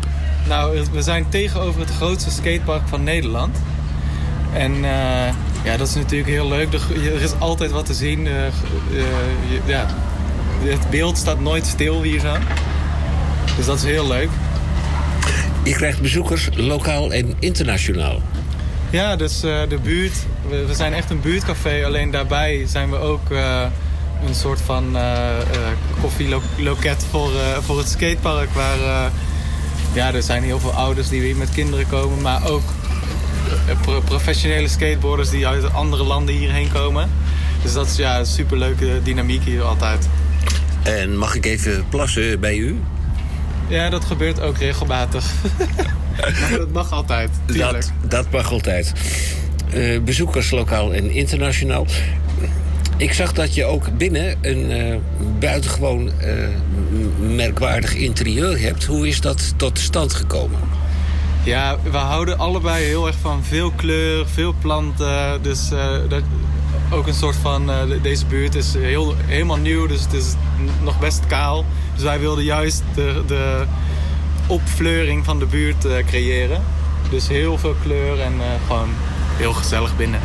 [0.48, 3.56] Nou, we zijn tegenover het grootste skatepark van Nederland.
[4.52, 5.34] En eh,
[5.64, 6.72] ja, dat is natuurlijk heel leuk.
[6.72, 8.26] Er, is altijd wat te zien.
[8.26, 8.52] Eh, eh,
[9.50, 9.86] je- ja,
[10.62, 12.34] het beeld staat nooit stil hier zo.
[13.56, 14.28] Dus dat is heel leuk.
[15.62, 18.22] Je krijgt bezoekers lokaal en internationaal.
[18.90, 20.14] Ja, dus de buurt.
[20.48, 21.84] We, we zijn echt een buurtcafé.
[21.84, 23.30] Alleen daarbij zijn we ook
[24.26, 25.28] een soort van eh,
[26.00, 27.30] koffieloket voor,
[27.60, 28.48] voor het skatepark.
[28.52, 29.10] Waar
[29.94, 32.20] ja, er zijn heel veel ouders die weer met kinderen komen.
[32.20, 32.62] Maar ook
[33.68, 37.10] eh, pro- professionele skateboarders die uit andere landen hierheen komen.
[37.62, 40.08] Dus dat is ja, een superleuke dynamiek hier altijd.
[40.82, 42.80] En mag ik even plassen bij u?
[43.68, 45.24] Ja, dat gebeurt ook regelmatig.
[46.58, 47.72] dat mag altijd, tuurlijk.
[48.00, 48.92] Dat, dat mag altijd.
[49.70, 51.86] Eh, bezoekers lokaal en internationaal.
[52.96, 54.96] Ik zag dat je ook binnen een eh,
[55.38, 56.32] buitengewoon eh,
[57.20, 58.84] merkwaardig interieur hebt.
[58.84, 60.60] Hoe is dat tot stand gekomen?
[61.44, 65.42] Ja, we houden allebei heel erg van veel kleur, veel planten.
[65.42, 66.22] Dus eh, dat,
[66.90, 67.66] ook een soort van...
[67.66, 70.34] de- deze buurt is heel, helemaal nieuw, dus het is
[70.82, 71.64] nog best kaal.
[71.94, 73.64] Dus wij wilden juist de, de
[74.46, 76.62] opfleuring van de buurt creëren.
[77.10, 78.32] Dus heel veel kleur en
[78.66, 78.88] gewoon
[79.36, 80.20] heel gezellig binnen.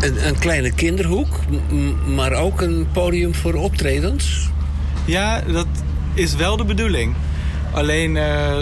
[0.00, 1.38] Een, een kleine kinderhoek,
[2.06, 4.48] maar ook een podium voor optredens.
[5.04, 5.66] Ja, dat
[6.14, 7.14] is wel de bedoeling.
[7.72, 8.56] Alleen, eh,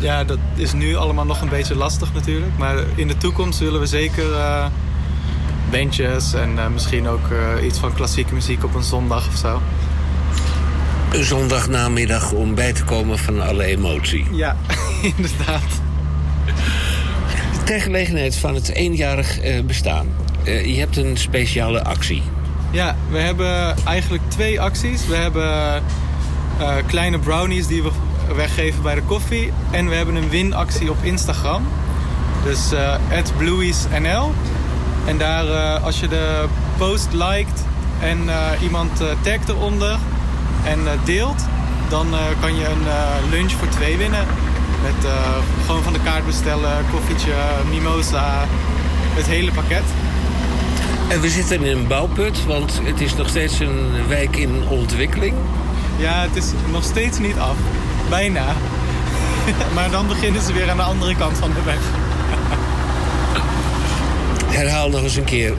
[0.00, 2.58] ja, dat is nu allemaal nog een beetje lastig natuurlijk.
[2.58, 4.66] Maar in de toekomst willen we zeker eh,
[5.70, 7.26] bandjes en eh, misschien ook
[7.64, 9.62] iets van klassieke muziek op een zondag of zo.
[11.12, 14.26] Een zondagnamiddag om bij te komen van alle emotie.
[14.32, 14.56] Ja,
[15.16, 15.80] inderdaad.
[17.64, 20.06] Ter gelegenheid van het eenjarig bestaan.
[20.48, 22.22] Eh, je hebt een speciale actie.
[22.70, 25.06] Ja, we hebben eigenlijk twee acties.
[25.06, 25.82] We hebben
[26.58, 27.90] eh, kleine brownies die we
[28.34, 29.52] weggeven bij de koffie.
[29.70, 31.62] En we hebben een winactie op Instagram.
[32.44, 34.32] Dus eh @bluiesnl.
[35.06, 35.44] En daar,
[35.78, 36.44] als je de
[36.76, 37.64] post liked
[38.00, 38.18] en
[38.62, 39.98] iemand tagt eronder
[40.64, 41.44] en deelt...
[41.88, 42.06] dan
[42.40, 44.26] kan je een lunch voor twee winnen.
[44.82, 45.12] Met
[45.66, 47.32] gewoon van de kaart bestellen, koffietje,
[47.70, 48.44] mimosa,
[49.14, 49.84] het hele pakket.
[51.08, 55.34] En we zitten in een bouwput, want het is nog steeds een wijk in ontwikkeling.
[55.96, 57.56] Ja, het is nog steeds niet af.
[58.08, 58.44] Bijna.
[59.74, 61.78] maar dan beginnen ze weer aan de andere kant van de weg.
[64.46, 65.52] Herhaal nog eens een keer,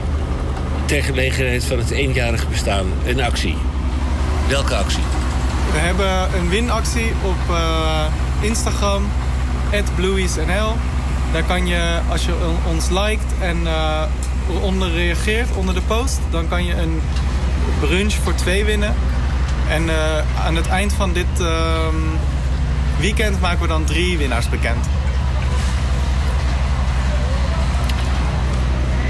[0.84, 3.56] ter gelegenheid van het eenjarig bestaan, een actie.
[4.48, 5.02] Welke actie?
[5.72, 8.04] We hebben een winactie op eh,
[8.40, 9.02] Instagram,
[9.94, 10.76] @bluiesnl.
[11.32, 14.02] Daar kan je, als je on- ons liked en eh
[14.62, 16.18] onder reageert, onder de post...
[16.30, 17.00] dan kan je een
[17.80, 18.94] brunch voor twee winnen.
[19.68, 21.96] En eh, aan het eind van dit ehm,
[23.00, 24.86] weekend maken we dan drie winnaars bekend.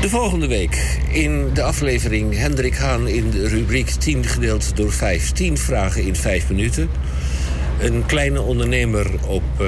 [0.01, 5.33] De volgende week in de aflevering Hendrik Haan in de rubriek 10 gedeeld door 5.
[5.33, 6.91] 10 vragen in 5 minuten.
[7.81, 9.67] Een kleine ondernemer op eh,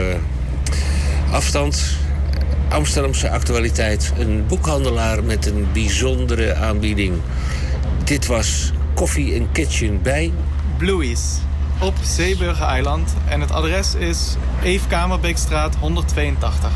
[1.30, 1.96] afstand.
[2.72, 4.12] Amsterdamse actualiteit.
[4.18, 7.14] Een boekhandelaar met een bijzondere aanbieding.
[8.04, 10.32] Dit was Koffie en Kitchen bij
[10.78, 11.38] Blueies
[11.80, 13.14] op Zeeburger-eiland.
[13.28, 16.70] En het adres is Eve Kamerbeekstraat 182.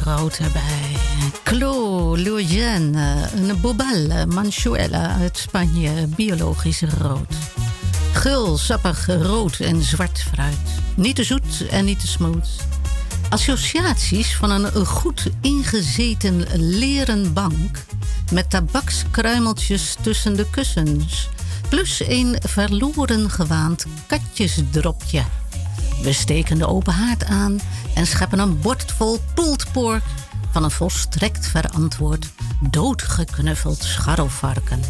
[0.00, 0.96] Rood erbij.
[1.42, 7.34] Clos, Loujain, een Bobal, Manchuela uit Spanje, biologisch rood.
[8.12, 10.56] Gul, sappig, rood en zwart fruit.
[10.96, 12.48] Niet te zoet en niet te smooth.
[13.28, 17.84] Associaties van een goed ingezeten leren bank...
[18.32, 21.28] met tabakskruimeltjes tussen de kussens...
[21.68, 25.22] plus een verloren gewaand katjesdropje.
[26.02, 27.60] We steken de open haard aan
[27.94, 30.02] en scheppen een bord vol pulled pork...
[30.50, 32.26] van een volstrekt verantwoord,
[32.70, 34.80] doodgeknuffeld scharrelvarken.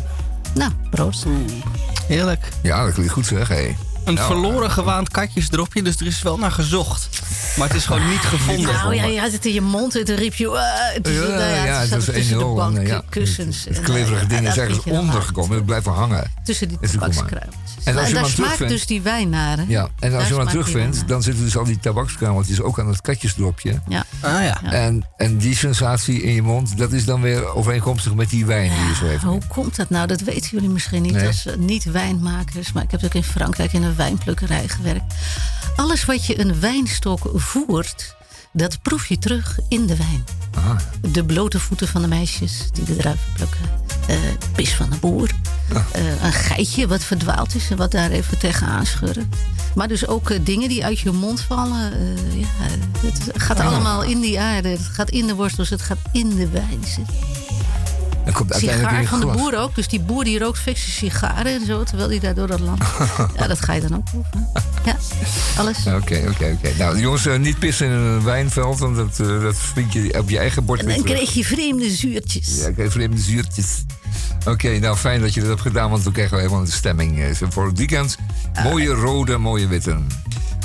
[0.55, 1.27] Nou, proost.
[2.09, 2.49] Heerlijk.
[2.63, 3.49] Ja, dat klinkt goed zeg.
[3.49, 3.77] Hey.
[4.05, 7.09] Een Nou, verloren gewaand katjesdropje, dus er is wel naar gezocht.
[7.57, 8.75] Maar het is gewoon niet gevonden.
[8.75, 10.47] Nou ja, je had het in je mond en toen riep je...
[10.47, 13.03] Uh, het is, Ja, nou ja, ja, het was tussen de 1-0 bank, en, ja,
[13.09, 13.65] kussens.
[13.65, 15.57] Het kleverige eh, ding is ergens ondergekomen.
[15.57, 16.33] Het blijft hangen.
[16.45, 16.91] Tussen die Dat
[17.87, 17.95] is tabakskruimeltjes.
[17.95, 19.57] En als je daar hem smaakt terugvindt- dus die wijn naar.
[19.57, 19.65] hè?
[19.69, 22.79] Ja, en als Daar je hem die terugvindt, dan zitten dus al die tabakskruimeltjes ook
[22.79, 23.81] aan het katjesdropje.
[23.89, 24.05] Ja.
[24.21, 24.63] Ah ja.
[24.63, 28.71] En, en die sensatie in je mond, dat is dan weer overeenkomstig met die wijn
[28.71, 29.23] die je zo heeft.
[29.23, 30.07] Hoe komt dat nou?
[30.07, 31.27] Dat weten jullie misschien niet Nee.
[31.27, 32.73] als eh, niet-wijnmakers.
[32.73, 35.15] Maar ik heb ook in Frankrijk in een wijnplukkerij gewerkt.
[35.77, 38.17] Alles wat je een wijnstok voert,
[38.57, 40.25] dat proef je terug in de wijn.
[40.55, 40.77] Ah,
[41.13, 43.61] De blote voeten van de meisjes die de druiven plukken.
[44.07, 44.17] Eh,
[44.55, 45.31] pis van de boer.
[45.93, 49.37] Eh, een geitje wat verdwaald is en wat daar even tegenaan schurkt.
[49.75, 51.91] Maar dus ook eh, dingen die uit je mond vallen.
[52.39, 52.47] Ja,
[53.01, 53.67] het gaat Ah.
[53.67, 54.69] allemaal in die aarde.
[54.69, 57.15] Het gaat in de wortels, het gaat in de wijn zitten.
[58.25, 59.75] Dan komt Sigaar van de boer ook.
[59.75, 61.83] Dus die boer die rookt fikse sigaren en zo.
[61.83, 62.83] Terwijl hij daar door dat land...
[63.39, 64.49] ja, dat ga je dan ook proeven.
[64.85, 64.97] Ja,
[65.57, 65.79] alles.
[65.87, 66.73] Oké, oké, oké.
[66.79, 70.31] Nou, jongens, eh, niet pissen in een wijnveld, want dat, eh, dat vind je op
[70.31, 72.59] je eigen bord En dan kreeg je vreemde zuurtjes.
[72.59, 73.85] Ja, ik heb vreemde zuurtjes.
[74.47, 77.21] Oké, nou fijn dat je dat hebt gedaan, want dan krijgen we helemaal de stemming
[77.21, 78.17] eh, voor het weekend.
[78.63, 79.97] Mooie rode, mooie witte.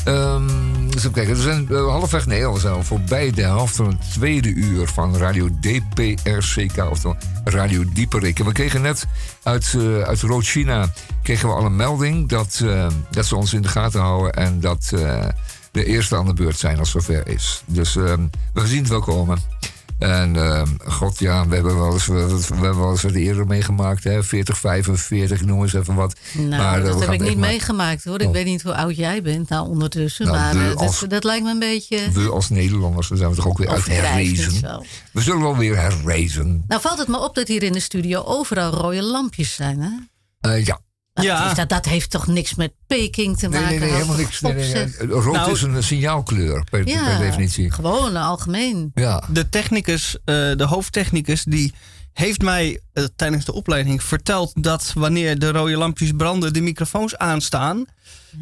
[0.03, 4.11] Dus even kijken, we zijn eh, halfweg, nee, we zijn voorbij de helft van het
[4.11, 8.39] tweede uur van Radio DPRCK, oftewel Radio Dieperik.
[8.39, 9.05] En we kregen net
[9.43, 10.91] uit, eh uit Rood-China
[11.23, 14.59] kregen we al een melding dat, eh, dat ze ons in de gaten houden en
[14.59, 14.93] dat
[15.71, 17.63] de eerste aan de beurt zijn als zover is.
[17.65, 19.37] Dus ehm, we zien het wel komen.
[19.99, 23.47] En ehm, god ja, we hebben wel eens, we, we hebben wel eens wat eerder
[23.47, 24.23] meegemaakt, hè?
[24.23, 26.19] 40, 45, noem eens even wat.
[26.33, 28.21] Nou, Maar, eh, dat gaan heb ik niet maar- meegemaakt hoor.
[28.21, 28.33] Ik Oh.
[28.33, 30.25] weet niet hoe oud jij bent nou ondertussen.
[30.25, 32.11] Nou, maar eh, dat, dat lijkt me een beetje...
[32.11, 34.53] We als Nederlanders, zijn we toch ook weer uit herrezen.
[35.13, 36.63] We zullen wel weer herrezen.
[36.67, 39.79] Nou valt het me op dat hier in de studio overal rode lampjes zijn.
[39.81, 39.89] Hè?
[40.51, 40.79] Eh, ja.
[41.13, 43.67] Dat, heeft, dat, dat heeft toch niks met Peking te maken?
[43.67, 44.41] nee, nee, helemaal niks.
[44.41, 44.87] Nee, nee, op, nee.
[44.87, 45.07] zeg.
[45.09, 47.71] Rood Nou, is een signaalkleur per, Ja, per definitie.
[47.71, 48.91] gewoon algemeen.
[48.93, 49.23] Ja.
[49.29, 51.73] De technicus, eh, de hoofdtechnicus, die
[52.13, 57.17] heeft mij eh, tijdens de opleiding verteld dat wanneer de rode lampjes branden, de microfoons
[57.17, 57.85] aanstaan.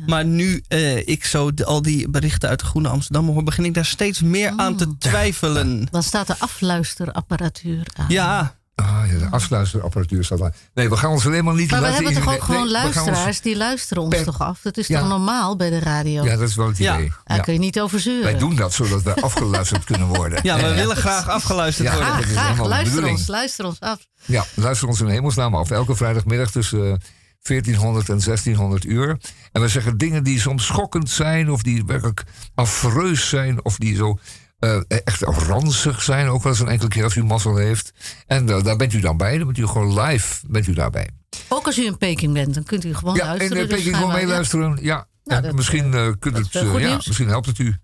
[0.06, 3.66] Maar nu eh, ik zo de- al die berichten uit de Groene Amsterdam hoor, begin
[3.66, 4.78] ik daar steeds meer aan Oh.
[4.78, 5.88] te twijfelen.
[5.92, 8.06] Dan staat de afluisterapparatuur aan.
[8.10, 8.56] Ja.
[8.82, 10.54] Ah, ja, de afsluiterapparatuur staat daar.
[10.74, 12.78] Nee, we gaan ons helemaal niet Maar we laten hebben toch ook gewoon nee, we
[12.78, 14.60] gaan ons- luisteraars die luisteren ons per- toch af?
[14.62, 15.00] Dat is Ja.
[15.00, 16.24] toch normaal bij de radio?
[16.24, 16.96] Ja, dat is wel het Ja.
[16.98, 17.12] idee.
[17.24, 17.44] Daar Ja.
[17.44, 18.24] kun je niet over zeuren.
[18.24, 20.40] Wij doen dat zodat we afgeluisterd kunnen worden.
[20.44, 21.96] Ja, we Eh, willen graag afgeluisterd Ja.
[21.96, 22.16] worden.
[22.16, 24.00] dat Graag, Luister ons, luister ons af.
[24.26, 25.72] Ja, luister ons in hemelsnaam af.
[25.72, 26.98] Elke vrijdagmiddag tussen eh,
[27.42, 29.18] 1400 en 1600 uur.
[29.52, 31.52] En we zeggen dingen die soms schokkend zijn...
[31.52, 32.24] of die werkelijk
[32.56, 33.66] afreus zijn...
[33.66, 34.18] of die zo
[34.60, 36.28] eh, echt ranzig zijn.
[36.28, 37.92] Ook wel eens een enkele keer als u mazzel heeft.
[38.28, 39.38] En eh, daar bent u dan bij.
[39.38, 41.10] Dan bent u gewoon live bent u daarbij.
[41.48, 43.64] Ook als u in Peking bent, dan kunt u gewoon Ja, en luisteren.
[43.64, 44.78] uh, dus Peking gewoon meeluisteren.
[44.82, 46.80] Ja, Nou, dat, misschien, eh, kunt het, eh, eh,
[47.18, 47.76] ja, helpt het u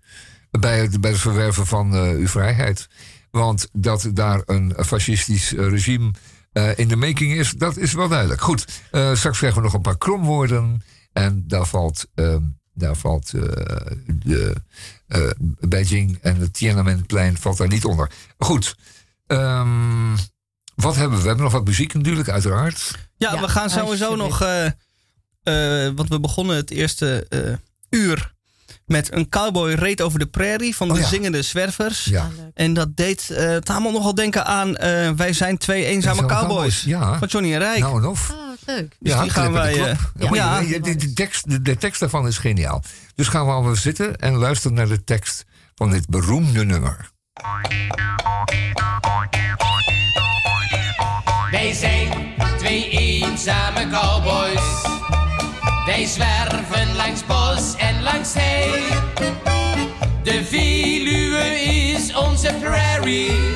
[0.50, 2.86] bij het, bij het verwerven van eh, uw vrijheid.
[3.30, 6.10] Want dat daar een fascistisch eh, regime
[6.52, 8.40] eh, in de making is, dat is wel duidelijk.
[8.40, 10.82] Goed, eh, straks krijgen we nog een paar kromwoorden.
[11.12, 12.42] En daar valt, ehm,
[12.74, 13.40] daar valt eh,
[14.06, 14.54] de
[15.06, 15.30] eh,
[15.60, 18.10] Beijing en het Tiananmenplein valt daar niet onder.
[18.38, 18.76] Goed,
[19.26, 20.16] ehm,
[20.74, 21.22] wat hebben we?
[21.22, 22.98] We hebben nog wat muziek natuurlijk, uiteraard.
[23.16, 24.40] Ja, we gaan sowieso nog.
[24.40, 27.54] eh, eh, want we begonnen het eerste eh,
[28.00, 28.33] uur
[28.86, 31.06] met een cowboy reed over de prairie van de Oh ja.
[31.06, 32.04] zingende zwervers.
[32.04, 32.30] Ja.
[32.54, 36.40] En dat deed uh, Tamel nogal denken aan eh, Wij zijn twee eenzame cowboys.
[36.40, 37.18] cowboys, ja.
[37.18, 37.78] Van Johnny en Rijk.
[37.80, 38.30] Nou en of.
[38.30, 38.36] Oh,
[38.66, 38.96] leuk.
[39.00, 39.90] Dus die gaan wij.
[39.90, 42.82] Eh, de ja, je- de, de, tekst, de, de tekst daarvan is geniaal.
[43.14, 45.44] Dus gaan we allemaal zitten en luisteren naar de tekst
[45.74, 47.10] van dit beroemde nummer.
[51.50, 52.08] Wij zijn
[52.58, 54.63] twee eenzame cowboys.
[55.94, 58.84] Wij zwerven langs bos en langs zee.
[60.22, 63.52] De Veluwe is onze prairie.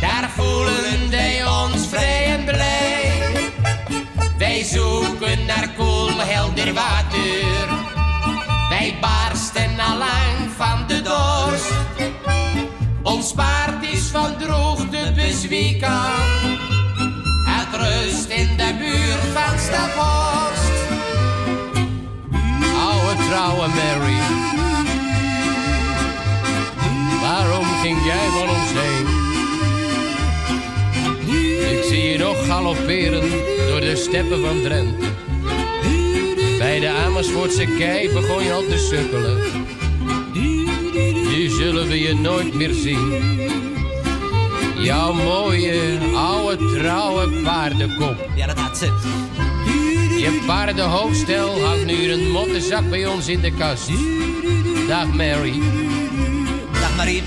[0.00, 3.12] Daar voelen wij ons vrij en blij.
[4.38, 7.68] Wij zoeken naar koel, helder water.
[8.68, 11.72] Wij barsten al lang van de dorst.
[13.02, 16.00] Ons paard is van droogte bezweken.
[17.44, 20.19] Het rust in de buurt van Staphorst.
[23.30, 24.18] Trouwe Mary.
[27.20, 29.06] Waarom ging jij van ons heen?
[31.78, 33.30] Ik zie je nog galopperen
[33.68, 35.06] door de steppen van Drenthe.
[36.58, 39.38] Bij de Amersfoortse kei begon je al te sukkelen.
[41.30, 43.12] Nu zullen we je nooit meer zien.
[44.76, 48.28] Jouw mooie, oude, trouwe paardenkop.
[48.34, 49.49] Ja, dat had ze.
[50.20, 53.90] Je paardenhoofdstel hangt nu een mottenzak bij ons in de kast.
[54.88, 55.60] Dag Mary.
[56.72, 57.22] Dag Marie.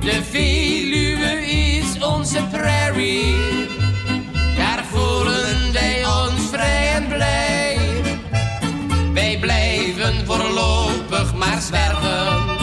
[0.00, 3.34] De Veluwe is onze prairie.
[4.56, 7.78] Daar voelen wij ons vrij en blij.
[9.12, 12.58] Wij blijven voorlopig maar zwerven.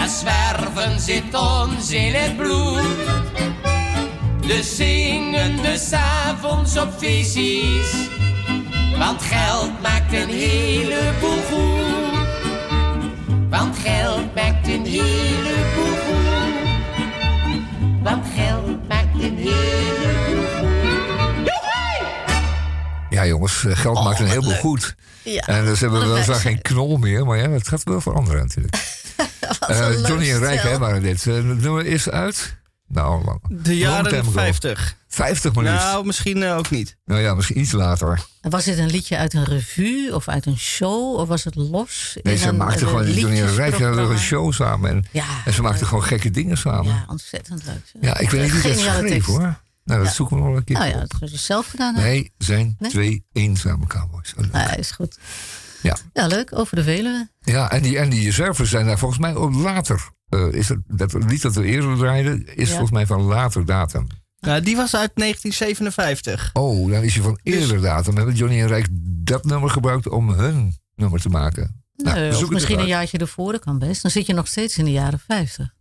[0.00, 3.26] En zwerven zit ons in het bloed.
[4.46, 7.90] Dus zingen we s'avonds op feestjes.
[8.98, 12.07] Want geld maakt een heleboel goed.
[13.84, 16.26] Geld maakt een heleboel goed.
[18.02, 20.76] Want geld maakt een heleboel goed.
[23.10, 24.94] Ja, jongens, eh, geld maakt een heleboel goed.
[25.22, 26.54] Ja, en dus hebben we weliswaar wijsheid.
[26.54, 28.76] geen knol meer, maar ja, dat gaat wel veranderen natuurlijk.
[29.68, 31.24] Eh, Johnny en Rijk, hè, waren dit.
[31.24, 32.56] Het nummer is uit?
[32.88, 33.40] Nou, lang.
[33.48, 34.30] De jaren ago.
[34.30, 34.96] 50.
[35.08, 35.78] 50 maar liefst.
[35.86, 36.96] Nou, misschien eh, ook niet.
[37.04, 38.20] Nou ja, misschien iets later.
[38.40, 41.14] Was dit een liedje uit een revue of uit een show?
[41.16, 42.16] Of was het los?
[42.22, 44.12] Nee, in ze een, maakten gewoon, Johnny en Rijk hadden liedjesprogramma?
[44.14, 44.90] een show samen.
[44.90, 46.84] En, Ja, en ze maakten gewoon gekke dingen samen.
[46.84, 48.12] Ja, Ja, ontzettend leuk.
[48.20, 49.26] ik weet niet Geniale schreef tekst.
[49.28, 49.40] hoor.
[49.84, 50.14] Nou, dat Ja.
[50.14, 51.94] zoeken we nog een keer Nou ja, dat hebben ze zelf gedaan.
[51.94, 52.02] hè?
[52.02, 52.90] Nee, zijn Nee?
[52.90, 54.34] twee eenzame cowboys.
[54.36, 54.52] Oh, leuk.
[54.54, 55.18] Ja, is goed.
[55.82, 55.96] Ja.
[56.12, 56.58] Ja, leuk.
[56.58, 57.28] Over de Veluwe.
[57.40, 60.08] Ja, en die, en die zwervers zijn daar volgens mij ook later.
[60.28, 62.70] eh, is het, dat lied dat we eerder draaiden, is Ja.
[62.70, 64.06] volgens mij van later datum.
[64.40, 66.50] Nou, die was uit 1957.
[66.52, 68.16] Oh, dan is hij van Dus- eerder datum.
[68.16, 68.86] Hebben Johnny en Rijk
[69.24, 71.82] dat nummer gebruikt om hun nummer te maken?
[71.96, 74.02] Nou, Nee, we of zoeken misschien een jaartje ervoor, dat kan best.
[74.02, 75.74] Dan zit je nog steeds in de jaren 50.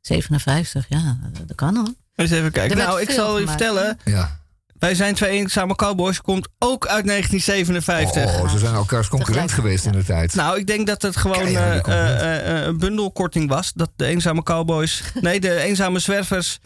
[0.00, 1.94] 57, ja, dat kan hoor.
[2.14, 2.78] Eens even kijken.
[2.78, 3.98] Er Nou, ik zal u gemaakt, vertellen.
[4.04, 4.40] Ja.
[4.78, 6.20] Wij zijn twee eenzame cowboys.
[6.20, 8.40] Komt ook uit 1957.
[8.40, 10.34] Oh, ze zijn elkaars concurrent geweest in de tijd.
[10.34, 13.72] Nou, ik denk dat het gewoon eh, eh, eh, een bundelkorting was.
[13.74, 15.02] Dat de eenzame cowboys...
[15.20, 16.58] nee, de eenzame zwervers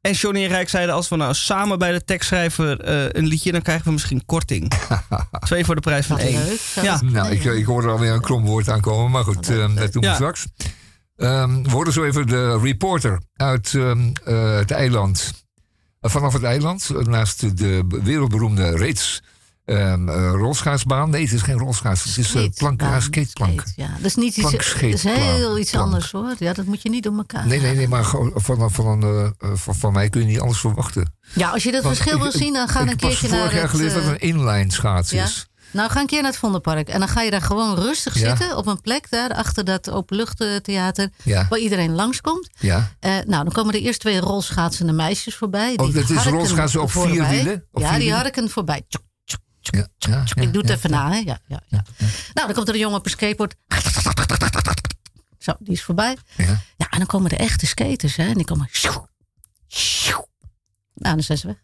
[0.00, 0.94] en Johnny en Rijk zeiden...
[0.94, 3.52] als we nou samen bij de tekstschrijver eh, een liedje...
[3.52, 4.72] dan krijgen we misschien korting.
[5.46, 6.40] Twee voor de prijs van één.
[6.82, 7.00] Ja.
[7.04, 10.14] Nou, ik, ik hoorde alweer een kromwoord aankomen, maar goed, dat doen we Ja.
[10.14, 10.46] straks.
[11.16, 15.45] Ehm, we hoorden zo even de reporter uit ehm, eh, het eiland.
[16.00, 19.22] Eh, vanaf het eiland, eh, naast de wereldberoemde reeds
[19.64, 21.10] ehm eh, rolschaatsbaan.
[21.10, 23.60] Nee, het is geen rolschaats, het is uh, plank, ja, skateplank.
[23.60, 23.88] Skate, ja.
[23.96, 26.34] Dat is niet iets, Plank, dat is heel iets anders hoor.
[26.38, 27.46] Ja, dat moet je niet door elkaar.
[27.46, 28.04] Nee, nee, nee, maar
[28.34, 31.14] van, van, eh, eh, van, van mij kun je niet anders verwachten.
[31.34, 33.44] Ja, als je dat Want verschil ik- wil zien, dan ga ik een keertje vorig
[33.44, 33.70] naar jaar het...
[33.70, 35.28] geleerd wat eh, een inline schaats ja?
[35.76, 36.88] Nou, ga een keer naar het Vondelpark.
[36.88, 38.36] En dan ga je daar gewoon rustig Ja.
[38.36, 41.10] zitten op een plek daar achter dat openluchttheater.
[41.22, 41.46] Ja.
[41.48, 42.48] Waar iedereen langskomt.
[42.58, 42.92] Ja.
[43.00, 45.72] Eh, nou, dan komen er eerst twee rolschaatsende meisjes voorbij.
[45.76, 47.64] Oh, dat is rolschaatsen op vier wielen?
[47.72, 48.82] Op ja, vier die harken voorbij.
[48.88, 49.02] Tjoek,
[49.60, 51.16] tjoek, Ja, Ik doe het even na, hè?
[51.16, 51.82] Ja, ja, ja.
[52.34, 53.54] Nou, dan komt er een jongen op een skateboard.
[55.38, 56.16] Zo, die is voorbij.
[56.36, 56.60] Ja.
[56.76, 58.26] Ja, en dan komen de echte skaters, hè?
[58.28, 58.68] En die komen.
[60.94, 61.56] Nou, dan zijn ze weg.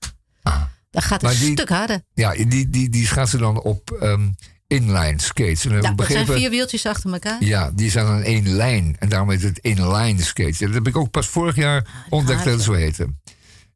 [0.93, 1.36] Dan gaat het Ah.
[1.36, 2.02] Een die- stuk harder.
[2.14, 4.28] Ja, die, die, die schaatsen dan op ehm,
[4.66, 5.64] inline skates.
[5.64, 7.44] En Ja, dat zijn begrepen- vier wieltjes achter elkaar.
[7.44, 8.97] Ja, die zijn aan één lijn.
[8.98, 10.64] En daarom heet het inline skate.
[10.64, 13.06] Dat heb ik ook pas vorig jaar ontdekt dat het zo heette.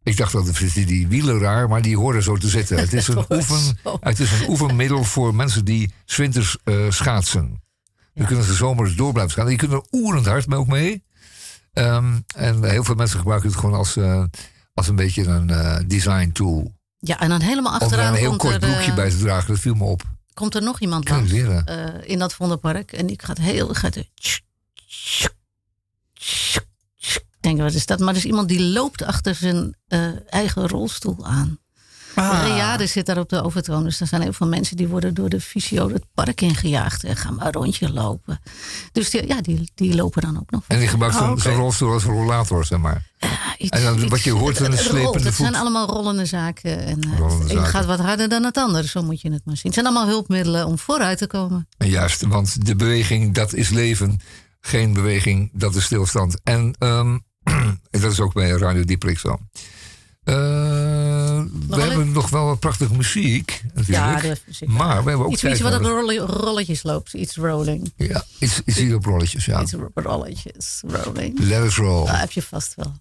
[0.02, 2.78] Ik dacht dat het die wielen raar, maar die horen zo te zitten.
[2.78, 7.62] Het is een, oefen, het is een oefenmiddel voor mensen die zwinters eh schaatsen.
[8.14, 9.52] Dan kunnen ze zomers door blijven schaatsen.
[9.56, 11.04] Je kunt er oerend hard mee ook mee.
[11.72, 14.24] Ehm, en heel veel mensen gebruiken het gewoon als, eh,
[14.74, 16.74] als een beetje een eh, design tool.
[17.06, 19.10] Ja, en dan helemaal Om er achteraan een heel komt, kort er, broekje eh, bij
[19.10, 19.48] te dragen.
[19.48, 20.02] Dat viel me op.
[20.34, 22.92] komt er nog iemand langs eh, in dat Vondelpark.
[22.92, 23.74] En die gaat heel...
[23.74, 23.96] Gaat,
[27.40, 27.98] denk, wat is dat?
[27.98, 31.58] Maar er is iemand die loopt achter zijn eh, eigen rolstoel aan.
[32.16, 32.42] Ah.
[32.44, 33.84] Riade zit daar op de overtoon.
[33.84, 37.04] Dus er zijn heel veel mensen die worden door de fysio het park ingejaagd.
[37.04, 38.40] En gaan maar een rondje lopen.
[38.92, 40.62] Dus die, ja, die, die lopen dan ook nog.
[40.66, 43.04] En die gebruikt Ah, zo'n rolstoel als rollator, zeg maar.
[43.58, 44.90] Iets- en dan, wat je hoort, een het rolt.
[44.90, 46.78] slepende Het zijn allemaal rollende zaken.
[46.86, 47.70] En eh, Rollende het een zaken.
[47.70, 48.84] gaat wat harder dan het ander.
[48.84, 49.64] Zo moet je het maar zien.
[49.64, 51.68] Het zijn allemaal hulpmiddelen om vooruit te komen.
[51.78, 54.20] Juist, want de beweging, dat is leven.
[54.60, 56.40] Geen beweging, dat is stilstand.
[56.44, 57.18] En ehm,
[57.90, 59.38] dat is ook bij Radio Dieprik zo.
[60.26, 60.34] Eh,
[61.68, 64.22] we hebben nog wel wat prachtige muziek, natuurlijk.
[64.22, 64.68] Ja, muziek.
[64.68, 65.82] maar we hebben ook Iets, iets wat op
[66.28, 67.12] rolletjes loopt.
[67.14, 67.92] Iets rolling.
[67.96, 69.62] Ja, iets, iets hier op rolletjes, ja.
[69.62, 70.82] Iets op rolletjes.
[70.86, 71.38] Rolling.
[71.38, 72.06] Let it roll.
[72.06, 72.94] Dat heb je vast wel.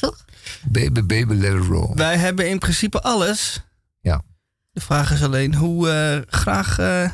[0.00, 0.24] Toch?
[0.68, 1.94] Baby, baby, let it roll.
[1.94, 3.62] Wij hebben in principe alles.
[4.00, 4.22] Ja.
[4.70, 6.78] De vraag is alleen hoe eh, graag.
[6.78, 7.10] eh,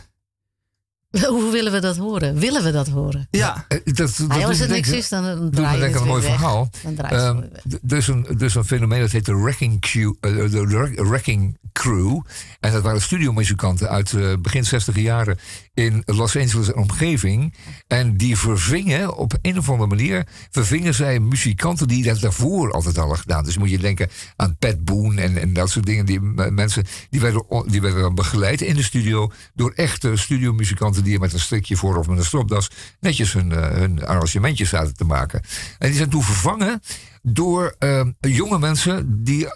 [1.28, 2.39] Hoe willen we dat horen?
[2.39, 3.27] Willen we dat horen?
[3.31, 3.65] ja.
[3.69, 6.07] Eh, Dat, dat Ah, als doet me niks is, dan, dan draai je het een
[6.07, 6.31] mooi weg.
[6.31, 6.70] verhaal.
[6.82, 7.81] Dan draai je het Ehm, weer weg.
[7.81, 11.01] d- er, is een, is een fenomeen dat heet de Wrecking, Crew, eh, de Wreck-
[11.01, 12.20] Wrecking Crew.
[12.61, 15.39] En dat waren studiomuzikanten uit eh, begin 60 jaren
[15.75, 17.55] in Los Angeles en omgeving.
[17.87, 22.99] En die vervingen op een of andere manier vervingen zij muzikanten die dat daarvoor altijd
[22.99, 23.45] al gedaan.
[23.45, 26.07] Dus moet je denken aan Pat Boone en, en dat soort dingen.
[26.07, 26.21] Die
[26.51, 31.33] mensen die werden, die werden dan begeleid in de studio door echte studiomuzikanten die met
[31.33, 32.71] een strikje voor of met een stropdas
[33.01, 35.43] netjes hun, eh, hun arrangementjes zaten te maken.
[35.79, 36.81] En die zijn toen vervangen
[37.23, 39.47] door eh, jonge mensen die,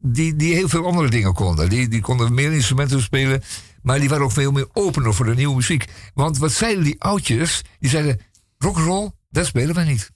[0.00, 1.68] die, die heel veel andere dingen konden.
[1.68, 3.42] Die, die konden meer instrumenten spelen,
[3.86, 5.84] maar die waren ook veel meer opener voor de nieuwe muziek.
[6.14, 7.62] Want wat zeiden die oudjes?
[7.78, 8.20] Die zeiden,
[8.58, 10.10] rock'n'roll, dat spelen wij niet.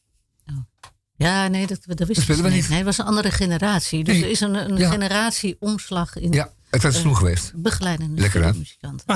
[1.16, 2.58] Ja, nee, dat, dat wist Dat spelen we niet.
[2.60, 2.68] niet.
[2.68, 4.04] Nee, het was een andere generatie.
[4.04, 4.24] Dus Nee.
[4.24, 4.90] er is een, een Ja.
[4.90, 7.52] generatieomslag in Ja, het was toen geweest.
[7.56, 8.52] begeleidende Lekker, hè?
[8.52, 9.06] muzikanten.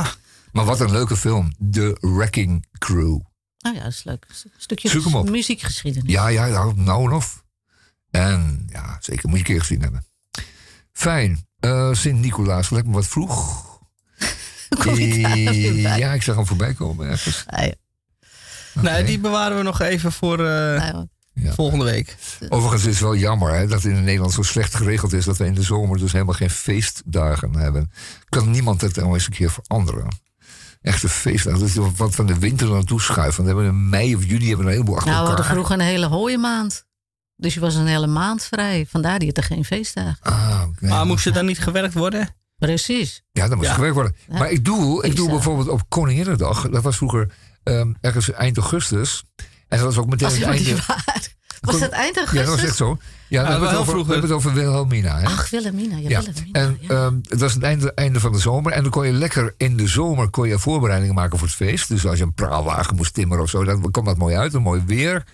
[0.53, 3.21] Maar wat een leuke film, The Wrecking Crew.
[3.59, 4.27] Nou ja, dat is leuk.
[4.45, 5.31] Een stukje Zoek hem op.
[5.31, 6.13] muziekgeschiedenis.
[6.13, 7.45] Ja, ja, nou, nou en of.
[8.11, 10.05] En ja, zeker, moet je een keer gezien hebben.
[10.93, 11.47] Fijn.
[11.61, 13.73] Eh Sint-Nicolaas, lijkt me wat vroeg.
[14.83, 15.85] Kom je daar weer bij?
[15.93, 17.45] Eh, ja, ik zag hem voorbij komen ergens.
[17.47, 17.73] Ah, ja.
[18.83, 20.89] Nee, die bewaren we nog even voor eh,
[21.35, 22.17] volgende week.
[22.49, 25.37] Overigens is het wel jammer hè, dat het in Nederland zo slecht geregeld is dat
[25.37, 27.91] we in de zomer dus helemaal geen feestdagen hebben.
[28.29, 30.09] Kan niemand het nou eens een keer veranderen?
[30.83, 31.61] Echte feestdagen.
[31.61, 33.45] Dat is wat van de winter naartoe schuiven.
[33.45, 35.47] Want we hebben in mei of juni hebben we een heleboel achter Nou, we elkaar.
[35.47, 36.85] hadden vroeger een hele hooie maand.
[37.37, 38.87] Dus je was een hele maand vrij.
[38.89, 40.17] Vandaar die het er geen feestdagen.
[40.23, 42.29] Ah, Maar moest er dan niet gewerkt worden?
[42.67, 43.23] Precies.
[43.33, 43.75] Ja, dat moest Ja.
[43.75, 44.17] gewerkt worden.
[44.29, 44.39] Ja.
[44.39, 46.69] Maar ik doe, ik doe bijvoorbeeld op Koninginnedag.
[46.69, 47.33] Dat was vroeger
[47.63, 49.25] ehm, ergens eind augustus.
[49.69, 50.77] En dat was ook meteen Was het einde.
[51.61, 52.41] Was dat eind augustus?
[52.41, 52.99] Ja, dat was echt zo.
[53.29, 54.13] Ja, we, Ah, hebben, het over, we vroeger.
[54.13, 55.19] hebben het over Wilhelmina.
[55.19, 55.27] Hè?
[55.27, 55.97] Ach, Wilhelmina.
[55.97, 56.59] Ja, Ja, Wilhelmina.
[56.61, 58.73] en ehm, het was het einde, einde van de zomer.
[58.73, 61.89] En dan kon je lekker in de zomer kon je voorbereidingen maken voor het feest.
[61.89, 64.55] Dus als je een praalwagen moest timmeren of zo, dan kwam dat mooi uit.
[64.55, 65.25] Een mooi weer.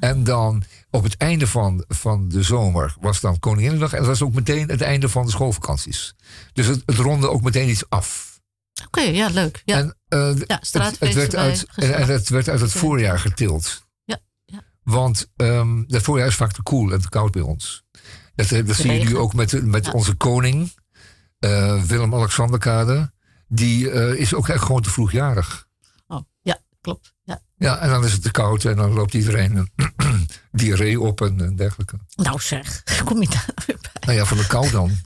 [0.00, 0.62] En dan
[0.96, 3.92] op het einde van, van de zomer was dan Koninginnedag.
[3.92, 6.14] En dat was ook meteen het einde van de schoolvakanties.
[6.52, 8.40] Dus het, het ronde ook meteen iets af.
[8.86, 9.62] Oké, ja, leuk.
[9.64, 9.76] Ja.
[9.78, 11.96] En, eh, Ja, het, werd uit, en, gezellig.
[11.98, 13.86] en het werd uit het voorjaar getild.
[14.04, 14.62] Ja, ja.
[14.82, 17.84] Want ehm het voorjaar is vaak te koel en te koud bij ons.
[18.34, 19.92] Dat, eh, dat zie je nu ook met, met Ja.
[19.92, 20.72] onze koning,
[21.38, 23.12] eh, Willem-Alexanderkade.
[23.48, 25.65] Die eh, is ook echt gewoon te vroegjarig.
[26.86, 27.14] Ja, klopt.
[27.22, 27.40] Ja.
[27.56, 29.70] Ja, en dan is het te koud en dan loopt iedereen een
[30.52, 31.96] diarree op en, en dergelijke.
[32.16, 33.90] Nou zeg, kom je daar weer bij?
[34.00, 34.90] Nou ja, van de kou dan.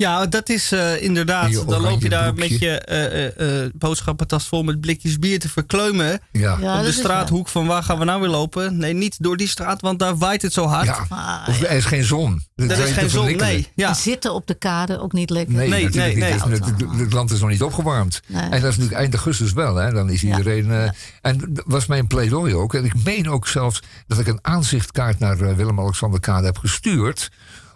[0.00, 1.52] Ja, dat is eh, inderdaad.
[1.68, 2.50] Dan loop je daar broekje.
[2.50, 6.20] met je eh, eh, eh, boodschappentas vol met blikjes bier te verkleumen.
[6.32, 8.76] Ja, Ja, op de straathoek van waar gaan we nou weer lopen?
[8.76, 10.86] Nee, niet door die straat, want daar waait het zo hard.
[10.86, 11.06] ja.
[11.08, 12.42] Ah, Of er is geen zon.
[12.56, 13.68] Dat Er is geen zon, nee.
[13.74, 13.94] Ja.
[13.94, 15.54] Zitten op de kade ook niet lekker.
[15.54, 16.22] Nee, Nee, nee.
[16.22, 18.20] Het, het- het land is nog niet opgewarmd.
[18.26, 18.42] Nee.
[18.42, 19.74] En dat is natuurlijk eind augustus wel.
[19.74, 19.92] Hè?
[19.92, 20.70] Dan is iedereen...
[20.70, 20.88] eh.
[21.20, 22.74] En dat was mijn pleidooi ook.
[22.74, 27.30] En ik meen ook zelfs dat ik een aanzichtkaart naar Willem-Alexander Kade heb gestuurd.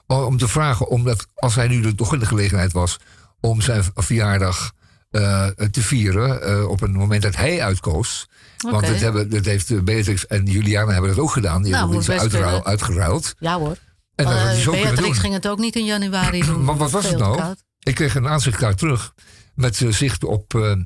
[0.07, 2.97] O- Om te vragen, omdat als hij nu toch in de gelegenheid was...
[3.41, 4.73] om zijn verjaardag
[5.11, 8.29] eh, te vieren eh, op een moment dat hij uitkoos.
[8.71, 11.63] Want dat, hebben, dat heeft eh, Beatrix en Juliana hebben dat ook gedaan.
[11.63, 12.65] Die Nou, hebben iets kunnen.
[12.65, 13.35] uitgeruild.
[13.39, 13.77] Ja hoor.
[14.15, 14.75] En dat doen.
[14.75, 16.65] Beatrix ging het ook niet in januari doen.
[16.65, 17.37] Maar wat was het nou?
[17.37, 17.63] koud.
[17.79, 19.15] Ik kreeg een aanzichtkaart terug
[19.55, 20.77] met zicht, op,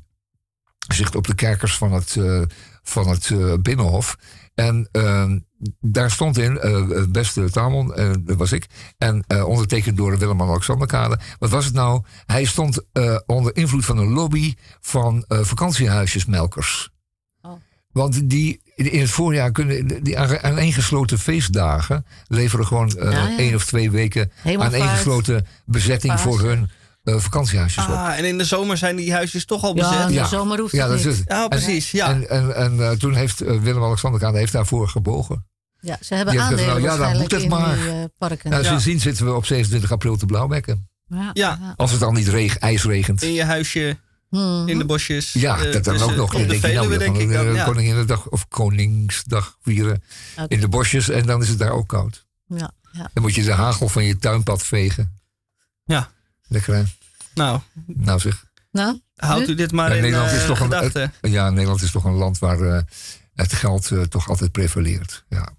[0.87, 2.15] zicht op de kerkers van het,
[2.83, 3.31] van het
[3.61, 4.15] Binnenhof.
[4.59, 5.31] En eh,
[5.79, 8.65] daar stond in, eh, beste Tamon, eh, dat was ik,
[8.97, 11.19] en ondertekend door Willem-Alexander Kade.
[11.39, 12.03] Wat was het nou?
[12.25, 12.81] Hij stond
[13.25, 16.89] onder invloed van een lobby van eh, vakantiehuisjesmelkers.
[17.41, 17.51] Oh.
[17.91, 23.37] Want die in het voorjaar kunnen die aan- aaneengesloten feestdagen leveren gewoon Ja, ja.
[23.37, 26.69] één of twee weken aaneengesloten bezetting voor hun
[27.13, 27.89] eh, vakantiehuisjes op.
[27.93, 30.07] Ah, en in de zomer zijn die huisjes toch al Ja, bezet.
[30.07, 30.23] in Ja.
[30.23, 31.15] de zomer hoeft Ja, het dat is niet.
[31.17, 31.23] het.
[31.27, 31.91] Ja, precies.
[31.91, 32.09] Ja.
[32.09, 35.47] En, en, en eh, toen heeft eh, Willem-Alexander heeft daarvoor gebogen.
[35.81, 37.75] Ja, ze hebben Die aandelen nou, ja, dan moet het in maar.
[37.75, 38.49] die eh, parken.
[38.49, 38.69] Nou, ja.
[38.69, 40.89] sindsdien zitten we op 27 april te blauwbekken.
[41.07, 41.29] Ja.
[41.33, 41.73] Ja.
[41.75, 43.21] Als het dan niet reg, ijs regent.
[43.21, 43.97] In je huisje,
[44.29, 44.67] Mhm.
[44.67, 45.33] in de bosjes.
[45.33, 46.25] Ja, dat dan tussen- ook nog.
[46.25, 47.45] op Dan de denk je nou denk van ik dan.
[47.47, 47.63] eh, Ja.
[47.63, 50.03] Koninginnedag of Koningsdag vieren
[50.47, 51.09] in de bosjes.
[51.09, 52.25] En dan is het daar ook koud.
[52.47, 53.09] Ja, ja.
[53.13, 55.19] Dan moet je de hagel van je tuinpad vegen.
[55.83, 56.11] Ja.
[56.49, 56.83] Lekker hè?
[57.33, 58.45] Nou, Nou zeg.
[58.71, 61.91] Nou, houdt u dit maar Ja, in Nederland, eh, is toch een, ja, Nederland is
[61.91, 62.81] toch een land waar eh,
[63.35, 65.25] het geld eh, toch altijd prevaleert.
[65.29, 65.49] Ja.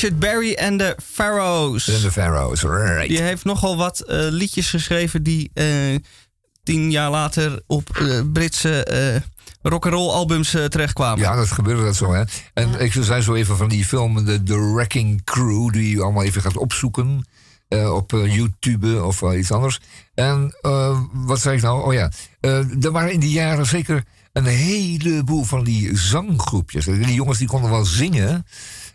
[0.00, 1.88] Richard Berry en de Pharaohs.
[1.88, 3.08] En de Pharaohs, right.
[3.08, 5.66] Die heeft nogal wat eh, liedjes geschreven die eh,
[6.62, 9.22] tien jaar later op eh, Britse
[9.62, 11.20] rock'n'roll albums terechtkwamen.
[11.20, 12.22] Ja, dat gebeurde dat zo, hè.
[12.54, 15.72] En ik zei zo even van die film The, The Wrecking Crew...
[15.72, 17.26] die je allemaal even gaat opzoeken
[17.92, 19.80] op YouTube of iets anders.
[20.14, 20.54] En
[21.12, 21.84] wat zei ik nou?
[21.84, 22.10] Oh ja,
[22.80, 26.84] er waren in die jaren zeker een heleboel van die zanggroepjes.
[26.84, 28.44] Die jongens die konden wel zingen...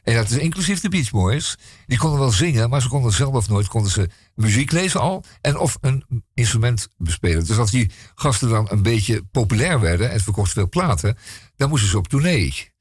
[0.05, 1.57] En dat is inclusief de Beach Boys.
[1.85, 5.23] Die konden wel zingen, maar ze konden zelf nooit konden ze muziek lezen al.
[5.41, 7.45] En of een instrument bespelen.
[7.45, 10.07] Dus als die gasten dan een beetje populair werden.
[10.07, 11.17] en het verkocht veel platen.
[11.55, 12.71] dan moesten ze op tournee.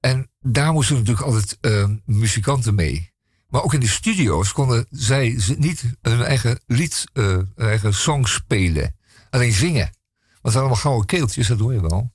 [0.00, 3.12] En daar moesten natuurlijk altijd eh, muzikanten mee.
[3.48, 7.94] Maar ook in de studio's konden zij ze niet hun eigen lied, eh, hun eigen
[7.94, 8.96] song spelen.
[9.30, 9.90] Alleen zingen.
[10.20, 12.14] Want het zijn allemaal gouden keeltjes, dat hoor je wel.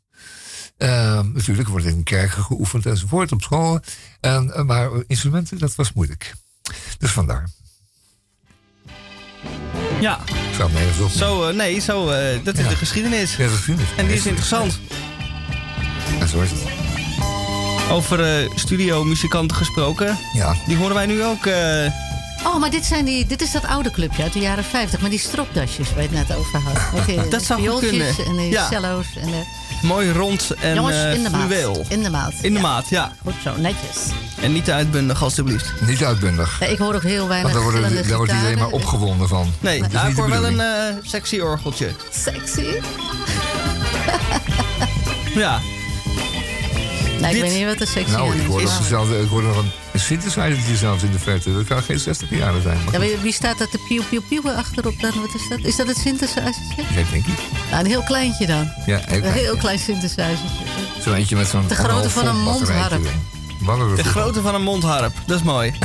[0.82, 3.80] Ehm, natuurlijk wordt in kerken geoefend enzovoort op school.
[4.20, 6.34] En, eh, maar instrumenten, dat was moeilijk.
[7.00, 7.50] Dus vandaar.
[10.00, 10.20] Ja.
[10.28, 10.72] Ik zou
[11.04, 11.10] op.
[11.10, 12.70] Zo, eh, nee, zo, eh, dat is Ja.
[12.70, 13.36] de geschiedenis.
[13.36, 13.90] Ja, de geschiedenis.
[13.98, 14.80] En die is interessant.
[16.20, 16.62] En zo is het.
[17.92, 20.18] Over eh studiomuzikanten gesproken.
[20.34, 20.56] Ja.
[20.68, 21.46] Die horen wij nu ook.
[21.46, 21.92] eh,
[22.46, 25.02] Oh, maar dit, zijn die, dit is dat oude clubje uit de jaren 50.
[25.02, 26.92] Maar die stropdasjes waar je het net over had.
[26.94, 28.16] Met die, Dat zou goed kunnen.
[28.26, 28.68] En die Ja.
[28.70, 29.06] cello's.
[29.16, 29.44] En de,
[29.82, 31.74] mooi rond en jongens, eh, in de fluweel.
[31.74, 31.86] maat.
[31.90, 32.34] In de maat.
[32.42, 32.68] In de ja.
[32.68, 33.12] maat, ja.
[33.24, 33.98] Goed zo, netjes.
[34.42, 35.74] En niet te uitbundig, alstublieft.
[35.88, 36.60] Niet uitbundig.
[36.60, 39.28] Ja, ik hoor ook heel weinig Want daar, worden, gillende daar wordt iedereen maar opgewonden
[39.28, 39.54] van.
[39.60, 41.90] Nee, nou, ik de hoor wel een eh, sexy orgeltje.
[42.12, 42.66] Sexy.
[45.36, 45.60] Ja.
[47.22, 48.46] Nee, ik Dit- weet niet wat de sexy Nou, ik is.
[48.48, 51.54] hoor, nog maar- dezelfde, ik hoor nog een, een synthesizertje zelfs in de verte.
[51.54, 52.78] Dat kan geen 60 jaar zijn.
[52.84, 55.12] Maar Ja, wie, wie staat dat de pieuw pieuw pieuw achterop dan?
[55.22, 55.60] Wat is dat?
[55.60, 56.76] Is dat het synthesizertje?
[56.96, 57.34] dat denk ik.
[57.72, 58.72] Nou, een heel kleintje dan.
[58.86, 59.34] Ja, heel Een klein.
[59.38, 60.48] heel klein synthesizertje.
[61.02, 62.92] Zo eentje met zo'n De grootte van een mondharp.
[62.92, 65.14] een De grootte van een mondharp.
[65.26, 65.72] Dat is mooi.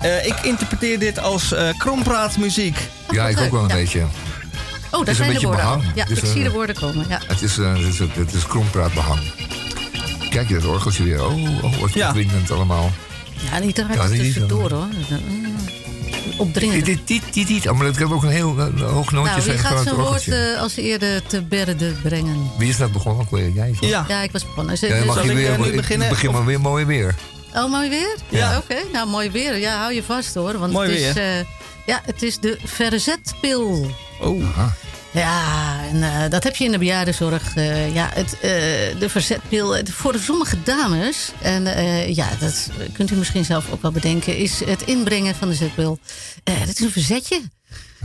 [0.00, 2.76] Eh, ik interpreteer dit als eh krompraatmuziek.
[3.10, 4.00] Ja, ik ook wel een beetje.
[4.00, 4.06] Oh,
[4.90, 5.82] daar is een zijn de woorden behang.
[5.94, 7.06] Ja, is, ik zie de woorden komen.
[7.08, 7.20] Ja.
[7.26, 9.20] Het is, eh, het is, het is krompraatbehang.
[10.34, 11.24] Kijk je dat orgeltje weer.
[11.24, 12.14] Oh, oh wat Ja.
[12.50, 12.90] allemaal.
[13.50, 14.86] ja, niet te Ja, tussendoor hoor.
[16.36, 16.84] Opdringend.
[16.84, 17.68] Dit, dit, dit, dit.
[17.68, 19.88] Oh, maar dat kan ook een heel eh, hoog nootje Nou, zijn van gaat het
[19.88, 22.50] zijn woord eh, als eerder te berde brengen?
[22.58, 23.22] Wie is dat begonnen?
[23.24, 23.50] ook weer?
[23.50, 23.72] Jij?
[23.80, 23.88] toch?
[23.88, 24.04] Ja.
[24.08, 24.76] Ja, ik was begonnen.
[24.80, 26.08] Ja, dan mag je ik, weer, eh, nu ik beginnen?
[26.08, 27.14] begin maar weer mooi weer.
[27.54, 28.16] Oh, mooi weer?
[28.28, 28.56] Ja.
[28.56, 29.56] Oké, nou mooi weer.
[29.58, 30.58] Ja, hou je vast hoor.
[30.58, 31.38] Want Mooi het is, weer.
[31.38, 31.44] eh,
[31.86, 33.86] ja, het is de verzetpil.
[34.20, 34.42] Oh.
[35.14, 37.54] Ja, en eh, dat heb je in de bejaardenzorg.
[37.56, 38.40] eh, ja, het, eh,
[38.98, 41.64] de verzetpil voor sommige dames, en
[42.14, 45.98] ja, dat kunt u misschien zelf ook wel bedenken, is het inbrengen van de zetpil.
[46.44, 47.40] Dat is een verzetje.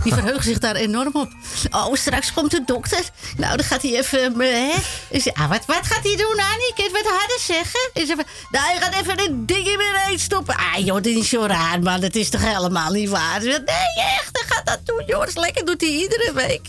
[0.03, 1.29] Die verheugen zich daar enorm op.
[1.71, 3.01] Oh, straks komt de dokter.
[3.37, 4.39] Nou, dan gaat hij even.
[4.39, 4.75] hè?
[5.09, 6.73] Is, ah, wat, wat gaat hij doen, Annie?
[6.75, 7.89] Kun je wat harder zeggen?
[7.93, 10.55] Is even, nou, hij gaat even een ding in mijn stoppen.
[10.55, 11.99] Ah, joh, dit is zo raar, man.
[12.01, 13.39] Dat is toch helemaal niet waar?
[13.41, 13.55] Nee,
[13.95, 15.27] echt, hij gaat dat doen, joh.
[15.27, 16.67] Is lekker, doet hij iedere week.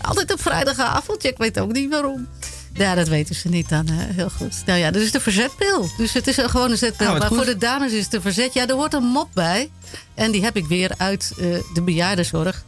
[0.00, 1.24] Altijd op vrijdagavond.
[1.24, 2.28] Ik weet ook niet waarom.
[2.72, 3.88] Ja, dat weten ze niet dan.
[3.88, 4.12] hè.
[4.12, 4.62] Heel goed.
[4.66, 5.88] Nou ja, dat is de verzetpil.
[5.96, 7.12] Dus het is een gewone zetpil.
[7.12, 7.36] Maar goed.
[7.36, 8.54] voor de dames is het een verzet.
[8.54, 9.70] Ja, er hoort een mop bij.
[10.14, 12.64] En die heb ik weer uit eh, de bejaardenzorg.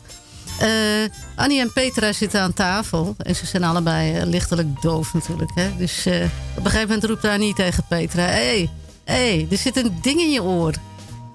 [0.59, 0.69] Eh,
[1.35, 3.15] Annie en Petra zitten aan tafel.
[3.19, 5.51] En ze zijn allebei eh, lichtelijk doof natuurlijk.
[5.55, 5.77] Hè?
[5.77, 6.07] Dus
[6.57, 8.23] op een gegeven moment roept Annie tegen Petra...
[8.23, 8.71] Hé, hey,
[9.05, 10.75] hey, er zit een ding in je oor.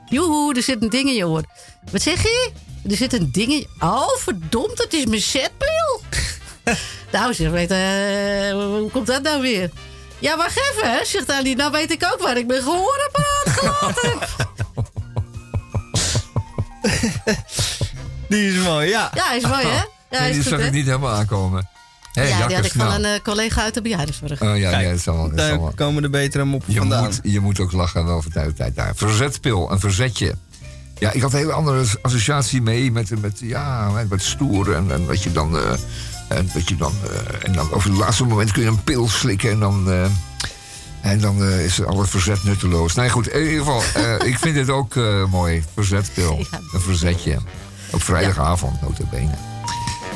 [0.06, 1.44] Joehoe, er zit een ding in je oor.
[1.92, 2.52] Wat zeg je?
[2.90, 3.68] Er zit een ding in je...
[3.80, 6.02] Oh, verdomd, het is mijn zetpil.
[7.12, 9.70] nou, zeg, weet, eh, hoe komt dat nou weer?
[10.20, 11.56] Ja, wacht even, hè, zegt Annie.
[11.56, 14.30] Nou weet ik ook waar ik mijn gehoorapparaat gelaten heb.
[18.30, 19.12] Die is mooi, ja.
[19.14, 19.74] Ja, is mooi, hè?
[19.74, 21.70] Ja, nee, is die goed, zag ik niet helemaal aankomen.
[22.14, 23.00] Hé, ja, die had ik van nou.
[23.04, 24.42] een eh, collega uit de bejaardenzorg.
[24.42, 25.72] Oh ja, Kijk, ja, dat dat zal Daar wel.
[25.76, 27.04] komen de betere moppen Je vandaan.
[27.04, 28.96] moet, je moet ook lachen wel van tijd tot tijd daar.
[28.96, 30.36] Verzetpil, een verzetje.
[31.00, 35.06] Ja, ik had een hele andere associatie mee met, met, ja, met, stoer en, en
[35.06, 35.58] wat je dan...
[35.58, 35.72] eh,
[36.28, 39.08] en, dat je dan eh, en dan over het laatste moment kun je een pil
[39.10, 39.92] slikken en dan...
[39.92, 40.06] eh,
[41.02, 42.94] en dan eh, is al het verzet nutteloos.
[42.96, 45.64] Nee, goed, in ieder geval, eh, ik vind dit ook eh, mooi.
[45.74, 47.38] Verzetpil, een verzetje.
[47.92, 49.32] Op vrijdagavond, notabene.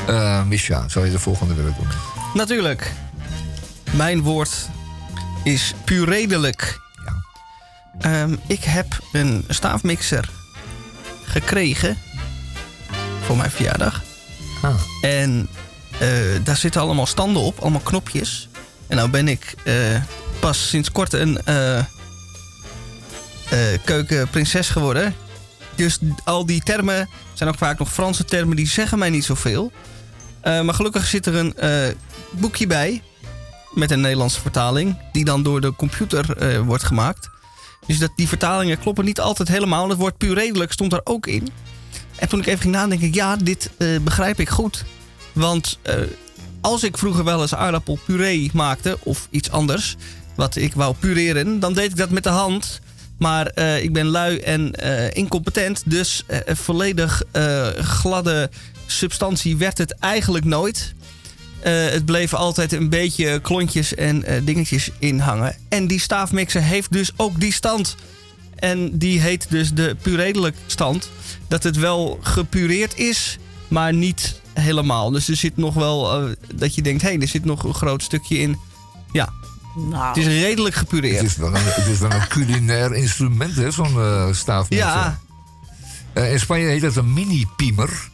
[0.08, 1.88] Eh Misha, zou je de volgende willen doen?
[2.34, 2.92] Natuurlijk.
[3.92, 4.70] Mijn woord
[5.44, 6.80] is puredelijk.
[8.00, 10.30] Ehm, ik heb een staafmixer
[11.28, 11.98] gekregen
[13.22, 14.04] voor mijn verjaardag.
[14.62, 14.76] Ah.
[15.02, 15.48] En
[16.00, 16.10] eh,
[16.44, 18.50] daar zitten allemaal standen op, allemaal knopjes.
[18.88, 19.74] En nou ben ik eh,
[20.40, 21.84] pas sinds kort een eh,
[23.86, 25.16] keukenprinses geworden.
[25.76, 29.72] Dus al die termen zijn ook vaak nog Franse termen, die zeggen mij niet zoveel.
[30.44, 31.56] Maar gelukkig zit er een
[32.32, 33.02] boekje bij
[33.74, 36.26] met een Nederlandse vertaling, die dan door de computer
[36.66, 37.30] wordt gemaakt.
[37.88, 39.90] Dus dat, die vertalingen kloppen niet altijd helemaal.
[39.90, 41.50] Het woord puur redelijk stond er ook in.
[42.16, 44.86] En toen ik even ging nadenken, ja, dit eh, begrijp ik goed.
[45.34, 45.96] Want eh,
[46.62, 49.96] als ik vroeger wel eens aardappelpuree maakte of iets anders,
[50.36, 52.80] wat ik wou pureren, dan deed ik dat met de hand.
[53.18, 54.72] Maar eh, ik ben lui en
[55.14, 57.24] incompetent, dus volledig
[57.78, 58.50] gladde
[58.86, 60.94] substantie werd het eigenlijk nooit.
[61.60, 65.56] Eh, het bleef altijd een beetje klontjes en eh, dingetjes in hangen.
[65.70, 67.96] En die staafmixer heeft dus ook die stand.
[68.56, 71.10] En die heet dus de puredelijk stand.
[71.48, 75.12] Dat het wel gepureerd is, maar niet helemaal.
[75.12, 77.74] Dus er zit nog wel eh, dat je denkt, hé, hey, er zit nog een
[77.74, 78.60] groot stukje in.
[79.12, 79.30] Ja,
[79.90, 80.08] Nou.
[80.08, 81.16] het is redelijk gepureerd.
[81.22, 84.88] Het is wel een, het is wel een culinair instrument, hè, zo'n eh staafmixer.
[84.88, 85.20] Ja.
[86.14, 88.10] Eh, in Spanje heet dat een mini-piemer.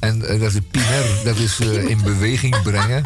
[0.00, 3.02] En eh, dat is piemer, dat is eh, in beweging brengen.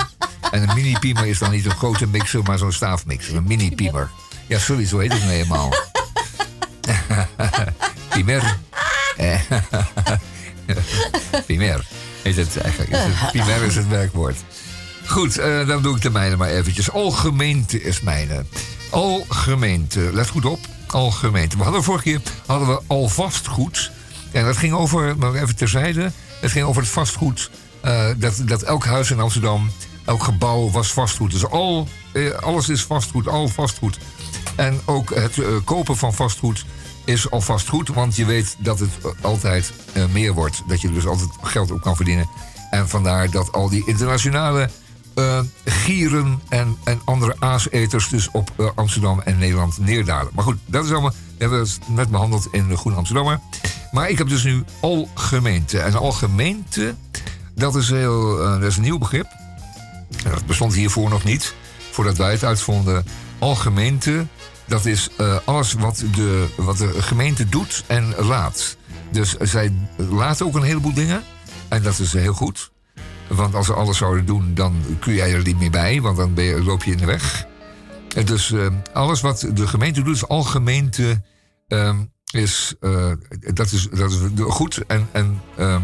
[0.50, 3.36] En een mini-piemer is dan niet een grote mixer, maar zo'n staafmixer.
[3.36, 4.10] Een mini-piemer.
[4.46, 5.72] Ja, sorry, zo heet het nou eenmaal.
[8.14, 8.56] piemer.
[9.16, 9.40] Eh,
[11.46, 11.84] piemer
[12.22, 12.90] heet het eigenlijk.
[12.92, 14.36] Is het- Piemer is het werkwoord.
[15.06, 16.90] Goed, eh, dan doe ik de mijne maar eventjes.
[16.90, 18.44] Algemeente is mijne.
[18.90, 20.58] Algemeente, let goed op.
[20.86, 21.56] Algemeente.
[21.56, 23.90] We hadden vorige keer hadden we al vastgoed.
[24.32, 26.10] En dat ging over, maar even terzijde.
[26.42, 27.50] Het ging over het vastgoed.
[27.80, 29.70] eh, dat, dat elk huis in Amsterdam,
[30.04, 31.30] elk gebouw was vastgoed.
[31.30, 33.98] Dus al, eh, alles is vastgoed, al vastgoed.
[34.56, 36.64] En ook het eh, kopen van vastgoed
[37.04, 37.88] is al vastgoed.
[37.88, 38.90] Want je weet dat het
[39.20, 39.72] altijd
[40.10, 40.62] meer wordt.
[40.66, 42.28] Dat je dus altijd geld op kan verdienen.
[42.70, 44.70] En vandaar dat al die internationale
[45.64, 50.32] gieren en, en andere aaseters dus op Amsterdam en Nederland neerdalen.
[50.34, 51.12] Maar goed, dat is allemaal,
[51.50, 53.40] dat we net behandeld in de Groene Amsterdammer.
[53.92, 55.78] Maar ik heb dus nu algemeente.
[55.78, 56.94] En algemeente,
[57.54, 59.26] dat is, heel, eh, dat is een nieuw begrip.
[60.22, 61.54] Dat bestond hiervoor nog niet,
[61.90, 63.04] voordat wij het uitvonden.
[63.38, 64.26] Algemeente,
[64.66, 68.76] Dat is eh, alles wat de, wat de gemeente doet en laat.
[69.10, 71.22] Dus zij laten ook een heleboel dingen.
[71.68, 72.70] En dat is heel goed.
[73.28, 76.00] Want als ze alles zouden doen, dan kun jij er niet meer bij.
[76.00, 77.46] Want dan loop je in de weg.
[78.24, 81.22] Dus eh, alles wat de gemeente doet, is algemeente.
[81.72, 81.96] Ehm,
[82.32, 83.12] is, eh,
[83.54, 84.82] dat is, dat is goed.
[84.86, 85.82] En, en ehm,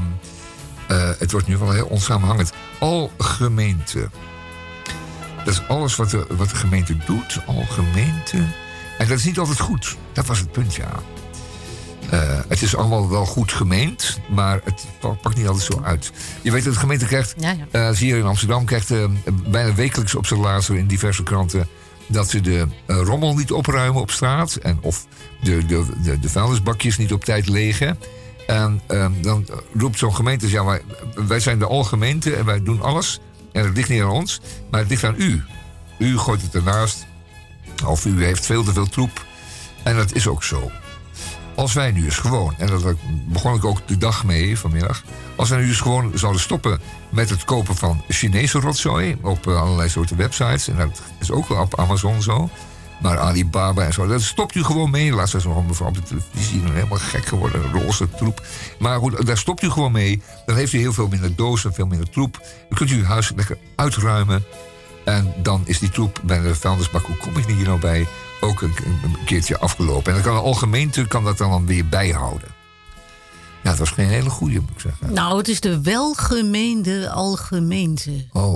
[0.89, 2.53] eh, het wordt nu wel heel onsamenhangend.
[2.79, 4.11] Algemeente.
[5.45, 7.41] Dat is alles wat de, wat de gemeente doet.
[7.47, 8.37] Algemeente.
[8.99, 9.97] En dat is niet altijd goed.
[10.13, 10.91] Dat was het punt, ja.
[12.11, 16.13] Eh, het is allemaal wel goed gemeend, maar het pa- pakt niet altijd zo uit.
[16.43, 17.93] Je weet dat de gemeente krijgt, Ja, ja.
[17.99, 18.93] je in Amsterdam, krijgt
[19.51, 21.69] bijna wekelijks op zijn laatste in diverse kranten
[22.09, 25.07] dat ze de eh, rommel niet opruimen op straat en of
[25.43, 27.99] de, de, de, de vuilnisbakjes niet op tijd legen.
[28.47, 30.81] En ehm, dan roept zo'n gemeente, ja, maar
[31.15, 33.21] wij zijn de algemeente en wij doen alles.
[33.53, 34.41] En het ligt niet aan ons,
[34.71, 35.43] maar het ligt aan u.
[35.99, 37.07] U gooit het ernaast,
[37.87, 39.27] of u heeft veel te veel troep.
[39.83, 40.71] En dat is ook zo.
[41.55, 42.95] Als wij nu eens gewoon, en daar
[43.29, 45.03] begon ik ook de dag mee vanmiddag.
[45.37, 46.81] Als wij nu eens gewoon zouden stoppen
[47.11, 50.69] met het kopen van Chinese rotzooi op eh, allerlei soorten websites.
[50.69, 52.51] En dat is ook wel op Amazon zo.
[53.01, 55.13] Maar Alibaba en zo, daar stopt u gewoon mee.
[55.13, 58.47] Laatst was nog een op de televisie helemaal gek geworden, roze troep.
[58.79, 60.23] Maar goed, daar stopt u gewoon mee.
[60.47, 62.39] Dan heeft u heel veel minder dozen, veel minder troep.
[62.69, 64.45] Dan kunt u uw huis lekker uitruimen.
[65.05, 68.07] En dan is die troep bij de vuilnisbak, hoe kom ik hier nou bij,
[68.41, 70.07] ook een, een keertje afgelopen.
[70.07, 72.58] En dan kan de algemeente kan dat dan weer bijhouden.
[73.63, 75.13] Ja, het was geen hele goeie, moet ik zeggen.
[75.13, 78.27] Nou, het is de welgemeende algemeente.
[78.33, 78.55] Oh,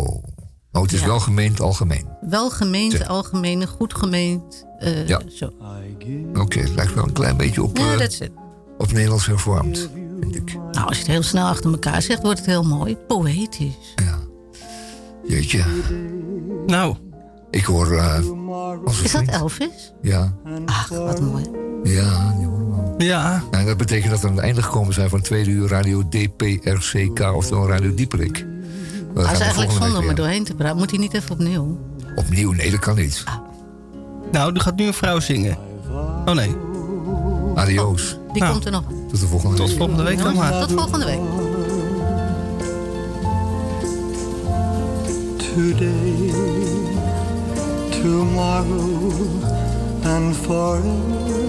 [0.72, 1.06] oh het is Ja.
[1.06, 2.06] wel gemeend algemeen.
[2.20, 4.66] Welgemeend, algemene, goed gemeend.
[4.78, 5.20] eh, Ja.
[5.34, 5.50] Zo.
[6.34, 8.30] Oké, het lijkt wel een klein beetje op, Ja, dat is het.
[8.78, 9.88] op Nederlands hervormd.
[10.72, 12.96] Nou, als je het heel snel achter elkaar zegt, wordt het heel mooi.
[12.96, 13.94] Poëtisch.
[15.26, 15.64] Jeetje.
[16.66, 16.96] Nou.
[17.50, 17.92] Ik hoor...
[17.92, 18.18] eh,
[19.02, 19.92] Is dat Elvis?
[20.02, 20.34] Ja,
[20.66, 21.44] Ach, wat mooi.
[21.82, 22.32] ja,
[23.02, 23.42] Ja.
[23.50, 27.20] Nou, dat betekent dat we aan het einde gekomen zijn van tweede uur radio DPRCK,
[27.34, 28.46] oftewel Radio Dieperik.
[29.14, 30.76] Hij gaan is eigenlijk zonde om er doorheen te praten.
[30.76, 31.78] Moet hij niet even opnieuw?
[32.16, 33.24] Opnieuw, nee, dat kan niet.
[34.32, 35.56] Nou, er gaat nu een vrouw zingen.
[36.24, 36.56] Oh nee.
[37.54, 38.16] Adios.
[38.32, 38.84] Die Nou, komt er nog.
[39.10, 39.76] Tot de volgende Tot week.
[39.78, 40.66] volgende week dan maar.
[40.66, 41.20] Tot volgende week.
[45.54, 46.32] today,
[47.90, 49.12] tomorrow,
[50.04, 51.41] and forever.